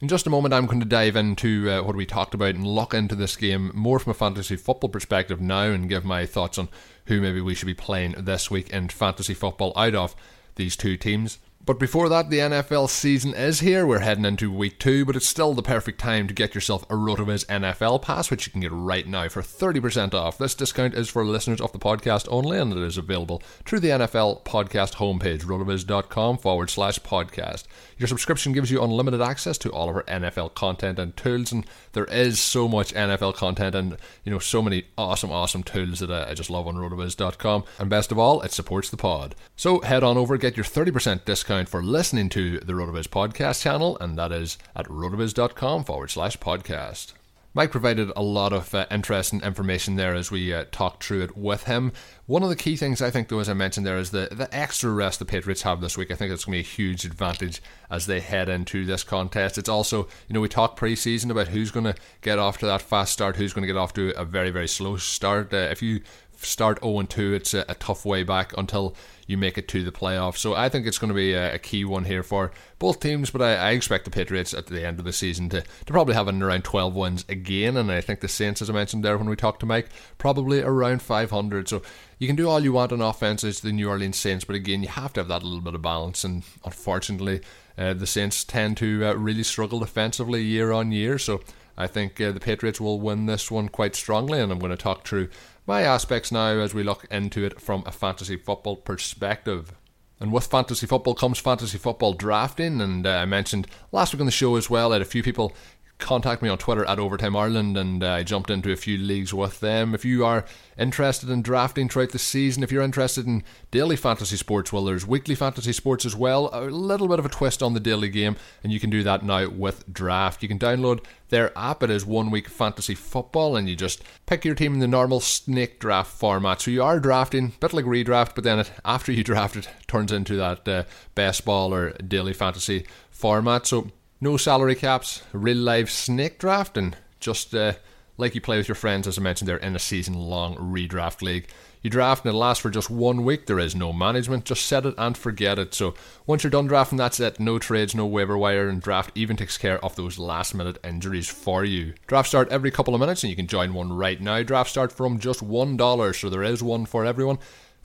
In 0.00 0.08
just 0.08 0.26
a 0.26 0.30
moment, 0.30 0.52
I'm 0.52 0.66
going 0.66 0.80
to 0.80 0.86
dive 0.86 1.16
into 1.16 1.70
uh, 1.70 1.82
what 1.82 1.96
we 1.96 2.04
talked 2.04 2.34
about 2.34 2.54
and 2.54 2.66
look 2.66 2.92
into 2.92 3.14
this 3.14 3.36
game 3.36 3.70
more 3.74 3.98
from 3.98 4.10
a 4.10 4.14
fantasy 4.14 4.56
football 4.56 4.90
perspective 4.90 5.40
now 5.40 5.62
and 5.62 5.88
give 5.88 6.04
my 6.04 6.26
thoughts 6.26 6.58
on 6.58 6.68
who 7.06 7.20
maybe 7.20 7.40
we 7.40 7.54
should 7.54 7.66
be 7.66 7.74
playing 7.74 8.12
this 8.18 8.50
week 8.50 8.70
in 8.70 8.88
fantasy 8.88 9.34
football 9.34 9.72
out 9.76 9.94
of 9.94 10.14
these 10.56 10.76
two 10.76 10.96
teams. 10.96 11.38
But 11.66 11.78
before 11.78 12.08
that, 12.08 12.30
the 12.30 12.38
NFL 12.38 12.88
season 12.88 13.34
is 13.34 13.60
here. 13.60 13.86
We're 13.86 13.98
heading 13.98 14.24
into 14.24 14.50
week 14.50 14.78
two, 14.78 15.04
but 15.04 15.14
it's 15.14 15.28
still 15.28 15.52
the 15.52 15.62
perfect 15.62 16.00
time 16.00 16.26
to 16.26 16.32
get 16.32 16.54
yourself 16.54 16.84
a 16.84 16.94
RotoViz 16.94 17.44
NFL 17.46 18.00
pass, 18.00 18.30
which 18.30 18.46
you 18.46 18.50
can 18.50 18.62
get 18.62 18.72
right 18.72 19.06
now 19.06 19.28
for 19.28 19.42
30% 19.42 20.14
off. 20.14 20.38
This 20.38 20.54
discount 20.54 20.94
is 20.94 21.10
for 21.10 21.22
listeners 21.22 21.60
of 21.60 21.72
the 21.72 21.78
podcast 21.78 22.26
only, 22.30 22.58
and 22.58 22.72
it 22.72 22.78
is 22.78 22.96
available 22.96 23.42
through 23.66 23.80
the 23.80 23.90
NFL 23.90 24.42
podcast 24.44 24.94
homepage, 24.94 25.42
rotoviz.com 25.42 26.38
forward 26.38 26.70
slash 26.70 26.98
podcast. 27.00 27.64
Your 27.98 28.08
subscription 28.08 28.54
gives 28.54 28.70
you 28.70 28.82
unlimited 28.82 29.20
access 29.20 29.58
to 29.58 29.70
all 29.70 29.90
of 29.90 29.96
our 29.96 30.04
NFL 30.04 30.54
content 30.54 30.98
and 30.98 31.14
tools, 31.14 31.52
and 31.52 31.66
there 31.92 32.06
is 32.06 32.40
so 32.40 32.68
much 32.68 32.94
NFL 32.94 33.34
content 33.34 33.74
and 33.74 33.98
you 34.24 34.32
know 34.32 34.38
so 34.38 34.62
many 34.62 34.86
awesome, 34.96 35.30
awesome 35.30 35.62
tools 35.62 35.98
that 35.98 36.10
I, 36.10 36.30
I 36.30 36.34
just 36.34 36.48
love 36.48 36.66
on 36.66 36.76
rotoviz.com. 36.76 37.64
And 37.78 37.90
best 37.90 38.10
of 38.10 38.18
all, 38.18 38.40
it 38.40 38.52
supports 38.52 38.88
the 38.88 38.96
pod. 38.96 39.34
So 39.56 39.80
head 39.82 40.02
on 40.02 40.16
over, 40.16 40.38
get 40.38 40.56
your 40.56 40.64
30% 40.64 41.26
discount 41.26 41.49
for 41.50 41.82
listening 41.82 42.28
to 42.28 42.60
the 42.60 42.74
Rotoviz 42.74 43.08
podcast 43.08 43.62
channel, 43.62 43.98
and 44.00 44.16
that 44.16 44.30
is 44.30 44.56
at 44.76 44.86
rotoviz.com 44.86 45.82
forward 45.82 46.08
slash 46.08 46.38
podcast. 46.38 47.12
Mike 47.54 47.72
provided 47.72 48.12
a 48.14 48.22
lot 48.22 48.52
of 48.52 48.72
uh, 48.72 48.86
interesting 48.88 49.42
information 49.42 49.96
there 49.96 50.14
as 50.14 50.30
we 50.30 50.54
uh, 50.54 50.66
talked 50.70 51.02
through 51.02 51.22
it 51.22 51.36
with 51.36 51.64
him. 51.64 51.90
One 52.26 52.44
of 52.44 52.50
the 52.50 52.54
key 52.54 52.76
things 52.76 53.02
I 53.02 53.10
think, 53.10 53.26
though, 53.26 53.40
as 53.40 53.48
I 53.48 53.54
mentioned 53.54 53.84
there, 53.84 53.98
is 53.98 54.12
the, 54.12 54.28
the 54.30 54.48
extra 54.54 54.92
rest 54.92 55.18
the 55.18 55.24
Patriots 55.24 55.62
have 55.62 55.80
this 55.80 55.98
week. 55.98 56.12
I 56.12 56.14
think 56.14 56.32
it's 56.32 56.44
going 56.44 56.62
to 56.62 56.62
be 56.62 56.68
a 56.68 56.72
huge 56.72 57.04
advantage 57.04 57.60
as 57.90 58.06
they 58.06 58.20
head 58.20 58.48
into 58.48 58.86
this 58.86 59.02
contest. 59.02 59.58
It's 59.58 59.68
also, 59.68 60.06
you 60.28 60.34
know, 60.34 60.40
we 60.40 60.48
talked 60.48 60.78
preseason 60.78 61.32
about 61.32 61.48
who's 61.48 61.72
going 61.72 61.86
to 61.86 61.96
get 62.20 62.38
off 62.38 62.58
to 62.58 62.66
that 62.66 62.80
fast 62.80 63.12
start, 63.12 63.34
who's 63.34 63.52
going 63.52 63.64
to 63.64 63.72
get 63.72 63.76
off 63.76 63.92
to 63.94 64.16
a 64.16 64.24
very, 64.24 64.50
very 64.50 64.68
slow 64.68 64.96
start. 64.98 65.52
Uh, 65.52 65.56
if 65.72 65.82
you 65.82 66.02
start 66.44 66.82
0 66.82 67.02
2, 67.02 67.34
it's 67.34 67.54
a, 67.54 67.64
a, 67.68 67.74
tough 67.74 68.04
way 68.04 68.22
back 68.22 68.56
until 68.56 68.94
you 69.30 69.38
make 69.38 69.56
it 69.56 69.68
to 69.68 69.84
the 69.84 69.92
playoffs. 69.92 70.38
So 70.38 70.54
I 70.54 70.68
think 70.68 70.86
it's 70.86 70.98
going 70.98 71.08
to 71.08 71.14
be 71.14 71.34
a, 71.34 71.54
a 71.54 71.58
key 71.58 71.84
one 71.84 72.04
here 72.04 72.24
for 72.24 72.50
both 72.80 72.98
teams, 72.98 73.30
but 73.30 73.40
I, 73.40 73.54
I, 73.54 73.70
expect 73.70 74.04
the 74.04 74.10
Patriots 74.10 74.52
at 74.52 74.66
the 74.66 74.84
end 74.84 74.98
of 74.98 75.04
the 75.04 75.12
season 75.12 75.48
to, 75.50 75.60
to 75.60 75.92
probably 75.92 76.14
have 76.14 76.26
an 76.26 76.42
around 76.42 76.64
12 76.64 76.96
wins 76.96 77.24
again. 77.28 77.76
And 77.76 77.92
I 77.92 78.00
think 78.00 78.20
the 78.20 78.28
Saints, 78.28 78.60
as 78.60 78.68
I 78.68 78.72
mentioned 78.72 79.04
there 79.04 79.16
when 79.16 79.28
we 79.28 79.36
talked 79.36 79.60
to 79.60 79.66
Mike, 79.66 79.88
probably 80.18 80.60
around 80.60 81.00
500. 81.00 81.68
So 81.68 81.80
you 82.18 82.26
can 82.26 82.34
do 82.34 82.48
all 82.48 82.58
you 82.58 82.72
want 82.72 82.90
on 82.90 83.00
offense 83.00 83.44
as 83.44 83.60
the 83.60 83.70
New 83.70 83.88
Orleans 83.88 84.16
Saints, 84.16 84.44
but 84.44 84.56
again, 84.56 84.82
you 84.82 84.88
have 84.88 85.12
to 85.12 85.20
have 85.20 85.28
that 85.28 85.44
little 85.44 85.60
bit 85.60 85.76
of 85.76 85.82
balance. 85.82 86.24
And 86.24 86.42
unfortunately, 86.64 87.40
uh, 87.78 87.94
the 87.94 88.08
Saints 88.08 88.42
tend 88.42 88.78
to 88.78 89.06
uh, 89.06 89.14
really 89.14 89.44
struggle 89.44 89.78
defensively 89.78 90.42
year 90.42 90.72
on 90.72 90.90
year. 90.90 91.18
So 91.18 91.40
I 91.78 91.86
think 91.86 92.20
uh, 92.20 92.32
the 92.32 92.40
Patriots 92.40 92.80
will 92.80 93.00
win 93.00 93.26
this 93.26 93.48
one 93.48 93.68
quite 93.68 93.94
strongly, 93.94 94.40
and 94.40 94.50
I'm 94.50 94.58
going 94.58 94.70
to 94.70 94.76
talk 94.76 95.06
through 95.06 95.28
my 95.66 95.82
aspects 95.82 96.32
now 96.32 96.58
as 96.58 96.74
we 96.74 96.82
look 96.82 97.06
into 97.10 97.44
it 97.44 97.60
from 97.60 97.82
a 97.86 97.92
fantasy 97.92 98.36
football 98.36 98.76
perspective. 98.76 99.72
And 100.20 100.32
with 100.32 100.46
fantasy 100.46 100.86
football 100.86 101.14
comes 101.14 101.38
fantasy 101.38 101.78
football 101.78 102.12
drafting. 102.12 102.80
And 102.80 103.06
uh, 103.06 103.10
I 103.10 103.24
mentioned 103.24 103.66
last 103.90 104.12
week 104.12 104.20
on 104.20 104.26
the 104.26 104.32
show 104.32 104.56
as 104.56 104.68
well, 104.68 104.92
I 104.92 104.96
had 104.96 105.02
a 105.02 105.06
few 105.06 105.22
people 105.22 105.52
contact 106.00 106.42
me 106.42 106.48
on 106.48 106.58
Twitter 106.58 106.84
at 106.84 106.98
Overtime 106.98 107.36
Ireland, 107.36 107.76
and 107.76 108.02
uh, 108.02 108.12
I 108.12 108.22
jumped 108.22 108.50
into 108.50 108.72
a 108.72 108.76
few 108.76 108.98
leagues 108.98 109.32
with 109.32 109.60
them. 109.60 109.94
If 109.94 110.04
you 110.04 110.24
are 110.24 110.44
interested 110.78 111.30
in 111.30 111.42
drafting 111.42 111.88
throughout 111.88 112.10
the 112.10 112.18
season, 112.18 112.62
if 112.62 112.72
you're 112.72 112.82
interested 112.82 113.26
in 113.26 113.44
daily 113.70 113.96
fantasy 113.96 114.36
sports, 114.36 114.72
well, 114.72 114.84
there's 114.84 115.06
weekly 115.06 115.34
fantasy 115.34 115.72
sports 115.72 116.04
as 116.04 116.16
well. 116.16 116.50
A 116.52 116.62
little 116.62 117.08
bit 117.08 117.18
of 117.18 117.26
a 117.26 117.28
twist 117.28 117.62
on 117.62 117.74
the 117.74 117.80
daily 117.80 118.08
game, 118.08 118.36
and 118.62 118.72
you 118.72 118.80
can 118.80 118.90
do 118.90 119.02
that 119.02 119.24
now 119.24 119.48
with 119.48 119.90
Draft. 119.92 120.42
You 120.42 120.48
can 120.48 120.58
download 120.58 121.04
their 121.28 121.56
app. 121.56 121.82
It 121.82 121.90
is 121.90 122.04
one 122.04 122.30
week 122.30 122.48
fantasy 122.48 122.94
football, 122.94 123.56
and 123.56 123.68
you 123.68 123.76
just 123.76 124.02
pick 124.26 124.44
your 124.44 124.54
team 124.54 124.74
in 124.74 124.80
the 124.80 124.88
normal 124.88 125.20
snake 125.20 125.78
draft 125.78 126.12
format. 126.12 126.60
So 126.60 126.70
you 126.70 126.82
are 126.82 127.00
drafting, 127.00 127.52
a 127.56 127.58
bit 127.58 127.72
like 127.72 127.84
redraft, 127.84 128.34
but 128.34 128.44
then 128.44 128.58
it, 128.58 128.72
after 128.84 129.12
you 129.12 129.24
draft 129.30 129.56
it, 129.56 129.68
turns 129.86 130.12
into 130.12 130.36
that 130.36 130.68
uh, 130.68 130.84
best 131.14 131.44
ball 131.44 131.72
or 131.72 131.90
daily 131.92 132.32
fantasy 132.32 132.86
format. 133.10 133.66
So 133.66 133.90
no 134.20 134.36
salary 134.36 134.74
caps, 134.74 135.22
real 135.32 135.56
live 135.56 135.90
snake 135.90 136.38
draft, 136.38 136.76
and 136.76 136.96
just 137.20 137.54
uh, 137.54 137.72
like 138.16 138.34
you 138.34 138.40
play 138.40 138.58
with 138.58 138.68
your 138.68 138.74
friends, 138.74 139.06
as 139.06 139.18
I 139.18 139.22
mentioned, 139.22 139.48
they're 139.48 139.56
in 139.56 139.74
a 139.74 139.80
season 139.80 140.14
long 140.14 140.56
redraft 140.56 141.22
league. 141.22 141.48
You 141.82 141.88
draft 141.88 142.26
and 142.26 142.34
it 142.34 142.36
lasts 142.36 142.60
for 142.60 142.68
just 142.68 142.90
one 142.90 143.24
week. 143.24 143.46
There 143.46 143.58
is 143.58 143.74
no 143.74 143.90
management. 143.90 144.44
Just 144.44 144.66
set 144.66 144.84
it 144.84 144.94
and 144.98 145.16
forget 145.16 145.58
it. 145.58 145.72
So 145.72 145.94
once 146.26 146.44
you're 146.44 146.50
done 146.50 146.66
drafting, 146.66 146.98
that's 146.98 147.18
it. 147.20 147.40
No 147.40 147.58
trades, 147.58 147.94
no 147.94 148.04
waiver 148.04 148.36
wire, 148.36 148.68
and 148.68 148.82
draft 148.82 149.12
even 149.14 149.38
takes 149.38 149.56
care 149.56 149.82
of 149.82 149.96
those 149.96 150.18
last 150.18 150.54
minute 150.54 150.76
injuries 150.84 151.28
for 151.28 151.64
you. 151.64 151.94
Draft 152.06 152.28
start 152.28 152.50
every 152.50 152.70
couple 152.70 152.94
of 152.94 153.00
minutes, 153.00 153.22
and 153.22 153.30
you 153.30 153.36
can 153.36 153.46
join 153.46 153.72
one 153.72 153.94
right 153.94 154.20
now. 154.20 154.42
Draft 154.42 154.68
start 154.68 154.92
from 154.92 155.18
just 155.18 155.40
one 155.40 155.78
dollar, 155.78 156.12
so 156.12 156.28
there 156.28 156.42
is 156.42 156.62
one 156.62 156.84
for 156.84 157.06
everyone. 157.06 157.38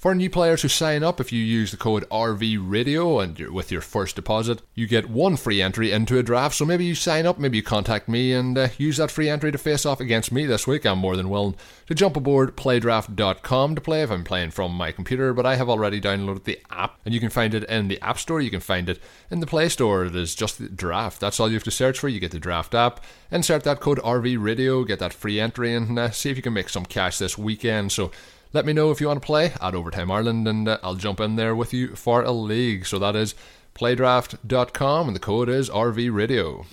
For 0.06 0.14
new 0.14 0.30
players 0.30 0.62
who 0.62 0.68
sign 0.68 1.02
up, 1.02 1.20
if 1.20 1.32
you 1.32 1.44
use 1.44 1.72
the 1.72 1.78
code 1.78 2.08
RVRadio 2.12 3.24
and 3.24 3.40
with 3.50 3.72
your 3.72 3.82
first 3.82 4.16
deposit, 4.16 4.62
you 4.76 4.86
get 4.86 5.10
one 5.10 5.36
free 5.36 5.64
entry 5.64 5.92
into 5.92 6.20
a 6.20 6.22
draft. 6.22 6.54
So 6.54 6.64
maybe 6.64 6.86
you 6.86 6.94
sign 6.94 7.26
up, 7.26 7.40
maybe 7.40 7.58
you 7.58 7.64
contact 7.64 8.08
me 8.08 8.32
and 8.32 8.56
uh, 8.56 8.68
use 8.78 8.98
that 8.98 9.10
free 9.10 9.30
entry 9.30 9.52
to 9.52 9.58
face 9.58 9.84
off 9.84 10.00
against 10.00 10.32
me 10.32 10.46
this 10.46 10.68
week. 10.68 10.86
I'm 10.86 11.00
more 11.00 11.16
than 11.16 11.32
willing 11.32 11.56
to 11.88 11.96
jump 11.96 12.16
aboard 12.16 12.56
playdraft.com 12.56 13.74
to 13.74 13.82
play 13.82 14.04
if 14.04 14.12
I'm 14.12 14.24
playing 14.24 14.52
from 14.52 14.74
my 14.74 14.92
computer, 14.92 15.34
but 15.34 15.48
I 15.48 15.56
have 15.56 15.70
already 15.70 16.00
downloaded 16.00 16.44
the 16.44 16.60
app 16.70 17.00
and 17.04 17.12
you 17.12 17.20
can 17.20 17.32
find 17.32 17.56
it 17.56 17.64
in 17.64 17.88
the 17.88 18.00
App 18.00 18.20
Store, 18.20 18.40
you 18.40 18.52
can 18.52 18.60
find 18.60 18.88
it 18.88 19.02
in 19.32 19.40
the 19.40 19.48
Play 19.48 19.70
Store. 19.70 20.06
It 20.06 20.16
is 20.16 20.36
just 20.36 20.60
the 20.60 20.70
draft. 20.70 21.20
That's 21.20 21.40
all 21.40 21.48
you 21.48 21.56
have 21.56 21.64
to 21.64 21.72
search 21.72 21.98
for. 21.98 22.10
You 22.10 22.20
get 22.20 22.30
the 22.30 22.38
draft 22.38 22.76
app, 22.76 23.04
insert 23.32 23.64
that 23.64 23.80
code 23.80 23.98
RVRadio, 24.02 24.86
get 24.86 25.00
that 25.00 25.14
free 25.14 25.40
entry, 25.40 25.74
and 25.74 25.98
uh, 25.98 26.12
see 26.12 26.30
if 26.30 26.38
you 26.38 26.44
can 26.44 26.54
make 26.54 26.70
some 26.70 26.86
cash 26.86 27.18
this 27.18 27.40
weekend. 27.40 27.92
So 27.92 28.12
let 28.56 28.66
me 28.66 28.72
know 28.72 28.90
if 28.90 29.02
you 29.02 29.08
want 29.08 29.22
to 29.22 29.26
play 29.26 29.52
at 29.60 29.76
Overtime 29.76 30.10
Ireland, 30.10 30.48
and 30.48 30.70
uh, 30.70 30.78
I'll 30.82 30.96
jump 30.96 31.20
in 31.20 31.36
there 31.36 31.54
with 31.54 31.74
you 31.74 31.94
for 31.94 32.24
a 32.24 32.32
league. 32.32 32.86
So 32.86 32.98
that 33.00 33.14
is 33.14 33.36
playdraft.com, 33.76 35.08
and 35.08 35.16
the 35.16 35.20
code 35.20 35.50
is 35.50 35.70
RVRadio. 35.70 36.66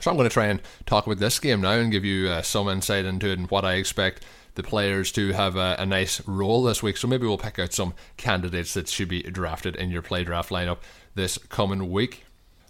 So 0.00 0.10
I'm 0.10 0.16
going 0.16 0.28
to 0.28 0.32
try 0.32 0.46
and 0.46 0.60
talk 0.86 1.06
about 1.06 1.18
this 1.18 1.38
game 1.38 1.60
now 1.60 1.70
and 1.70 1.92
give 1.92 2.04
you 2.04 2.28
uh, 2.28 2.42
some 2.42 2.68
insight 2.68 3.04
into 3.04 3.28
it 3.28 3.38
and 3.38 3.48
what 3.48 3.64
I 3.64 3.74
expect 3.74 4.24
the 4.56 4.64
players 4.64 5.12
to 5.12 5.32
have 5.32 5.54
a, 5.54 5.76
a, 5.78 5.86
nice 5.86 6.26
role 6.26 6.64
this 6.64 6.82
week. 6.82 6.96
So 6.96 7.06
maybe 7.06 7.28
we'll 7.28 7.38
pick 7.38 7.60
out 7.60 7.72
some 7.72 7.94
candidates 8.16 8.74
that 8.74 8.88
should 8.88 9.08
be 9.08 9.22
drafted 9.22 9.76
in 9.76 9.90
your 9.90 10.02
play 10.02 10.24
draft 10.24 10.50
lineup 10.50 10.78
this 11.14 11.38
coming 11.38 11.92
week. 11.92 12.24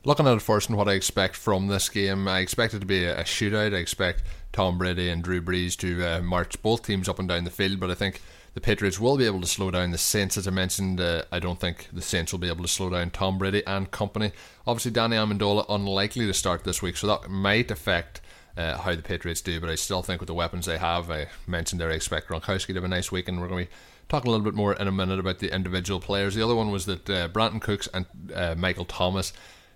Looking 0.04 0.26
at 0.26 0.36
it 0.36 0.42
first 0.42 0.68
and 0.68 0.76
what 0.76 0.88
I 0.88 0.92
expect 0.92 1.34
from 1.34 1.68
this 1.68 1.88
game, 1.88 2.28
I 2.28 2.40
expect 2.40 2.74
it 2.74 2.80
to 2.80 2.86
be 2.86 3.04
a, 3.04 3.20
a 3.20 3.24
shootout. 3.24 3.74
I 3.74 3.78
expect 3.78 4.22
Tom 4.52 4.76
Brady 4.76 5.08
and 5.08 5.24
Drew 5.24 5.40
Brees 5.40 5.78
to 5.78 6.04
uh, 6.04 6.20
march 6.20 6.60
both 6.60 6.84
teams 6.84 7.08
up 7.08 7.18
and 7.18 7.28
down 7.28 7.44
the 7.44 7.50
field, 7.50 7.80
but 7.80 7.90
I 7.90 7.94
think 7.94 8.20
the 8.54 8.60
Patriots 8.60 8.98
will 8.98 9.16
be 9.16 9.26
able 9.26 9.40
to 9.40 9.46
slow 9.46 9.70
down 9.70 9.90
the 9.90 9.98
Saints. 9.98 10.36
As 10.36 10.48
I 10.48 10.50
mentioned, 10.50 11.00
uh, 11.00 11.22
I 11.30 11.38
don't 11.38 11.60
think 11.60 11.88
the 11.92 12.02
Saints 12.02 12.32
will 12.32 12.40
be 12.40 12.48
able 12.48 12.62
to 12.62 12.68
slow 12.68 12.90
down 12.90 13.10
Tom 13.10 13.38
Brady 13.38 13.64
and 13.66 13.90
company. 13.90 14.32
Obviously, 14.66 14.90
Danny 14.90 15.16
Amendola 15.16 15.66
unlikely 15.68 16.26
to 16.26 16.34
start 16.34 16.64
this 16.64 16.82
week, 16.82 16.96
so 16.96 17.06
that 17.06 17.30
might 17.30 17.70
affect 17.70 18.20
uh, 18.56 18.76
how 18.78 18.94
the 18.94 19.02
Patriots 19.02 19.40
do. 19.40 19.60
But 19.60 19.70
I 19.70 19.76
still 19.76 20.02
think 20.02 20.20
with 20.20 20.26
the 20.26 20.34
weapons 20.34 20.66
they 20.66 20.78
have, 20.78 21.10
I 21.10 21.28
mentioned 21.46 21.80
there 21.80 21.90
I 21.90 21.94
expect 21.94 22.28
Gronkowski 22.28 22.68
to 22.68 22.74
have 22.74 22.84
a 22.84 22.88
nice 22.88 23.12
week, 23.12 23.28
and 23.28 23.40
we're 23.40 23.48
going 23.48 23.66
to 23.66 23.70
be 23.70 23.76
talking 24.08 24.28
a 24.28 24.32
little 24.32 24.44
bit 24.44 24.54
more 24.54 24.74
in 24.74 24.88
a 24.88 24.92
minute 24.92 25.20
about 25.20 25.38
the 25.38 25.54
individual 25.54 26.00
players. 26.00 26.34
The 26.34 26.42
other 26.42 26.56
one 26.56 26.70
was 26.70 26.86
that 26.86 27.08
uh, 27.08 27.28
Brandin 27.28 27.60
Cooks 27.60 27.88
and 27.94 28.06
uh, 28.34 28.56
Michael 28.56 28.84
Thomas 28.84 29.32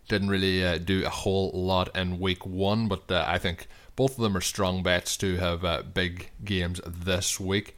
didn't 0.08 0.28
really 0.28 0.64
uh, 0.64 0.78
do 0.78 1.04
a 1.06 1.10
whole 1.10 1.50
lot 1.52 1.96
in 1.96 2.18
week 2.18 2.44
one, 2.44 2.88
but 2.88 3.10
uh, 3.10 3.24
I 3.26 3.38
think 3.38 3.68
both 3.96 4.18
of 4.18 4.22
them 4.22 4.36
are 4.36 4.40
strong 4.40 4.82
bets 4.82 5.16
to 5.18 5.36
have 5.36 5.64
uh, 5.64 5.82
big 5.82 6.30
games 6.44 6.80
this 6.84 7.38
week. 7.38 7.76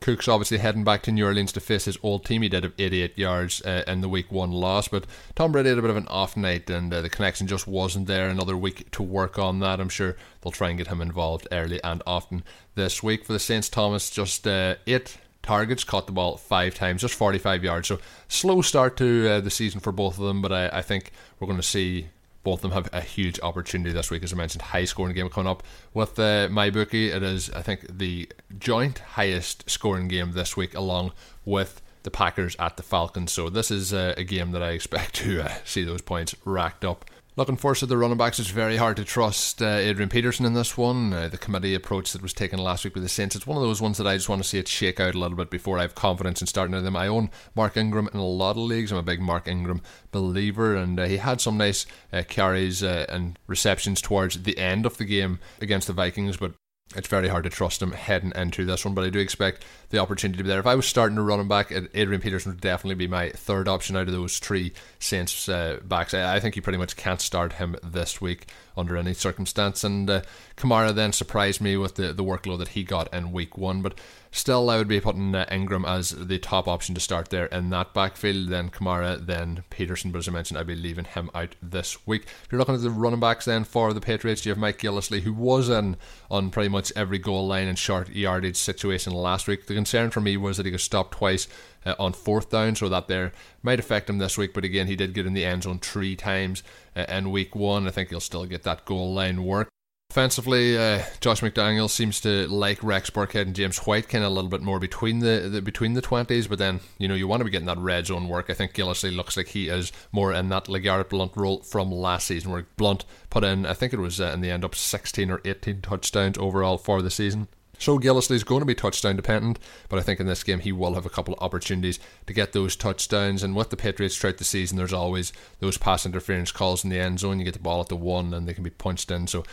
Cook's 0.00 0.28
obviously 0.28 0.58
heading 0.58 0.84
back 0.84 1.02
to 1.02 1.12
New 1.12 1.26
Orleans 1.26 1.52
to 1.52 1.60
face 1.60 1.86
his 1.86 1.98
old 2.02 2.24
team. 2.24 2.42
He 2.42 2.48
did 2.48 2.62
have 2.62 2.72
88 2.78 3.18
yards 3.18 3.62
uh, 3.62 3.82
in 3.86 4.00
the 4.00 4.08
week 4.08 4.30
one 4.30 4.52
loss, 4.52 4.88
but 4.88 5.06
Tom 5.34 5.52
Brady 5.52 5.70
had 5.70 5.78
a 5.78 5.82
bit 5.82 5.90
of 5.90 5.96
an 5.96 6.08
off 6.08 6.36
night 6.36 6.70
and 6.70 6.92
uh, 6.92 7.02
the 7.02 7.10
connection 7.10 7.46
just 7.46 7.66
wasn't 7.66 8.06
there. 8.06 8.28
Another 8.28 8.56
week 8.56 8.90
to 8.92 9.02
work 9.02 9.38
on 9.38 9.58
that. 9.60 9.80
I'm 9.80 9.88
sure 9.88 10.16
they'll 10.40 10.52
try 10.52 10.68
and 10.68 10.78
get 10.78 10.86
him 10.86 11.00
involved 11.00 11.48
early 11.50 11.82
and 11.82 12.02
often 12.06 12.44
this 12.74 13.02
week. 13.02 13.24
For 13.24 13.32
the 13.32 13.38
Saints, 13.38 13.68
Thomas 13.68 14.10
just 14.10 14.46
uh, 14.46 14.76
eight 14.86 15.18
targets, 15.42 15.82
caught 15.82 16.06
the 16.06 16.12
ball 16.12 16.36
five 16.36 16.74
times, 16.74 17.00
just 17.00 17.14
45 17.14 17.64
yards. 17.64 17.88
So 17.88 17.98
slow 18.28 18.62
start 18.62 18.96
to 18.98 19.28
uh, 19.28 19.40
the 19.40 19.50
season 19.50 19.80
for 19.80 19.92
both 19.92 20.18
of 20.18 20.24
them, 20.24 20.42
but 20.42 20.52
I, 20.52 20.68
I 20.68 20.82
think 20.82 21.10
we're 21.40 21.46
going 21.46 21.58
to 21.60 21.62
see 21.62 22.08
both 22.44 22.64
of 22.64 22.70
them 22.70 22.72
have 22.72 22.88
a 22.92 23.00
huge 23.00 23.38
opportunity 23.40 23.92
this 23.92 24.10
week. 24.10 24.22
As 24.22 24.32
I 24.32 24.36
mentioned, 24.36 24.62
high 24.62 24.84
scoring 24.84 25.14
game 25.14 25.28
coming 25.28 25.50
up 25.50 25.62
with 25.92 26.18
uh, 26.18 26.48
MyBookie. 26.48 27.14
It 27.14 27.22
is, 27.22 27.50
I 27.50 27.62
think, 27.62 27.98
the 27.98 28.28
joint 28.58 28.98
highest 29.00 29.68
scoring 29.68 30.08
game 30.08 30.32
this 30.32 30.56
week, 30.56 30.74
along 30.74 31.12
with 31.44 31.82
the 32.04 32.10
Packers 32.10 32.56
at 32.58 32.76
the 32.76 32.82
Falcons. 32.82 33.32
So 33.32 33.50
this 33.50 33.70
is 33.70 33.92
uh, 33.92 34.14
a 34.16 34.24
game 34.24 34.52
that 34.52 34.62
I 34.62 34.70
expect 34.70 35.14
to 35.16 35.42
uh, 35.42 35.54
see 35.64 35.84
those 35.84 36.00
points 36.00 36.34
racked 36.44 36.84
up 36.84 37.04
Looking 37.38 37.56
forward 37.56 37.76
to 37.76 37.86
the 37.86 37.96
running 37.96 38.18
backs, 38.18 38.40
it's 38.40 38.50
very 38.50 38.78
hard 38.78 38.96
to 38.96 39.04
trust 39.04 39.62
uh, 39.62 39.66
Adrian 39.66 40.08
Peterson 40.08 40.44
in 40.44 40.54
this 40.54 40.76
one. 40.76 41.12
Uh, 41.12 41.28
the 41.28 41.38
committee 41.38 41.72
approach 41.72 42.10
that 42.10 42.20
was 42.20 42.32
taken 42.32 42.58
last 42.58 42.82
week 42.82 42.94
with 42.94 43.04
the 43.04 43.08
Saints, 43.08 43.36
it's 43.36 43.46
one 43.46 43.56
of 43.56 43.62
those 43.62 43.80
ones 43.80 43.96
that 43.98 44.08
I 44.08 44.16
just 44.16 44.28
want 44.28 44.42
to 44.42 44.48
see 44.48 44.58
it 44.58 44.66
shake 44.66 44.98
out 44.98 45.14
a 45.14 45.18
little 45.20 45.36
bit 45.36 45.48
before 45.48 45.78
I 45.78 45.82
have 45.82 45.94
confidence 45.94 46.40
in 46.40 46.48
starting 46.48 46.82
them. 46.82 46.96
I 46.96 47.06
own 47.06 47.30
Mark 47.54 47.76
Ingram 47.76 48.08
in 48.12 48.18
a 48.18 48.26
lot 48.26 48.56
of 48.56 48.64
leagues. 48.64 48.90
I'm 48.90 48.98
a 48.98 49.04
big 49.04 49.20
Mark 49.20 49.46
Ingram 49.46 49.82
believer, 50.10 50.74
and 50.74 50.98
uh, 50.98 51.04
he 51.04 51.18
had 51.18 51.40
some 51.40 51.56
nice 51.56 51.86
uh, 52.12 52.24
carries 52.26 52.82
uh, 52.82 53.06
and 53.08 53.38
receptions 53.46 54.02
towards 54.02 54.42
the 54.42 54.58
end 54.58 54.84
of 54.84 54.96
the 54.96 55.04
game 55.04 55.38
against 55.60 55.86
the 55.86 55.92
Vikings, 55.92 56.38
but 56.38 56.54
it's 56.96 57.08
very 57.08 57.28
hard 57.28 57.44
to 57.44 57.50
trust 57.50 57.82
him 57.82 57.92
heading 57.92 58.32
into 58.34 58.64
this 58.64 58.84
one, 58.84 58.94
but 58.94 59.04
I 59.04 59.10
do 59.10 59.18
expect 59.18 59.62
the 59.90 59.98
opportunity 59.98 60.38
to 60.38 60.42
be 60.42 60.48
there. 60.48 60.58
If 60.58 60.66
I 60.66 60.74
was 60.74 60.86
starting 60.86 61.16
to 61.16 61.22
run 61.22 61.38
him 61.38 61.48
back, 61.48 61.70
Adrian 61.70 62.22
Peterson 62.22 62.52
would 62.52 62.62
definitely 62.62 62.94
be 62.94 63.06
my 63.06 63.28
third 63.30 63.68
option 63.68 63.94
out 63.94 64.06
of 64.06 64.12
those 64.12 64.38
three 64.38 64.72
Saints 64.98 65.48
uh, 65.50 65.80
backs. 65.84 66.14
I, 66.14 66.36
I, 66.36 66.40
think 66.40 66.56
you 66.56 66.62
pretty 66.62 66.78
much 66.78 66.96
can't 66.96 67.20
start 67.20 67.54
him 67.54 67.76
this 67.82 68.22
week 68.22 68.46
under 68.74 68.96
any 68.96 69.12
circumstance. 69.12 69.84
And 69.84 70.08
uh, 70.08 70.22
Kamara 70.56 70.94
then 70.94 71.12
surprised 71.12 71.60
me 71.60 71.76
with 71.76 71.96
the, 71.96 72.14
the 72.14 72.24
workload 72.24 72.58
that 72.60 72.68
he 72.68 72.84
got 72.84 73.12
in 73.12 73.32
week 73.32 73.58
one, 73.58 73.82
but 73.82 73.98
Still, 74.30 74.68
I 74.68 74.76
would 74.76 74.88
be 74.88 75.00
putting 75.00 75.34
uh, 75.34 75.46
Ingram 75.50 75.84
as 75.84 76.10
the 76.10 76.38
top 76.38 76.68
option 76.68 76.94
to 76.94 77.00
start 77.00 77.30
there 77.30 77.46
in 77.46 77.70
that 77.70 77.94
backfield. 77.94 78.48
Then 78.48 78.68
Kamara, 78.68 79.24
then 79.24 79.64
Peterson. 79.70 80.10
But 80.10 80.18
as 80.18 80.28
I 80.28 80.32
mentioned, 80.32 80.58
I'd 80.58 80.66
be 80.66 80.74
leaving 80.74 81.06
him 81.06 81.30
out 81.34 81.56
this 81.62 82.06
week. 82.06 82.24
If 82.44 82.48
you're 82.52 82.58
looking 82.58 82.74
at 82.74 82.82
the 82.82 82.90
running 82.90 83.20
backs 83.20 83.46
then 83.46 83.64
for 83.64 83.92
the 83.92 84.00
Patriots, 84.00 84.44
you 84.44 84.50
have 84.50 84.58
Mike 84.58 84.78
Gillislee, 84.78 85.22
who 85.22 85.32
was 85.32 85.68
in 85.68 85.96
on 86.30 86.50
pretty 86.50 86.68
much 86.68 86.92
every 86.94 87.18
goal 87.18 87.46
line 87.46 87.68
and 87.68 87.78
short 87.78 88.10
yardage 88.10 88.56
situation 88.56 89.12
last 89.12 89.48
week. 89.48 89.66
The 89.66 89.74
concern 89.74 90.10
for 90.10 90.20
me 90.20 90.36
was 90.36 90.58
that 90.58 90.66
he 90.66 90.72
got 90.72 90.80
stopped 90.80 91.16
twice 91.16 91.48
uh, 91.86 91.94
on 91.98 92.12
fourth 92.12 92.50
down, 92.50 92.74
so 92.74 92.88
that 92.90 93.08
there 93.08 93.32
might 93.62 93.80
affect 93.80 94.10
him 94.10 94.18
this 94.18 94.36
week. 94.36 94.52
But 94.52 94.64
again, 94.64 94.88
he 94.88 94.96
did 94.96 95.14
get 95.14 95.26
in 95.26 95.34
the 95.34 95.44
end 95.44 95.62
zone 95.62 95.78
three 95.78 96.16
times 96.16 96.62
uh, 96.94 97.06
in 97.08 97.30
week 97.30 97.56
one. 97.56 97.86
I 97.86 97.90
think 97.90 98.10
he'll 98.10 98.20
still 98.20 98.44
get 98.44 98.62
that 98.64 98.84
goal 98.84 99.14
line 99.14 99.44
work. 99.44 99.67
Offensively, 100.10 100.78
uh, 100.78 101.02
Josh 101.20 101.42
McDaniel 101.42 101.90
seems 101.90 102.18
to 102.22 102.48
like 102.48 102.82
Rex 102.82 103.10
Burkhead 103.10 103.42
and 103.42 103.54
James 103.54 103.76
White 103.80 104.08
kind 104.08 104.24
of 104.24 104.30
a 104.30 104.34
little 104.34 104.48
bit 104.48 104.62
more 104.62 104.78
between 104.78 105.18
the, 105.18 105.50
the 105.52 105.60
between 105.60 105.92
the 105.92 106.00
twenties, 106.00 106.46
but 106.46 106.58
then 106.58 106.80
you 106.96 107.06
know 107.06 107.14
you 107.14 107.28
want 107.28 107.40
to 107.40 107.44
be 107.44 107.50
getting 107.50 107.66
that 107.66 107.76
red 107.76 108.06
zone 108.06 108.26
work. 108.26 108.48
I 108.48 108.54
think 108.54 108.72
Gillislee 108.72 109.14
looks 109.14 109.36
like 109.36 109.48
he 109.48 109.68
is 109.68 109.92
more 110.10 110.32
in 110.32 110.48
that 110.48 110.64
LeGarrette 110.64 111.10
Blount 111.10 111.36
role 111.36 111.60
from 111.60 111.92
last 111.92 112.26
season, 112.26 112.50
where 112.50 112.66
Blount 112.78 113.04
put 113.28 113.44
in 113.44 113.66
I 113.66 113.74
think 113.74 113.92
it 113.92 113.98
was 113.98 114.18
uh, 114.18 114.30
in 114.32 114.40
the 114.40 114.50
end 114.50 114.64
up 114.64 114.74
sixteen 114.74 115.30
or 115.30 115.42
eighteen 115.44 115.82
touchdowns 115.82 116.38
overall 116.38 116.78
for 116.78 117.02
the 117.02 117.10
season. 117.10 117.46
So 117.78 117.98
Gillislee 117.98 118.36
is 118.36 118.44
going 118.44 118.60
to 118.60 118.66
be 118.66 118.74
touchdown 118.74 119.14
dependent, 119.14 119.58
but 119.90 119.98
I 119.98 120.02
think 120.02 120.20
in 120.20 120.26
this 120.26 120.42
game 120.42 120.60
he 120.60 120.72
will 120.72 120.94
have 120.94 121.06
a 121.06 121.10
couple 121.10 121.34
of 121.34 121.42
opportunities 121.42 122.00
to 122.26 122.32
get 122.32 122.52
those 122.52 122.76
touchdowns. 122.76 123.42
And 123.42 123.54
with 123.54 123.68
the 123.68 123.76
Patriots 123.76 124.16
throughout 124.16 124.38
the 124.38 124.44
season, 124.44 124.78
there's 124.78 124.92
always 124.94 125.34
those 125.60 125.76
pass 125.76 126.06
interference 126.06 126.50
calls 126.50 126.82
in 126.82 126.88
the 126.88 126.98
end 126.98 127.20
zone. 127.20 127.38
You 127.38 127.44
get 127.44 127.54
the 127.54 127.60
ball 127.60 127.82
at 127.82 127.88
the 127.88 127.94
one, 127.94 128.32
and 128.32 128.48
they 128.48 128.54
can 128.54 128.64
be 128.64 128.70
punched 128.70 129.10
in. 129.10 129.26
So 129.28 129.44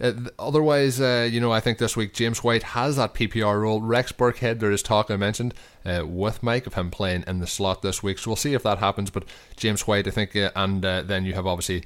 uh, 0.00 0.12
otherwise, 0.38 1.00
uh, 1.00 1.28
you 1.30 1.40
know, 1.40 1.52
I 1.52 1.60
think 1.60 1.78
this 1.78 1.96
week 1.96 2.14
James 2.14 2.44
White 2.44 2.62
has 2.62 2.96
that 2.96 3.14
PPR 3.14 3.60
role. 3.60 3.80
Rex 3.80 4.12
Burkhead, 4.12 4.60
there 4.60 4.70
is 4.70 4.82
talk 4.82 5.10
I 5.10 5.16
mentioned 5.16 5.54
uh, 5.84 6.04
with 6.06 6.42
Mike 6.42 6.66
of 6.66 6.74
him 6.74 6.90
playing 6.90 7.24
in 7.26 7.40
the 7.40 7.46
slot 7.46 7.82
this 7.82 8.02
week, 8.02 8.18
so 8.18 8.30
we'll 8.30 8.36
see 8.36 8.54
if 8.54 8.62
that 8.62 8.78
happens. 8.78 9.10
But 9.10 9.24
James 9.56 9.86
White, 9.86 10.06
I 10.06 10.10
think, 10.10 10.36
uh, 10.36 10.50
and 10.54 10.84
uh, 10.84 11.02
then 11.02 11.24
you 11.24 11.34
have 11.34 11.46
obviously 11.46 11.84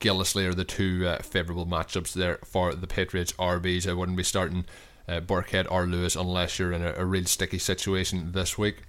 Gillislee 0.00 0.48
are 0.48 0.54
the 0.54 0.64
two 0.64 1.16
favourable 1.22 1.66
matchups 1.66 2.12
there 2.12 2.38
for 2.44 2.74
the 2.74 2.86
Patriots 2.88 3.32
RBs. 3.32 3.88
I 3.88 3.92
wouldn't 3.92 4.16
be 4.16 4.24
starting 4.24 4.64
Burkhead 5.08 5.66
or 5.70 5.86
Lewis 5.86 6.16
unless 6.16 6.58
you're 6.58 6.72
in 6.72 6.82
a, 6.82 6.94
a 6.96 7.04
real 7.04 7.26
sticky 7.26 7.58
situation 7.58 8.32
this 8.32 8.58
week. 8.58 8.82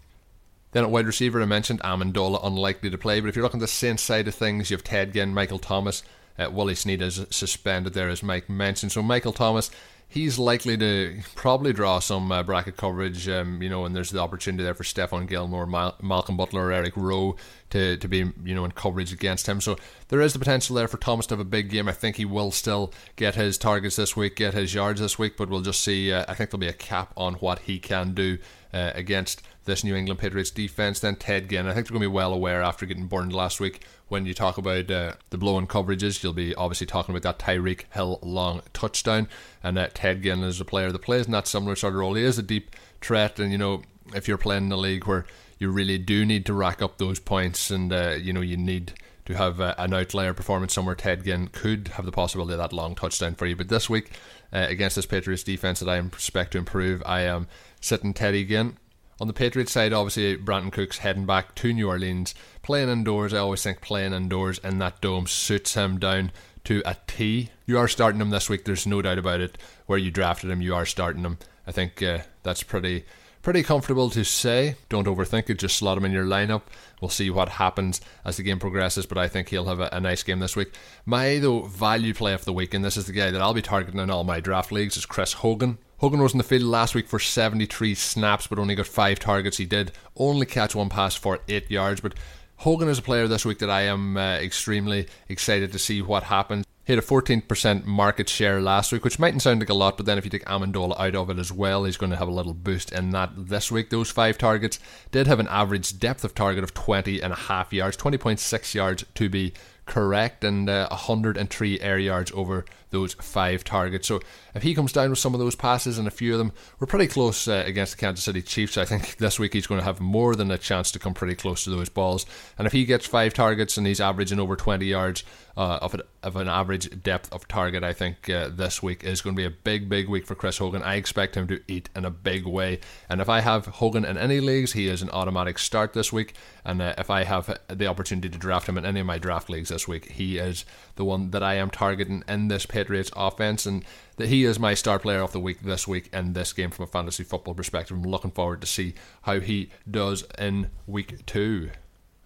Then 0.71 0.83
at 0.83 0.89
wide 0.89 1.05
receiver, 1.05 1.39
I 1.39 1.45
mentioned 1.45 1.81
Amendola 1.81 2.39
unlikely 2.43 2.89
to 2.89 2.97
play, 2.97 3.19
but 3.19 3.27
if 3.27 3.35
you're 3.35 3.43
looking 3.43 3.59
at 3.59 3.61
the 3.61 3.67
Saints 3.67 4.01
side 4.01 4.27
of 4.27 4.33
things, 4.33 4.71
you 4.71 4.77
have 4.77 4.83
Ted 4.83 5.13
Ginn, 5.13 5.31
Michael 5.33 5.59
Thomas, 5.59 6.01
uh, 6.37 6.49
Willie 6.51 6.75
Snead 6.75 7.01
is 7.01 7.25
suspended 7.29 7.93
there, 7.93 8.09
as 8.09 8.23
Mike 8.23 8.49
mentioned. 8.49 8.91
So 8.91 9.01
Michael 9.01 9.33
Thomas, 9.33 9.69
he's 10.07 10.37
likely 10.37 10.77
to 10.77 11.21
probably 11.35 11.73
draw 11.73 11.99
some 11.99 12.31
uh, 12.31 12.43
bracket 12.43 12.77
coverage, 12.77 13.27
um, 13.27 13.61
you 13.61 13.69
know, 13.69 13.85
and 13.85 13.95
there's 13.95 14.11
the 14.11 14.19
opportunity 14.19 14.63
there 14.63 14.73
for 14.73 14.83
Stephon 14.83 15.27
Gilmore, 15.27 15.65
Mal- 15.65 15.95
Malcolm 16.01 16.37
Butler, 16.37 16.71
Eric 16.71 16.95
Rowe 16.95 17.35
to, 17.71 17.97
to 17.97 18.07
be, 18.07 18.31
you 18.43 18.53
know, 18.53 18.65
in 18.65 18.71
coverage 18.71 19.11
against 19.11 19.47
him. 19.47 19.59
So 19.59 19.77
there 20.09 20.21
is 20.21 20.33
the 20.33 20.39
potential 20.39 20.75
there 20.75 20.87
for 20.87 20.97
Thomas 20.97 21.25
to 21.27 21.33
have 21.33 21.39
a 21.39 21.45
big 21.45 21.69
game. 21.69 21.87
I 21.87 21.93
think 21.93 22.17
he 22.17 22.25
will 22.25 22.51
still 22.51 22.93
get 23.15 23.35
his 23.35 23.57
targets 23.57 23.95
this 23.95 24.15
week, 24.15 24.35
get 24.35 24.53
his 24.53 24.73
yards 24.73 25.01
this 25.01 25.17
week, 25.17 25.37
but 25.37 25.49
we'll 25.49 25.61
just 25.61 25.83
see. 25.83 26.13
Uh, 26.13 26.25
I 26.27 26.35
think 26.35 26.51
there'll 26.51 26.59
be 26.59 26.67
a 26.67 26.73
cap 26.73 27.13
on 27.17 27.35
what 27.35 27.59
he 27.59 27.79
can 27.79 28.13
do 28.13 28.37
uh, 28.73 28.91
against 28.95 29.41
this 29.65 29.83
New 29.83 29.95
England 29.95 30.19
Patriots 30.19 30.51
defense. 30.51 30.99
Then 30.99 31.15
Ted 31.15 31.49
Ginn, 31.49 31.67
I 31.67 31.73
think 31.73 31.87
they're 31.87 31.93
going 31.93 32.03
to 32.03 32.09
be 32.09 32.13
well 32.13 32.33
aware 32.33 32.61
after 32.61 32.85
getting 32.85 33.07
burned 33.07 33.33
last 33.33 33.59
week. 33.59 33.81
When 34.09 34.25
you 34.25 34.33
talk 34.33 34.57
about 34.57 34.91
uh, 34.91 35.13
the 35.29 35.37
blown 35.37 35.67
coverages, 35.67 36.21
you'll 36.21 36.33
be 36.33 36.53
obviously 36.55 36.87
talking 36.87 37.15
about 37.15 37.23
that 37.23 37.45
Tyreek 37.45 37.85
Hill 37.93 38.19
long 38.21 38.61
touchdown. 38.73 39.27
And 39.63 39.77
uh, 39.77 39.87
Ted 39.93 40.23
Ginn 40.23 40.43
is 40.43 40.59
a 40.59 40.65
player 40.65 40.91
that 40.91 41.01
plays 41.01 41.25
in 41.25 41.31
that 41.31 41.47
similar 41.47 41.75
sort 41.75 41.93
of 41.93 41.99
role. 41.99 42.15
He 42.15 42.23
is 42.23 42.37
a 42.37 42.43
deep 42.43 42.75
threat, 43.01 43.39
and 43.39 43.51
you 43.51 43.57
know 43.57 43.83
if 44.13 44.27
you're 44.27 44.37
playing 44.37 44.65
in 44.65 44.71
a 44.71 44.77
league 44.77 45.05
where 45.05 45.25
you 45.57 45.69
really 45.71 45.97
do 45.97 46.25
need 46.25 46.45
to 46.45 46.53
rack 46.53 46.81
up 46.81 46.97
those 46.97 47.19
points, 47.19 47.71
and 47.71 47.93
uh, 47.93 48.15
you 48.19 48.33
know 48.33 48.41
you 48.41 48.57
need 48.57 48.93
to 49.25 49.35
have 49.35 49.61
uh, 49.61 49.73
an 49.77 49.93
outlier 49.93 50.33
performance 50.33 50.73
somewhere, 50.73 50.95
Ted 50.95 51.23
Ginn 51.23 51.47
could 51.47 51.89
have 51.89 52.05
the 52.05 52.11
possibility 52.11 52.53
of 52.53 52.59
that 52.59 52.73
long 52.73 52.93
touchdown 52.95 53.35
for 53.35 53.45
you. 53.45 53.55
But 53.55 53.69
this 53.69 53.89
week, 53.89 54.11
uh, 54.51 54.67
against 54.69 54.97
this 54.97 55.05
Patriots 55.05 55.43
defense 55.43 55.79
that 55.79 55.89
I 55.89 55.97
expect 55.97 56.51
to 56.51 56.57
improve, 56.57 57.01
I 57.05 57.21
am 57.21 57.47
sitting 57.83 58.13
Teddy 58.13 58.45
Ginn. 58.45 58.77
On 59.19 59.27
the 59.27 59.33
Patriots 59.33 59.73
side, 59.73 59.93
obviously, 59.93 60.37
Brandin 60.37 60.71
Cooks 60.71 60.99
heading 60.99 61.25
back 61.25 61.53
to 61.55 61.73
New 61.73 61.89
Orleans. 61.89 62.33
Playing 62.61 62.89
indoors, 62.89 63.33
I 63.33 63.39
always 63.39 63.61
think 63.61 63.81
playing 63.81 64.13
indoors 64.13 64.57
in 64.59 64.79
that 64.79 65.01
dome 65.01 65.27
suits 65.27 65.75
him 65.75 65.99
down 65.99 66.31
to 66.63 66.81
a 66.85 66.95
T. 67.07 67.49
You 67.65 67.77
are 67.77 67.87
starting 67.87 68.21
him 68.21 68.29
this 68.29 68.49
week, 68.49 68.63
there's 68.63 68.87
no 68.87 69.01
doubt 69.01 69.17
about 69.17 69.41
it. 69.41 69.57
Where 69.85 69.99
you 69.99 70.11
drafted 70.11 70.49
him, 70.49 70.61
you 70.61 70.73
are 70.73 70.85
starting 70.85 71.23
him. 71.23 71.37
I 71.67 71.71
think 71.71 72.01
uh, 72.01 72.19
that's 72.41 72.63
pretty 72.63 73.05
pretty 73.43 73.61
comfortable 73.61 74.09
to 74.09 74.23
say. 74.23 74.75
Don't 74.89 75.05
overthink 75.05 75.49
it, 75.49 75.59
just 75.59 75.75
slot 75.75 75.97
him 75.97 76.05
in 76.05 76.13
your 76.13 76.25
lineup. 76.25 76.63
We'll 77.01 77.09
see 77.09 77.29
what 77.29 77.49
happens 77.49 78.01
as 78.25 78.37
the 78.37 78.43
game 78.43 78.57
progresses, 78.57 79.05
but 79.05 79.17
I 79.17 79.27
think 79.27 79.49
he'll 79.49 79.65
have 79.65 79.81
a, 79.81 79.89
a, 79.91 79.99
nice 79.99 80.23
game 80.23 80.39
this 80.39 80.55
week. 80.55 80.73
My 81.05 81.37
though 81.37 81.63
value 81.63 82.13
play 82.13 82.33
of 82.33 82.45
the 82.45 82.53
week, 82.53 82.73
and 82.73 82.83
this 82.83 82.97
is 82.97 83.05
the 83.05 83.11
guy 83.11 83.29
that 83.29 83.41
I'll 83.41 83.53
be 83.53 83.61
targeting 83.61 83.99
in 83.99 84.09
all 84.09 84.23
my 84.23 84.39
draft 84.39 84.71
leagues, 84.71 84.97
is 84.97 85.05
Chris 85.05 85.33
Hogan. 85.33 85.77
Hogan 85.97 86.21
was 86.21 86.31
in 86.33 86.37
the 86.37 86.43
field 86.43 86.63
last 86.63 86.95
week 86.95 87.07
for 87.07 87.19
73 87.19 87.93
snaps, 87.95 88.47
but 88.47 88.57
only 88.57 88.75
got 88.75 88.87
five 88.87 89.19
targets. 89.19 89.57
He 89.57 89.65
did 89.65 89.91
only 90.15 90.45
catch 90.45 90.73
one 90.73 90.89
pass 90.89 91.15
for 91.15 91.39
eight 91.49 91.69
yards, 91.69 92.01
but 92.01 92.15
Hogan 92.57 92.87
is 92.87 92.99
a 92.99 93.03
player 93.03 93.27
this 93.27 93.45
week 93.45 93.59
that 93.59 93.69
I 93.69 93.83
am 93.83 94.15
uh, 94.15 94.35
extremely 94.35 95.07
excited 95.27 95.73
to 95.73 95.79
see 95.79 96.01
what 96.01 96.23
happens. 96.23 96.65
He 96.85 96.91
had 96.91 97.01
a 97.01 97.05
14% 97.05 97.85
market 97.85 98.27
share 98.27 98.61
last 98.61 98.91
week, 98.91 99.05
which 99.05 99.17
mightn't 99.17 99.41
sound 99.41 99.61
like 99.61 99.69
a 99.69 99.73
lot, 99.73 99.95
but 99.95 100.05
then 100.05 100.17
if 100.17 100.25
you 100.25 100.29
take 100.29 100.43
Amendola 100.43 100.99
out 100.99 101.15
of 101.15 101.29
it 101.29 101.39
as 101.39 101.49
well, 101.49 101.85
he's 101.85 101.95
going 101.95 102.09
to 102.09 102.17
have 102.17 102.27
a 102.27 102.31
little 102.31 102.53
boost 102.53 102.91
in 102.91 103.11
that 103.11 103.31
this 103.37 103.71
week. 103.71 103.89
Those 103.89 104.11
five 104.11 104.37
targets 104.37 104.79
did 105.09 105.25
have 105.27 105.39
an 105.39 105.47
average 105.47 105.97
depth 105.97 106.25
of 106.25 106.35
target 106.35 106.61
of 106.61 106.73
20 106.73 107.21
and 107.21 107.31
a 107.31 107.37
half 107.37 107.71
yards, 107.71 107.95
20.6 107.95 108.73
yards 108.73 109.05
to 109.15 109.29
be 109.29 109.53
correct, 109.85 110.43
and 110.43 110.69
uh, 110.69 110.89
103 110.89 111.79
air 111.79 111.99
yards 111.99 112.33
over 112.35 112.65
those 112.93 113.15
five 113.15 113.63
targets. 113.65 114.07
So 114.07 114.21
if 114.55 114.63
he 114.63 114.73
comes 114.73 114.93
down 114.93 115.09
with 115.09 115.19
some 115.19 115.33
of 115.33 115.39
those 115.39 115.55
passes 115.55 115.97
and 115.97 116.07
a 116.07 116.11
few 116.11 116.31
of 116.31 116.37
them, 116.37 116.53
we're 116.79 116.87
pretty 116.87 117.07
close 117.07 117.47
uh, 117.47 117.63
against 117.65 117.93
the 117.93 117.97
Kansas 117.97 118.23
City 118.23 118.41
Chiefs. 118.41 118.77
I 118.77 118.85
think 118.85 119.17
this 119.17 119.39
week 119.39 119.53
he's 119.53 119.67
going 119.67 119.81
to 119.81 119.85
have 119.85 119.99
more 119.99 120.35
than 120.35 120.51
a 120.51 120.57
chance 120.57 120.91
to 120.91 120.99
come 120.99 121.13
pretty 121.13 121.35
close 121.35 121.63
to 121.65 121.71
those 121.71 121.89
balls. 121.89 122.25
And 122.57 122.65
if 122.67 122.71
he 122.71 122.85
gets 122.85 123.05
five 123.05 123.33
targets 123.33 123.77
and 123.77 123.85
he's 123.85 123.99
averaging 123.99 124.39
over 124.39 124.55
20 124.55 124.85
yards 124.85 125.23
uh, 125.57 125.79
of, 125.81 125.95
a, 125.95 126.03
of 126.21 126.35
an 126.35 126.47
average 126.47 127.01
depth 127.01 127.33
of 127.33 127.47
target, 127.47 127.83
I 127.83 127.93
think 127.93 128.29
uh, 128.29 128.49
this 128.49 128.81
week 128.81 129.03
is 129.03 129.21
going 129.21 129.35
to 129.35 129.39
be 129.39 129.45
a 129.45 129.51
big, 129.51 129.89
big 129.89 130.07
week 130.07 130.25
for 130.25 130.35
Chris 130.35 130.59
Hogan. 130.59 130.83
I 130.83 130.95
expect 130.95 131.35
him 131.35 131.47
to 131.47 131.61
eat 131.67 131.89
in 131.95 132.05
a 132.05 132.11
big 132.11 132.45
way. 132.45 132.79
And 133.09 133.21
if 133.21 133.29
I 133.29 133.41
have 133.41 133.65
Hogan 133.65 134.05
in 134.05 134.17
any 134.17 134.39
leagues, 134.39 134.73
he 134.73 134.87
is 134.87 135.01
an 135.01 135.09
automatic 135.09 135.57
start 135.57 135.93
this 135.93 136.13
week. 136.13 136.35
And 136.63 136.81
uh, 136.81 136.93
if 136.97 137.09
I 137.09 137.23
have 137.23 137.59
the 137.67 137.87
opportunity 137.87 138.29
to 138.29 138.37
draft 138.37 138.69
him 138.69 138.77
in 138.77 138.85
any 138.85 138.99
of 138.99 139.05
my 139.05 139.17
draft 139.17 139.49
leagues 139.49 139.69
this 139.69 139.87
week, 139.87 140.11
he 140.11 140.37
is 140.37 140.65
the 140.95 141.05
one 141.05 141.31
that 141.31 141.43
I 141.43 141.55
am 141.55 141.69
targeting 141.69 142.23
in 142.27 142.47
this 142.47 142.65
Patriots 142.83 143.11
offense, 143.15 143.65
and 143.65 143.85
that 144.17 144.27
he 144.27 144.43
is 144.43 144.59
my 144.59 144.73
star 144.73 144.99
player 144.99 145.21
of 145.21 145.31
the 145.31 145.39
week 145.39 145.61
this 145.61 145.87
week 145.87 146.09
and 146.11 146.35
this 146.35 146.51
game 146.51 146.69
from 146.69 146.83
a 146.83 146.87
fantasy 146.87 147.23
football 147.23 147.53
perspective. 147.53 147.95
I'm 147.95 148.03
looking 148.03 148.31
forward 148.31 148.61
to 148.61 148.67
see 148.67 148.93
how 149.21 149.39
he 149.39 149.71
does 149.89 150.25
in 150.37 150.69
week 150.85 151.25
two. 151.25 151.71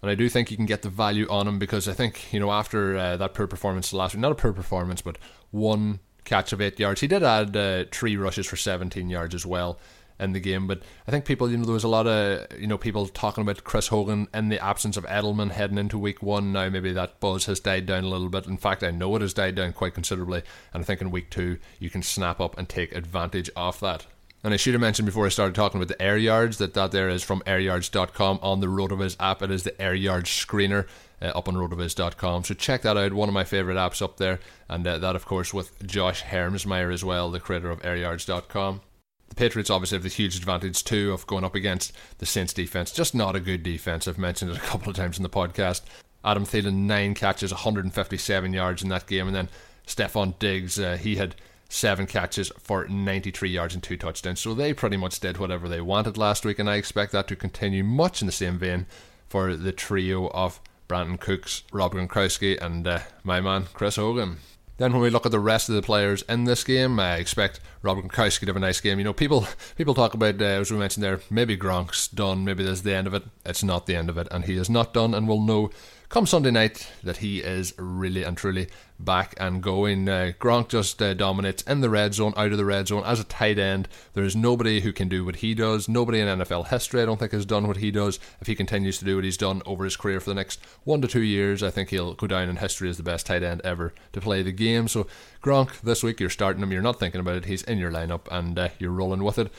And 0.02 0.10
I 0.10 0.14
do 0.14 0.28
think 0.28 0.50
you 0.50 0.56
can 0.56 0.66
get 0.66 0.82
the 0.82 0.88
value 0.88 1.26
on 1.28 1.48
him 1.48 1.58
because 1.58 1.88
I 1.88 1.92
think, 1.92 2.32
you 2.32 2.40
know, 2.40 2.50
after 2.50 2.96
uh, 2.96 3.16
that 3.16 3.34
poor 3.34 3.46
performance 3.46 3.92
last 3.92 4.14
week, 4.14 4.20
not 4.20 4.32
a 4.32 4.36
poor 4.36 4.52
performance, 4.52 5.00
but 5.00 5.18
one 5.50 6.00
catch 6.24 6.52
of 6.52 6.60
eight 6.60 6.78
yards, 6.78 7.00
he 7.00 7.06
did 7.06 7.22
add 7.22 7.56
uh, 7.56 7.84
three 7.90 8.16
rushes 8.16 8.46
for 8.46 8.56
17 8.56 9.08
yards 9.08 9.34
as 9.34 9.46
well 9.46 9.78
in 10.20 10.32
the 10.32 10.40
game. 10.40 10.66
But 10.66 10.82
I 11.06 11.10
think 11.10 11.24
people, 11.24 11.50
you 11.50 11.56
know, 11.56 11.64
there 11.64 11.74
was 11.74 11.84
a 11.84 11.88
lot 11.88 12.06
of 12.06 12.46
you 12.58 12.66
know 12.66 12.78
people 12.78 13.06
talking 13.06 13.42
about 13.42 13.64
Chris 13.64 13.88
Hogan 13.88 14.28
in 14.34 14.48
the 14.48 14.62
absence 14.62 14.96
of 14.96 15.04
Edelman 15.06 15.50
heading 15.50 15.78
into 15.78 15.98
week 15.98 16.22
one. 16.22 16.52
Now 16.52 16.68
maybe 16.68 16.92
that 16.92 17.20
buzz 17.20 17.46
has 17.46 17.60
died 17.60 17.86
down 17.86 18.04
a 18.04 18.08
little 18.08 18.28
bit. 18.28 18.46
In 18.46 18.56
fact, 18.56 18.82
I 18.82 18.90
know 18.90 19.14
it 19.16 19.22
has 19.22 19.34
died 19.34 19.54
down 19.54 19.72
quite 19.72 19.94
considerably, 19.94 20.42
and 20.72 20.82
I 20.82 20.84
think 20.84 21.00
in 21.00 21.10
week 21.10 21.30
two 21.30 21.58
you 21.78 21.90
can 21.90 22.02
snap 22.02 22.40
up 22.40 22.58
and 22.58 22.68
take 22.68 22.94
advantage 22.94 23.50
of 23.56 23.80
that. 23.80 24.06
And 24.44 24.54
I 24.54 24.56
should 24.56 24.74
have 24.74 24.80
mentioned 24.80 25.06
before 25.06 25.26
I 25.26 25.30
started 25.30 25.56
talking 25.56 25.80
about 25.80 25.88
the 25.88 26.00
air 26.00 26.16
yards 26.16 26.58
that 26.58 26.74
that 26.74 26.92
there 26.92 27.08
is 27.08 27.24
from 27.24 27.40
airyards.com 27.40 28.38
on 28.40 28.60
the 28.60 28.68
RotoViz 28.68 29.16
app. 29.18 29.42
It 29.42 29.50
is 29.50 29.64
the 29.64 29.80
air 29.80 29.94
yards 29.94 30.30
screener. 30.30 30.86
Uh, 31.20 31.32
up 31.34 31.48
on 31.48 31.56
rotoviz.com. 31.56 32.44
So 32.44 32.54
check 32.54 32.82
that 32.82 32.96
out. 32.96 33.12
One 33.12 33.28
of 33.28 33.32
my 33.32 33.42
favorite 33.42 33.74
apps 33.74 34.00
up 34.00 34.18
there, 34.18 34.38
and 34.68 34.86
uh, 34.86 34.98
that, 34.98 35.16
of 35.16 35.26
course, 35.26 35.52
with 35.52 35.84
Josh 35.84 36.22
Hermsmeyer 36.22 36.94
as 36.94 37.04
well, 37.04 37.28
the 37.28 37.40
creator 37.40 37.72
of 37.72 37.82
airyards.com. 37.82 38.82
The 39.28 39.34
Patriots 39.34 39.70
obviously 39.70 39.96
have 39.96 40.02
the 40.02 40.08
huge 40.08 40.36
advantage 40.36 40.84
too 40.84 41.12
of 41.12 41.26
going 41.26 41.44
up 41.44 41.54
against 41.54 41.92
the 42.18 42.26
Saints 42.26 42.52
defense. 42.52 42.92
Just 42.92 43.14
not 43.14 43.36
a 43.36 43.40
good 43.40 43.62
defense. 43.62 44.08
I've 44.08 44.18
mentioned 44.18 44.50
it 44.50 44.56
a 44.56 44.60
couple 44.68 44.90
of 44.90 44.96
times 44.96 45.16
in 45.16 45.22
the 45.22 45.28
podcast. 45.28 45.82
Adam 46.24 46.44
Thielen 46.44 46.86
nine 46.86 47.14
catches, 47.14 47.52
157 47.52 48.52
yards 48.52 48.82
in 48.82 48.88
that 48.88 49.06
game, 49.06 49.26
and 49.26 49.36
then 49.36 49.48
Stefon 49.86 50.38
Diggs 50.38 50.78
uh, 50.78 50.96
he 50.96 51.16
had 51.16 51.34
seven 51.68 52.06
catches 52.06 52.50
for 52.58 52.86
93 52.88 53.50
yards 53.50 53.74
and 53.74 53.82
two 53.82 53.96
touchdowns. 53.96 54.40
So 54.40 54.54
they 54.54 54.72
pretty 54.72 54.96
much 54.96 55.20
did 55.20 55.38
whatever 55.38 55.68
they 55.68 55.80
wanted 55.80 56.16
last 56.16 56.44
week, 56.44 56.58
and 56.58 56.68
I 56.68 56.76
expect 56.76 57.12
that 57.12 57.28
to 57.28 57.36
continue 57.36 57.84
much 57.84 58.20
in 58.22 58.26
the 58.26 58.32
same 58.32 58.58
vein 58.58 58.86
for 59.28 59.54
the 59.54 59.72
trio 59.72 60.28
of 60.30 60.60
Brandin 60.88 61.20
Cooks, 61.20 61.62
Rob 61.72 61.92
Gronkowski, 61.92 62.60
and 62.60 62.86
uh, 62.86 63.00
my 63.22 63.40
man 63.40 63.66
Chris 63.74 63.96
Hogan. 63.96 64.38
Then 64.78 64.92
when 64.92 65.02
we 65.02 65.10
look 65.10 65.26
at 65.26 65.32
the 65.32 65.40
rest 65.40 65.68
of 65.68 65.74
the 65.74 65.82
players 65.82 66.22
in 66.22 66.44
this 66.44 66.64
game, 66.64 66.98
I 67.00 67.16
expect 67.16 67.60
Robert 67.82 68.06
Gronkowski 68.06 68.40
to 68.40 68.46
have 68.46 68.56
a 68.56 68.60
nice 68.60 68.80
game. 68.80 68.98
You 68.98 69.04
know, 69.04 69.12
people 69.12 69.46
people 69.76 69.92
talk 69.92 70.14
about 70.14 70.40
uh, 70.40 70.44
as 70.44 70.70
we 70.70 70.78
mentioned 70.78 71.04
there, 71.04 71.20
maybe 71.30 71.56
Gronk's 71.56 72.08
done, 72.08 72.44
maybe 72.44 72.62
this 72.62 72.78
is 72.78 72.82
the 72.84 72.94
end 72.94 73.06
of 73.06 73.14
it. 73.14 73.24
It's 73.44 73.62
not 73.62 73.86
the 73.86 73.96
end 73.96 74.08
of 74.08 74.16
it, 74.16 74.28
and 74.30 74.44
he 74.44 74.56
is 74.56 74.70
not 74.70 74.94
done, 74.94 75.14
and 75.14 75.28
we'll 75.28 75.42
know 75.42 75.70
come 76.08 76.26
Sunday 76.26 76.50
night 76.50 76.90
that 77.02 77.18
he 77.18 77.40
is 77.40 77.74
really 77.76 78.22
and 78.22 78.36
truly 78.36 78.68
back 78.98 79.34
and 79.38 79.62
going. 79.62 80.08
Uh, 80.08 80.32
Gronk 80.40 80.68
just 80.68 81.00
uh, 81.02 81.12
dominates 81.12 81.62
in 81.62 81.82
the 81.82 81.90
red 81.90 82.14
zone, 82.14 82.32
out 82.36 82.50
of 82.50 82.56
the 82.56 82.64
red 82.64 82.88
zone 82.88 83.02
as 83.04 83.20
a 83.20 83.24
tight 83.24 83.58
end. 83.58 83.88
There 84.14 84.24
is 84.24 84.34
nobody 84.34 84.80
who 84.80 84.92
can 84.92 85.08
do 85.08 85.24
what 85.24 85.36
he 85.36 85.54
does. 85.54 85.88
Nobody 85.88 86.20
in 86.20 86.26
NFL 86.26 86.68
history, 86.68 87.02
I 87.02 87.04
don't 87.06 87.18
think, 87.18 87.32
has 87.32 87.44
done 87.44 87.66
what 87.68 87.76
he 87.76 87.90
does. 87.90 88.18
If 88.40 88.46
he 88.46 88.54
continues 88.54 88.98
to 88.98 89.04
do 89.04 89.16
what 89.16 89.24
he's 89.24 89.36
done 89.36 89.62
over 89.66 89.84
his 89.84 89.96
career 89.96 90.18
for 90.18 90.30
the 90.30 90.34
next 90.34 90.60
one 90.84 91.02
to 91.02 91.08
two 91.08 91.22
years, 91.22 91.62
I 91.62 91.70
think 91.70 91.90
he'll 91.90 92.14
go 92.14 92.26
down 92.26 92.48
in 92.48 92.56
history 92.56 92.88
as 92.88 92.96
the 92.96 93.02
best 93.02 93.26
tight 93.26 93.42
end 93.42 93.60
ever 93.62 93.92
to 94.14 94.20
play 94.20 94.42
the 94.42 94.52
game. 94.52 94.88
So 94.88 95.06
Gronk, 95.42 95.80
this 95.82 96.02
week 96.02 96.20
you're 96.20 96.30
starting 96.30 96.62
him. 96.62 96.72
You're 96.72 96.80
not 96.80 96.98
thinking 96.98 97.20
about 97.20 97.36
it. 97.36 97.44
He's 97.44 97.62
in 97.62 97.78
your 97.78 97.92
lineup 97.92 98.22
and 98.30 98.58
uh, 98.58 98.68
you're 98.78 98.92
rolling 98.92 99.24
with 99.24 99.38
it. 99.38 99.52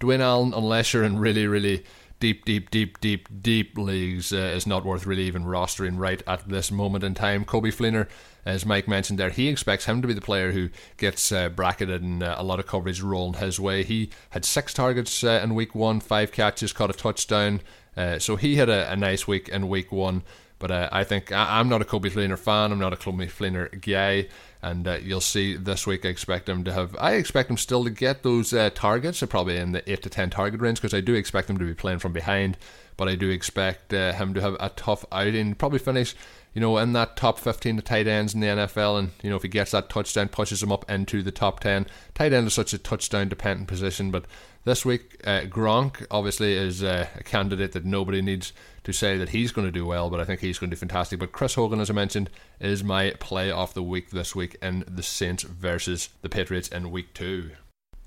Dwayne 0.00 0.20
Allen, 0.20 0.54
unless 0.54 0.94
you're 0.94 1.04
in 1.04 1.18
really, 1.18 1.46
really 1.46 1.84
deep, 2.20 2.44
deep, 2.44 2.70
deep, 2.70 3.00
deep, 3.00 3.28
deep 3.42 3.76
leagues 3.76 4.32
uh, 4.32 4.36
is 4.36 4.66
not 4.66 4.84
worth 4.84 5.06
really 5.06 5.24
even 5.24 5.44
rostering 5.44 5.98
right 5.98 6.22
at 6.26 6.48
this 6.48 6.70
moment 6.70 7.02
in 7.02 7.14
time. 7.14 7.44
Coby 7.44 7.74
Fleener, 7.74 8.06
as 8.44 8.64
Mike 8.64 8.86
mentioned 8.86 9.18
there, 9.18 9.30
he 9.30 9.48
expects 9.48 9.86
him 9.86 10.02
to 10.02 10.08
be 10.08 10.14
the 10.14 10.20
player 10.20 10.52
who 10.52 10.68
gets 10.98 11.32
uh, 11.32 11.48
bracketed 11.48 12.02
and 12.02 12.22
uh, 12.22 12.36
a 12.38 12.44
lot 12.44 12.60
of 12.60 12.66
coverage 12.66 13.00
rolling 13.00 13.40
his 13.40 13.58
way. 13.58 13.82
He 13.82 14.10
had 14.30 14.44
six 14.44 14.72
targets 14.74 15.24
uh, 15.24 15.40
in 15.42 15.54
week 15.54 15.74
one, 15.74 15.98
five 15.98 16.30
catches, 16.30 16.72
caught 16.72 16.90
a 16.90 16.92
touchdown. 16.92 17.62
Uh, 17.96 18.18
so 18.18 18.36
he 18.36 18.56
had 18.56 18.68
a, 18.68 18.92
a, 18.92 18.96
nice 18.96 19.26
week 19.26 19.48
in 19.48 19.68
week 19.68 19.90
one. 19.90 20.22
But 20.58 20.70
uh, 20.70 20.88
I 20.92 21.04
think 21.04 21.32
I, 21.32 21.58
am 21.58 21.70
not 21.70 21.80
a 21.80 21.86
Coby 21.86 22.10
Fleener 22.10 22.38
fan. 22.38 22.70
I'm 22.70 22.78
not 22.78 22.92
a 22.92 22.96
Coby 22.96 23.30
Fleener 23.30 23.80
guy. 23.80 24.28
And 24.62 24.86
uh, 24.86 24.98
you'll 25.02 25.22
see 25.22 25.56
this 25.56 25.86
week. 25.86 26.04
I 26.04 26.08
expect 26.08 26.48
him 26.48 26.64
to 26.64 26.72
have. 26.72 26.94
I 27.00 27.12
expect 27.12 27.48
him 27.48 27.56
still 27.56 27.84
to 27.84 27.90
get 27.90 28.22
those 28.22 28.52
uh, 28.52 28.68
targets, 28.74 29.22
probably 29.28 29.56
in 29.56 29.72
the 29.72 29.90
eight 29.90 30.02
to 30.02 30.10
ten 30.10 30.28
target 30.28 30.60
range, 30.60 30.80
because 30.80 30.92
I 30.92 31.00
do 31.00 31.14
expect 31.14 31.48
him 31.48 31.58
to 31.58 31.64
be 31.64 31.74
playing 31.74 32.00
from 32.00 32.12
behind. 32.12 32.58
But 33.00 33.08
I 33.08 33.14
do 33.14 33.30
expect 33.30 33.94
uh, 33.94 34.12
him 34.12 34.34
to 34.34 34.42
have 34.42 34.58
a 34.60 34.68
tough 34.68 35.06
outing. 35.10 35.54
Probably 35.54 35.78
finish 35.78 36.14
you 36.52 36.60
know, 36.60 36.76
in 36.76 36.92
that 36.94 37.16
top 37.16 37.38
15 37.38 37.78
of 37.78 37.84
tight 37.84 38.06
ends 38.06 38.34
in 38.34 38.40
the 38.40 38.48
NFL. 38.48 38.98
And, 38.98 39.10
you 39.22 39.30
know, 39.30 39.36
if 39.36 39.42
he 39.42 39.48
gets 39.48 39.70
that 39.70 39.88
touchdown, 39.88 40.28
pushes 40.28 40.62
him 40.62 40.70
up 40.70 40.88
into 40.90 41.22
the 41.22 41.30
top 41.30 41.60
10. 41.60 41.86
Tight 42.14 42.34
end 42.34 42.46
is 42.48 42.54
such 42.54 42.74
a 42.74 42.78
touchdown 42.78 43.28
dependent 43.30 43.68
position. 43.68 44.10
But 44.10 44.26
this 44.64 44.84
week, 44.84 45.20
uh, 45.24 45.42
Gronk 45.42 46.04
obviously 46.10 46.52
is 46.54 46.82
uh, 46.82 47.06
a 47.16 47.22
candidate 47.22 47.72
that 47.72 47.86
nobody 47.86 48.20
needs 48.20 48.52
to 48.84 48.92
say 48.92 49.16
that 49.16 49.30
he's 49.30 49.52
going 49.52 49.66
to 49.66 49.72
do 49.72 49.86
well, 49.86 50.10
but 50.10 50.20
I 50.20 50.24
think 50.24 50.40
he's 50.40 50.58
going 50.58 50.68
to 50.70 50.76
do 50.76 50.80
fantastic. 50.80 51.20
But 51.20 51.32
Chris 51.32 51.54
Hogan, 51.54 51.80
as 51.80 51.88
I 51.90 51.94
mentioned, 51.94 52.28
is 52.60 52.82
my 52.84 53.14
play 53.20 53.50
of 53.50 53.72
the 53.74 53.82
week 53.82 54.10
this 54.10 54.34
week 54.34 54.56
in 54.60 54.84
the 54.88 55.02
Saints 55.02 55.44
versus 55.44 56.08
the 56.22 56.28
Patriots 56.28 56.68
in 56.68 56.90
week 56.90 57.14
two. 57.14 57.52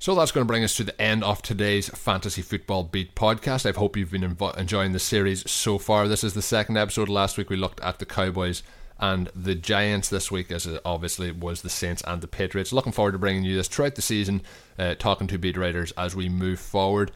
So 0.04 0.14
that's 0.16 0.34
going 0.34 0.46
to 0.46 0.52
bring 0.52 0.66
us 0.66 0.76
to 0.76 0.84
the 0.84 1.02
end 1.02 1.24
of 1.24 1.42
today's 1.42 1.88
Fantasy 1.88 2.42
Football 2.42 2.84
Beat 2.84 3.16
podcast. 3.16 3.66
I 3.66 3.72
hope 3.72 3.96
you've 3.96 4.12
been 4.12 4.36
enjoying 4.58 4.92
the 4.92 5.00
series 5.00 5.50
so 5.50 5.78
far. 5.78 6.10
This 6.10 6.26
is 6.26 6.34
the 6.34 6.42
second 6.42 6.76
episode. 6.76 7.08
Last 7.08 7.38
week 7.38 7.50
we 7.50 7.56
looked 7.56 7.80
at 7.80 8.00
the 8.00 8.06
Cowboys 8.06 8.64
and 9.00 9.30
the 9.34 9.56
Giants. 9.56 10.10
This 10.10 10.30
week, 10.30 10.52
as 10.52 10.68
obviously 10.84 11.32
was 11.32 11.62
the 11.62 11.70
Saints 11.70 12.04
and 12.06 12.20
the 12.20 12.28
Patriots. 12.28 12.74
Looking 12.74 12.92
forward 12.92 13.14
to 13.14 13.18
bringing 13.18 13.46
you 13.46 13.56
this 13.56 13.70
throughout 13.70 13.96
the 13.96 14.02
season, 14.02 14.42
uh, 14.78 14.96
talking 14.96 15.28
to 15.28 15.38
beat 15.38 15.56
writers 15.56 15.94
as 15.94 16.18
we 16.18 16.28
move 16.28 16.60
forward. 16.60 17.14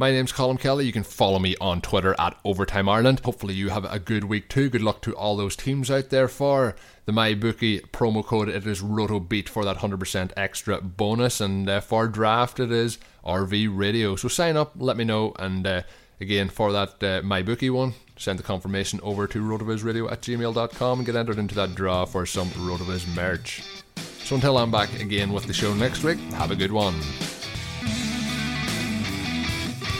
My 0.00 0.12
name's 0.12 0.32
Colin 0.32 0.56
Kelly. 0.56 0.86
You 0.86 0.94
can 0.94 1.02
follow 1.02 1.38
me 1.38 1.56
on 1.60 1.82
Twitter 1.82 2.18
at 2.18 2.34
Overtime 2.42 2.88
Ireland. 2.88 3.20
Hopefully, 3.20 3.52
you 3.52 3.68
have 3.68 3.84
a 3.84 3.98
good 3.98 4.24
week 4.24 4.48
too. 4.48 4.70
Good 4.70 4.80
luck 4.80 5.02
to 5.02 5.14
all 5.14 5.36
those 5.36 5.54
teams 5.54 5.90
out 5.90 6.08
there 6.08 6.26
for 6.26 6.74
the 7.04 7.12
MyBookie 7.12 7.82
promo 7.90 8.24
code. 8.24 8.48
It 8.48 8.66
is 8.66 8.80
RotoBeat 8.80 9.46
for 9.46 9.62
that 9.62 9.76
100% 9.76 10.32
extra 10.38 10.80
bonus. 10.80 11.38
And 11.42 11.68
uh, 11.68 11.80
for 11.80 12.08
draft, 12.08 12.58
it 12.58 12.72
is 12.72 12.96
RV 13.26 13.76
Radio. 13.76 14.16
So 14.16 14.28
sign 14.28 14.56
up, 14.56 14.72
let 14.76 14.96
me 14.96 15.04
know. 15.04 15.34
And 15.38 15.66
uh, 15.66 15.82
again, 16.18 16.48
for 16.48 16.72
that 16.72 16.88
uh, 17.02 17.20
MyBookie 17.20 17.70
one, 17.70 17.92
send 18.16 18.38
the 18.38 18.42
confirmation 18.42 19.00
over 19.02 19.26
to 19.26 19.42
rotovizradio 19.42 20.10
at 20.10 20.22
gmail.com 20.22 20.98
and 20.98 21.04
get 21.04 21.14
entered 21.14 21.38
into 21.38 21.54
that 21.56 21.74
draw 21.74 22.06
for 22.06 22.24
some 22.24 22.48
Rotoviz 22.52 23.06
merch. 23.14 23.62
So 24.24 24.36
until 24.36 24.56
I'm 24.56 24.70
back 24.70 24.98
again 24.98 25.30
with 25.30 25.44
the 25.44 25.52
show 25.52 25.74
next 25.74 26.04
week, 26.04 26.18
have 26.32 26.52
a 26.52 26.56
good 26.56 26.72
one. 26.72 26.98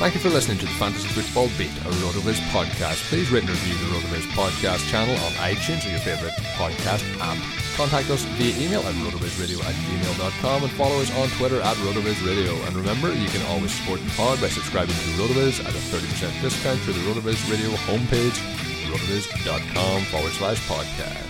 Thank 0.01 0.15
you 0.15 0.21
for 0.21 0.31
listening 0.31 0.57
to 0.57 0.65
the 0.65 0.73
Fantasy 0.81 1.09
Football 1.09 1.53
Beat, 1.59 1.77
a 1.85 1.93
RotoViz 2.01 2.41
podcast. 2.57 3.05
Please 3.13 3.31
rate 3.31 3.45
and 3.45 3.51
review 3.51 3.77
the 3.77 3.93
RotoViz 3.93 4.25
podcast 4.33 4.89
channel 4.89 5.13
on 5.13 5.33
iTunes 5.45 5.85
or 5.85 5.91
your 5.91 6.01
favourite 6.01 6.33
podcast 6.57 7.05
app. 7.21 7.37
Contact 7.77 8.09
us 8.09 8.25
via 8.41 8.57
email 8.57 8.81
at 8.81 8.95
rotovizradio 9.05 9.61
at 9.61 9.77
gmail.com 9.77 10.63
and 10.63 10.73
follow 10.73 10.97
us 11.03 11.15
on 11.19 11.29
Twitter 11.37 11.61
at 11.61 11.77
rotovizradio. 11.85 12.57
And 12.67 12.77
remember, 12.77 13.13
you 13.13 13.29
can 13.29 13.45
always 13.53 13.75
support 13.75 14.01
the 14.01 14.09
pod 14.17 14.41
by 14.41 14.49
subscribing 14.49 14.97
to 14.97 15.21
RotoViz 15.21 15.61
at 15.61 15.77
a 15.77 15.83
30% 15.93 16.41
discount 16.41 16.81
through 16.81 16.95
the 16.95 17.05
RotoViz 17.05 17.51
Radio 17.53 17.69
homepage, 17.85 18.41
rotoviz.com 18.89 20.05
forward 20.05 20.33
slash 20.33 20.67
podcast. 20.67 21.30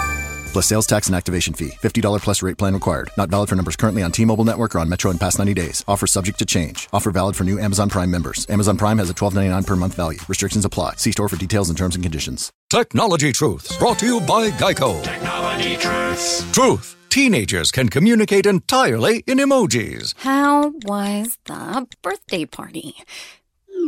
plus 0.51 0.67
sales 0.67 0.87
tax 0.87 1.07
and 1.07 1.15
activation 1.15 1.53
fee. 1.53 1.71
$50 1.81 2.21
plus 2.21 2.41
rate 2.43 2.57
plan 2.57 2.73
required. 2.73 3.09
Not 3.17 3.29
valid 3.29 3.49
for 3.49 3.55
numbers 3.55 3.75
currently 3.75 4.03
on 4.03 4.11
T-Mobile 4.11 4.43
network 4.43 4.75
or 4.75 4.79
on 4.79 4.89
Metro 4.89 5.09
in 5.11 5.17
past 5.17 5.39
90 5.39 5.53
days. 5.53 5.83
Offer 5.87 6.07
subject 6.07 6.39
to 6.39 6.45
change. 6.45 6.89
Offer 6.91 7.11
valid 7.11 7.35
for 7.35 7.43
new 7.43 7.59
Amazon 7.59 7.89
Prime 7.89 8.11
members. 8.11 8.45
Amazon 8.49 8.77
Prime 8.77 8.97
has 8.97 9.09
a 9.09 9.13
$12.99 9.13 9.65
per 9.65 9.75
month 9.75 9.95
value. 9.95 10.19
Restrictions 10.27 10.65
apply. 10.65 10.95
See 10.95 11.11
store 11.11 11.29
for 11.29 11.37
details 11.37 11.69
and 11.69 11.77
terms 11.77 11.95
and 11.95 12.03
conditions. 12.03 12.51
Technology 12.69 13.31
Truths 13.31 13.77
brought 13.77 13.99
to 13.99 14.05
you 14.05 14.19
by 14.21 14.49
Geico. 14.51 15.03
Technology 15.03 15.77
Truths. 15.77 16.51
Truth. 16.51 16.95
Teenagers 17.09 17.71
can 17.71 17.89
communicate 17.89 18.45
entirely 18.45 19.21
in 19.27 19.37
emojis. 19.37 20.13
How 20.19 20.69
was 20.85 21.37
the 21.43 21.85
birthday 22.01 22.45
party? 22.45 22.95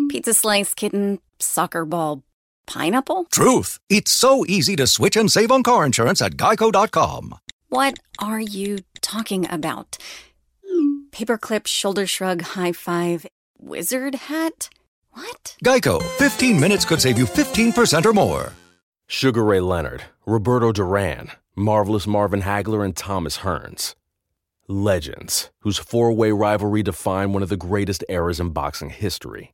Pizza 0.09 0.33
slice, 0.33 0.73
kitten, 0.73 1.19
soccer 1.39 1.85
ball, 1.85 2.21
Pineapple? 2.65 3.25
Truth. 3.31 3.79
It's 3.89 4.11
so 4.11 4.45
easy 4.47 4.75
to 4.77 4.87
switch 4.87 5.15
and 5.15 5.31
save 5.31 5.51
on 5.51 5.63
car 5.63 5.85
insurance 5.85 6.21
at 6.21 6.33
geico.com. 6.33 7.35
What 7.69 7.99
are 8.19 8.39
you 8.39 8.79
talking 9.01 9.47
about? 9.49 9.97
Paperclip, 11.11 11.67
shoulder 11.67 12.07
shrug, 12.07 12.41
high 12.41 12.71
five, 12.71 13.25
wizard 13.59 14.15
hat? 14.15 14.69
What? 15.11 15.55
Geico. 15.63 16.01
15 16.17 16.59
minutes 16.59 16.85
could 16.85 17.01
save 17.01 17.17
you 17.17 17.25
15% 17.25 18.05
or 18.05 18.13
more. 18.13 18.53
Sugar 19.07 19.43
Ray 19.43 19.59
Leonard, 19.59 20.03
Roberto 20.25 20.71
Duran, 20.71 21.29
Marvelous 21.55 22.07
Marvin 22.07 22.41
Hagler, 22.41 22.83
and 22.83 22.95
Thomas 22.95 23.39
Hearns. 23.39 23.95
Legends, 24.67 25.51
whose 25.59 25.77
four 25.77 26.11
way 26.13 26.31
rivalry 26.31 26.81
defined 26.81 27.33
one 27.33 27.43
of 27.43 27.49
the 27.49 27.57
greatest 27.57 28.03
eras 28.09 28.39
in 28.39 28.49
boxing 28.49 28.89
history. 28.89 29.53